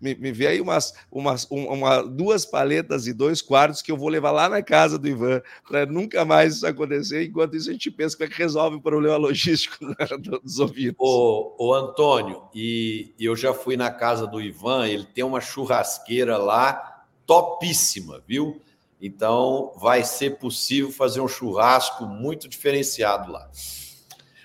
me, 0.00 0.14
me 0.14 0.32
vê 0.32 0.46
aí 0.46 0.60
umas, 0.60 0.94
umas 1.10 1.46
uma, 1.50 2.02
duas 2.02 2.44
paletas 2.44 3.06
e 3.06 3.12
dois 3.12 3.42
quartos 3.42 3.82
que 3.82 3.92
eu 3.92 3.96
vou 3.96 4.08
levar 4.08 4.30
lá 4.30 4.48
na 4.48 4.62
casa 4.62 4.98
do 4.98 5.08
Ivan 5.08 5.42
para 5.68 5.86
nunca 5.86 6.24
mais 6.24 6.56
isso 6.56 6.66
acontecer. 6.66 7.24
Enquanto 7.24 7.56
isso, 7.56 7.68
a 7.68 7.72
gente 7.72 7.90
pensa 7.90 8.16
que 8.16 8.34
resolve 8.34 8.76
o 8.76 8.80
problema 8.80 9.16
logístico 9.16 9.84
né, 9.84 9.94
dos 10.42 10.58
ouvidos. 10.58 10.96
Ô, 10.98 11.54
ô 11.58 11.74
Antônio, 11.74 12.44
e 12.54 13.14
eu 13.18 13.36
já 13.36 13.52
fui 13.52 13.76
na 13.76 13.90
casa 13.90 14.26
do 14.26 14.40
Ivan, 14.40 14.86
ele 14.88 15.04
tem 15.04 15.24
uma 15.24 15.40
churrasqueira 15.40 16.38
lá 16.38 17.04
topíssima, 17.26 18.22
viu? 18.26 18.60
Então, 19.00 19.72
vai 19.76 20.02
ser 20.02 20.38
possível 20.38 20.90
fazer 20.90 21.20
um 21.20 21.28
churrasco 21.28 22.06
muito 22.06 22.48
diferenciado 22.48 23.30
lá. 23.30 23.48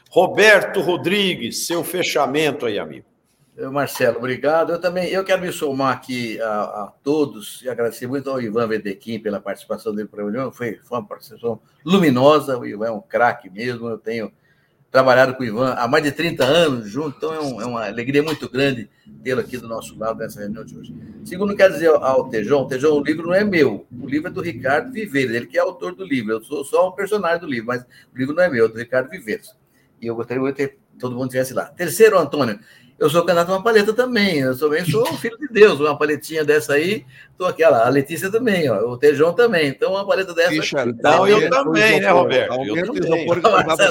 Roberto 0.10 0.82
Rodrigues, 0.82 1.66
seu 1.66 1.84
fechamento 1.84 2.66
aí, 2.66 2.78
amigo. 2.78 3.06
Marcelo, 3.72 4.18
obrigado. 4.18 4.72
Eu 4.72 4.80
também 4.80 5.10
eu 5.10 5.24
quero 5.24 5.42
me 5.42 5.52
somar 5.52 5.94
aqui 5.94 6.40
a, 6.42 6.62
a 6.64 6.94
todos 7.04 7.62
e 7.62 7.70
agradecer 7.70 8.08
muito 8.08 8.30
ao 8.30 8.42
Ivan 8.42 8.68
Vedequim 8.68 9.20
pela 9.20 9.40
participação 9.40 9.94
dele 9.94 10.08
para 10.08 10.24
reunião. 10.24 10.52
Foi, 10.52 10.80
foi 10.84 10.98
uma 10.98 11.06
participação 11.06 11.60
luminosa. 11.86 12.58
O 12.58 12.66
Ivan 12.66 12.88
é 12.88 12.92
um 12.92 13.02
craque 13.02 13.50
mesmo. 13.50 13.88
Eu 13.88 13.98
tenho 13.98 14.32
trabalhado 14.92 15.36
com 15.36 15.44
o 15.44 15.46
Ivan 15.46 15.74
há 15.74 15.88
mais 15.88 16.04
de 16.04 16.12
30 16.12 16.44
anos 16.44 16.90
junto, 16.90 17.16
então 17.18 17.34
é, 17.34 17.40
um, 17.40 17.62
é 17.62 17.66
uma 17.66 17.88
alegria 17.88 18.22
muito 18.22 18.50
grande 18.50 18.90
tê-lo 19.24 19.40
aqui 19.40 19.58
do 19.58 19.68
nosso 19.68 19.98
lado 19.98 20.20
nessa 20.20 20.42
reunião 20.42 20.66
de 20.66 20.78
hoje. 20.78 20.94
Segundo, 21.24 21.56
quero 21.56 21.74
dizer 21.74 21.90
ao 21.90 22.28
Tejão, 22.28 22.68
Tejão, 22.68 22.98
o 22.98 23.04
livro 23.04 23.28
não 23.28 23.34
é 23.34 23.44
meu, 23.44 23.88
o 23.90 24.08
livro 24.08 24.28
é 24.28 24.32
do 24.32 24.42
Ricardo 24.42 24.92
Viveiros, 24.92 25.34
ele 25.34 25.46
que 25.46 25.58
é 25.58 25.62
autor 25.62 25.96
do 25.96 26.04
livro, 26.04 26.34
eu 26.34 26.44
sou 26.44 26.66
só 26.66 26.90
um 26.90 26.92
personagem 26.92 27.40
do 27.40 27.48
livro, 27.48 27.68
mas 27.68 27.82
o 27.82 28.18
livro 28.18 28.36
não 28.36 28.44
é 28.44 28.50
meu, 28.50 28.66
é 28.66 28.68
do 28.68 28.78
Ricardo 28.78 29.10
Viveiros. 29.10 29.56
E 30.02 30.08
eu 30.08 30.16
gostaria 30.16 30.44
de 30.44 30.54
ter 30.54 30.78
todo 31.00 31.16
mundo 31.16 31.26
estivesse 31.26 31.54
lá. 31.54 31.66
Terceiro, 31.66 32.18
Antônio, 32.18 32.60
eu 33.00 33.10
sou 33.10 33.26
candidato 33.26 33.50
a 33.50 33.56
uma 33.56 33.64
paleta 33.64 33.94
também. 33.94 34.40
Eu 34.40 34.56
também 34.56 34.86
sou 34.86 35.04
filho 35.18 35.38
de 35.38 35.48
Deus. 35.48 35.80
Uma 35.80 35.98
paletinha 35.98 36.46
dessa 36.46 36.74
aí, 36.74 37.04
estou 37.32 37.48
aqui, 37.48 37.64
A 37.64 37.90
Letícia 37.90 38.32
também, 38.32 38.70
ó, 38.70 38.78
o 38.88 38.98
Tejão 38.98 39.34
também. 39.34 39.70
Então, 39.70 39.94
uma 39.94 40.06
paleta 40.06 40.34
dessa. 40.36 40.56
Puxa, 40.56 40.84
então, 40.88 41.28
eu, 41.28 41.42
eu 41.42 41.50
também, 41.50 42.00
né, 42.00 42.12
Roberto? 42.12 42.54
Eu, 42.64 42.76
eu 42.78 42.94
também. 42.94 43.28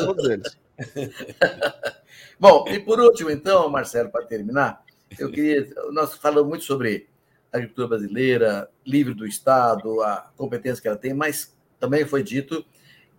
todos 0.06 0.56
Bom, 2.38 2.64
e 2.68 2.78
por 2.78 2.98
último, 3.00 3.30
então, 3.30 3.68
Marcelo, 3.68 4.10
para 4.10 4.24
terminar, 4.24 4.82
eu 5.18 5.30
queria. 5.30 5.68
Nós 5.92 6.14
falamos 6.14 6.48
muito 6.48 6.64
sobre 6.64 7.08
a 7.52 7.56
agricultura 7.56 7.88
brasileira, 7.88 8.68
livre 8.86 9.12
do 9.12 9.26
Estado, 9.26 10.00
a 10.02 10.30
competência 10.36 10.80
que 10.80 10.88
ela 10.88 10.96
tem, 10.96 11.12
mas 11.12 11.54
também 11.78 12.04
foi 12.06 12.22
dito 12.22 12.64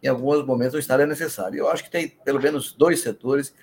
em 0.02 0.08
alguns 0.08 0.46
momentos 0.46 0.74
o 0.74 0.80
Estado 0.80 1.04
é 1.04 1.06
necessário. 1.06 1.60
Eu 1.60 1.70
acho 1.70 1.84
que 1.84 1.92
tem 1.92 2.08
pelo 2.08 2.42
menos 2.42 2.72
dois 2.72 3.02
setores 3.02 3.54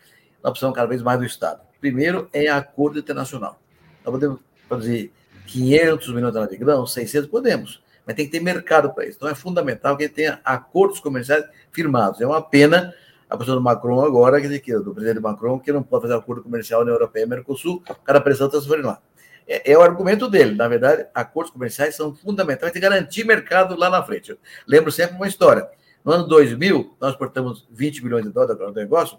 nós 0.42 0.52
precisamos 0.52 0.76
cada 0.76 0.88
vez 0.88 1.02
mais 1.02 1.18
do 1.18 1.24
Estado. 1.24 1.60
Primeiro 1.80 2.28
é 2.32 2.48
acordo 2.48 2.98
internacional. 2.98 3.60
Nós 4.04 4.12
podemos 4.12 4.40
produzir 4.68 5.12
500 5.46 6.08
milhões 6.08 6.26
de 6.26 6.32
toneladas 6.32 6.50
de 6.50 6.56
grão, 6.56 6.86
600, 6.86 7.28
podemos, 7.28 7.82
mas 8.06 8.14
tem 8.14 8.26
que 8.26 8.32
ter 8.32 8.40
mercado 8.40 8.92
para 8.92 9.06
isso. 9.06 9.16
Então 9.16 9.28
é 9.28 9.34
fundamental 9.34 9.96
que 9.96 10.08
tenha 10.08 10.40
acordos 10.44 11.00
comerciais 11.00 11.44
firmados. 11.72 12.20
É 12.20 12.26
uma 12.26 12.42
pena 12.42 12.94
a 13.28 13.36
posição 13.36 13.56
do 13.56 13.62
Macron 13.62 14.04
agora, 14.04 14.40
que, 14.40 14.78
do 14.78 14.94
presidente 14.94 15.20
Macron, 15.20 15.58
que 15.58 15.72
não 15.72 15.82
pode 15.82 16.02
fazer 16.02 16.14
acordo 16.14 16.42
comercial 16.42 16.84
na 16.84 16.92
Europeia 16.92 17.24
e 17.24 17.26
Mercosul, 17.26 17.82
cada 18.04 18.20
pressão 18.20 18.48
transferir 18.48 18.84
lá. 18.84 19.00
É, 19.46 19.72
é, 19.72 19.78
o 19.78 19.82
argumento 19.82 20.28
dele. 20.28 20.54
Na 20.54 20.68
verdade, 20.68 21.06
acordos 21.14 21.52
comerciais 21.52 21.94
são 21.94 22.14
fundamentais 22.14 22.72
de 22.72 22.80
garantir 22.80 23.24
mercado 23.24 23.76
lá 23.76 23.88
na 23.88 24.02
frente. 24.02 24.30
Eu 24.30 24.38
lembro 24.66 24.92
sempre 24.92 25.16
uma 25.16 25.26
história. 25.26 25.68
No 26.04 26.12
ano 26.12 26.26
2000, 26.26 26.96
nós 27.00 27.12
exportamos 27.12 27.66
20 27.70 28.02
bilhões 28.02 28.24
de 28.24 28.30
dólares 28.30 28.58
do 28.58 28.72
negócio, 28.72 29.18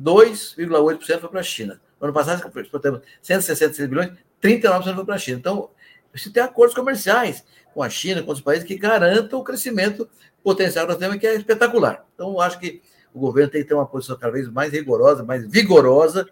2,8% 0.00 1.20
foi 1.20 1.28
para 1.28 1.40
a 1.40 1.42
China. 1.42 1.80
No 2.00 2.06
ano 2.06 2.14
passado, 2.14 2.50
exportamos 2.60 3.00
166 3.20 3.88
bilhões, 3.88 4.12
39% 4.42 4.94
foi 4.94 5.04
para 5.04 5.14
a 5.14 5.18
China. 5.18 5.38
Então, 5.38 5.70
você 6.14 6.30
tem 6.30 6.42
acordos 6.42 6.74
comerciais 6.74 7.44
com 7.74 7.82
a 7.82 7.90
China, 7.90 8.22
com 8.22 8.32
os 8.32 8.40
países 8.40 8.66
que 8.66 8.76
garantam 8.76 9.40
o 9.40 9.44
crescimento 9.44 10.08
potencial 10.42 10.86
que 10.86 10.92
nós 10.92 10.98
temos, 10.98 11.16
que 11.16 11.26
é 11.26 11.34
espetacular. 11.34 12.04
Então, 12.14 12.40
acho 12.40 12.58
que 12.58 12.80
o 13.12 13.18
governo 13.20 13.50
tem 13.50 13.62
que 13.62 13.68
ter 13.68 13.74
uma 13.74 13.86
posição 13.86 14.16
cada 14.16 14.32
vez 14.32 14.48
mais 14.48 14.72
rigorosa, 14.72 15.24
mais 15.24 15.46
vigorosa 15.46 16.28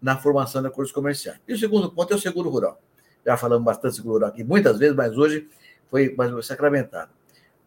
na 0.00 0.16
formação 0.16 0.62
de 0.62 0.68
acordos 0.68 0.92
comerciais. 0.92 1.38
E 1.46 1.52
o 1.52 1.58
segundo 1.58 1.90
ponto 1.90 2.12
é 2.12 2.16
o 2.16 2.20
seguro 2.20 2.48
rural. 2.48 2.80
Já 3.24 3.36
falamos 3.36 3.64
bastante 3.64 3.96
seguro 3.96 4.14
rural 4.14 4.30
aqui 4.30 4.42
muitas 4.44 4.78
vezes, 4.78 4.96
mas 4.96 5.16
hoje 5.16 5.48
foi 5.90 6.14
mais 6.16 6.46
sacramentado. 6.46 7.10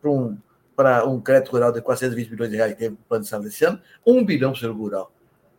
Para 0.02 0.12
um, 0.12 0.38
para 0.76 1.06
um 1.06 1.22
crédito 1.22 1.52
rural 1.52 1.72
de 1.72 1.82
420 1.82 2.30
bilhões 2.30 2.50
de 2.50 2.56
reais 2.58 2.74
que 2.74 2.80
teve 2.80 2.96
o 2.96 2.98
plano 3.08 3.24
de 3.24 3.30
saúde 3.30 3.50
desse 3.50 3.66
ano, 3.66 3.80
1 4.06 4.26
bilhão 4.26 4.52
para 4.52 4.58
o 4.58 4.60
seguro 4.60 4.84
rural 4.84 5.12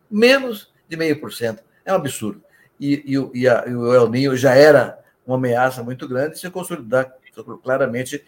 menos 0.09 0.73
de 0.87 0.95
meio 0.95 1.19
por 1.19 1.33
cento. 1.33 1.63
É 1.83 1.91
um 1.91 1.95
absurdo. 1.95 2.41
E, 2.79 3.03
e, 3.05 3.41
e, 3.41 3.47
a, 3.47 3.65
e, 3.67 3.75
o 3.75 3.93
El 3.93 4.09
Ninho 4.09 4.35
já 4.35 4.53
era 4.53 4.99
uma 5.25 5.37
ameaça 5.37 5.83
muito 5.83 6.07
grande, 6.07 6.39
se 6.39 6.49
consolidar 6.49 7.13
claramente, 7.63 8.23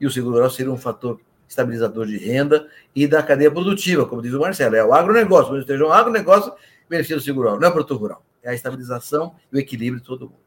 e 0.00 0.06
o 0.06 0.10
seguro 0.10 0.34
rural 0.34 0.50
seria 0.50 0.72
um 0.72 0.76
fator 0.76 1.20
estabilizador 1.52 2.06
de 2.06 2.16
renda 2.16 2.66
e 2.94 3.06
da 3.06 3.22
cadeia 3.22 3.50
produtiva, 3.50 4.06
como 4.06 4.22
diz 4.22 4.32
o 4.32 4.40
Marcelo. 4.40 4.74
É 4.74 4.84
o 4.84 4.92
agronegócio, 4.92 5.52
mas 5.52 5.60
esteja 5.60 5.86
um 5.86 5.92
agronegócio, 5.92 6.52
beneficia 6.88 7.32
o 7.32 7.36
rural, 7.36 7.60
não 7.60 7.66
é 7.66 7.70
o 7.70 7.72
produtor 7.72 7.98
rural. 7.98 8.24
É 8.42 8.50
a 8.50 8.54
estabilização 8.54 9.36
e 9.52 9.56
o 9.56 9.60
equilíbrio 9.60 10.00
de 10.00 10.06
todo 10.06 10.26
mundo. 10.26 10.40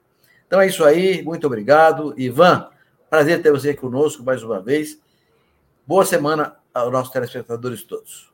Então 0.47 0.59
é 0.59 0.67
isso 0.67 0.83
aí, 0.83 1.23
muito 1.23 1.47
obrigado. 1.47 2.13
Ivan, 2.17 2.67
prazer 3.09 3.41
ter 3.41 3.51
você 3.51 3.73
conosco 3.73 4.23
mais 4.23 4.43
uma 4.43 4.59
vez. 4.59 4.99
Boa 5.87 6.03
semana 6.03 6.55
aos 6.73 6.91
nossos 6.91 7.13
telespectadores 7.13 7.83
todos. 7.83 8.31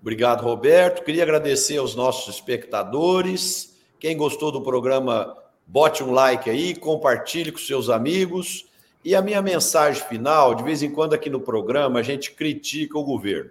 Obrigado, 0.00 0.42
Roberto. 0.42 1.02
Queria 1.02 1.22
agradecer 1.22 1.78
aos 1.78 1.94
nossos 1.94 2.34
espectadores. 2.34 3.78
Quem 3.98 4.16
gostou 4.16 4.52
do 4.52 4.60
programa, 4.60 5.36
bote 5.66 6.02
um 6.02 6.12
like 6.12 6.50
aí, 6.50 6.74
compartilhe 6.74 7.50
com 7.50 7.58
seus 7.58 7.88
amigos. 7.88 8.66
E 9.04 9.16
a 9.16 9.20
minha 9.20 9.42
mensagem 9.42 10.00
final, 10.04 10.54
de 10.54 10.62
vez 10.62 10.80
em 10.80 10.90
quando 10.92 11.12
aqui 11.12 11.28
no 11.28 11.40
programa 11.40 11.98
a 11.98 12.02
gente 12.04 12.30
critica 12.30 12.96
o 12.96 13.02
governo, 13.02 13.50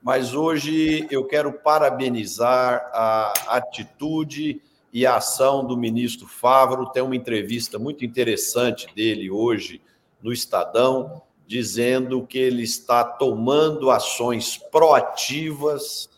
mas 0.00 0.34
hoje 0.34 1.04
eu 1.10 1.24
quero 1.24 1.52
parabenizar 1.52 2.90
a 2.92 3.32
atitude 3.48 4.62
e 4.92 5.04
a 5.04 5.16
ação 5.16 5.66
do 5.66 5.76
ministro 5.76 6.28
Fávaro. 6.28 6.86
Tem 6.86 7.02
uma 7.02 7.16
entrevista 7.16 7.76
muito 7.76 8.04
interessante 8.04 8.86
dele 8.94 9.28
hoje 9.28 9.82
no 10.22 10.32
Estadão, 10.32 11.22
dizendo 11.44 12.24
que 12.24 12.38
ele 12.38 12.62
está 12.62 13.02
tomando 13.02 13.90
ações 13.90 14.56
proativas 14.56 16.08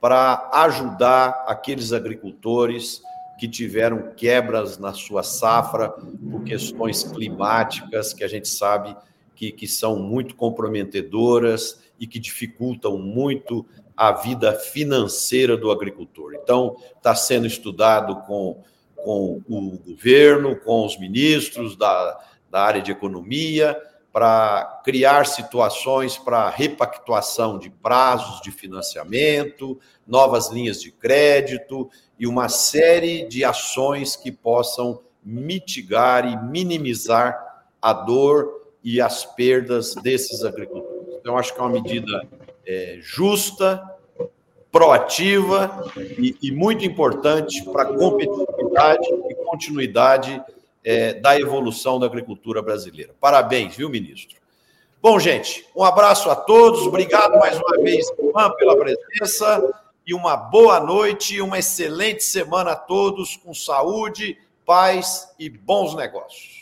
para 0.00 0.50
ajudar 0.52 1.44
aqueles 1.46 1.92
agricultores 1.92 3.00
que 3.38 3.48
tiveram 3.48 4.12
quebras 4.14 4.78
na 4.78 4.92
sua 4.92 5.22
safra 5.22 5.90
por 5.90 6.42
questões 6.44 7.02
climáticas, 7.04 8.12
que 8.12 8.24
a 8.24 8.28
gente 8.28 8.48
sabe 8.48 8.96
que, 9.34 9.52
que 9.52 9.68
são 9.68 9.98
muito 9.98 10.34
comprometedoras 10.34 11.80
e 12.00 12.06
que 12.06 12.18
dificultam 12.18 12.98
muito 12.98 13.66
a 13.96 14.12
vida 14.12 14.52
financeira 14.52 15.56
do 15.56 15.70
agricultor. 15.70 16.34
Então, 16.34 16.76
está 16.96 17.14
sendo 17.14 17.46
estudado 17.46 18.16
com, 18.22 18.62
com 18.96 19.42
o 19.48 19.78
governo, 19.78 20.56
com 20.56 20.84
os 20.84 20.98
ministros 20.98 21.76
da, 21.76 22.20
da 22.50 22.60
área 22.62 22.82
de 22.82 22.92
economia, 22.92 23.76
para 24.16 24.80
criar 24.82 25.26
situações 25.26 26.16
para 26.16 26.48
repactuação 26.48 27.58
de 27.58 27.68
prazos 27.68 28.40
de 28.40 28.50
financiamento, 28.50 29.78
novas 30.06 30.50
linhas 30.50 30.80
de 30.80 30.90
crédito 30.90 31.90
e 32.18 32.26
uma 32.26 32.48
série 32.48 33.28
de 33.28 33.44
ações 33.44 34.16
que 34.16 34.32
possam 34.32 35.02
mitigar 35.22 36.26
e 36.26 36.34
minimizar 36.34 37.66
a 37.82 37.92
dor 37.92 38.72
e 38.82 39.02
as 39.02 39.26
perdas 39.26 39.94
desses 39.96 40.42
agricultores. 40.42 41.18
Então, 41.20 41.36
acho 41.36 41.52
que 41.52 41.60
é 41.60 41.62
uma 41.62 41.72
medida 41.72 42.26
é, 42.66 42.96
justa, 43.02 43.84
proativa 44.72 45.92
e, 46.18 46.34
e, 46.42 46.50
muito 46.50 46.86
importante 46.86 47.62
para 47.66 47.82
a 47.82 47.94
competitividade 47.94 49.06
e 49.28 49.34
continuidade 49.34 50.42
é, 50.86 51.14
da 51.14 51.36
evolução 51.38 51.98
da 51.98 52.06
agricultura 52.06 52.62
brasileira. 52.62 53.12
Parabéns, 53.20 53.74
viu, 53.74 53.90
ministro? 53.90 54.38
Bom, 55.02 55.18
gente, 55.18 55.66
um 55.74 55.82
abraço 55.82 56.30
a 56.30 56.36
todos, 56.36 56.86
obrigado 56.86 57.36
mais 57.40 57.58
uma 57.58 57.82
vez, 57.82 58.06
Ivan, 58.20 58.52
pela 58.52 58.76
presença 58.76 59.82
e 60.06 60.14
uma 60.14 60.36
boa 60.36 60.78
noite 60.78 61.34
e 61.34 61.42
uma 61.42 61.58
excelente 61.58 62.22
semana 62.22 62.72
a 62.72 62.76
todos, 62.76 63.36
com 63.36 63.52
saúde, 63.52 64.38
paz 64.64 65.34
e 65.40 65.50
bons 65.50 65.96
negócios. 65.96 66.55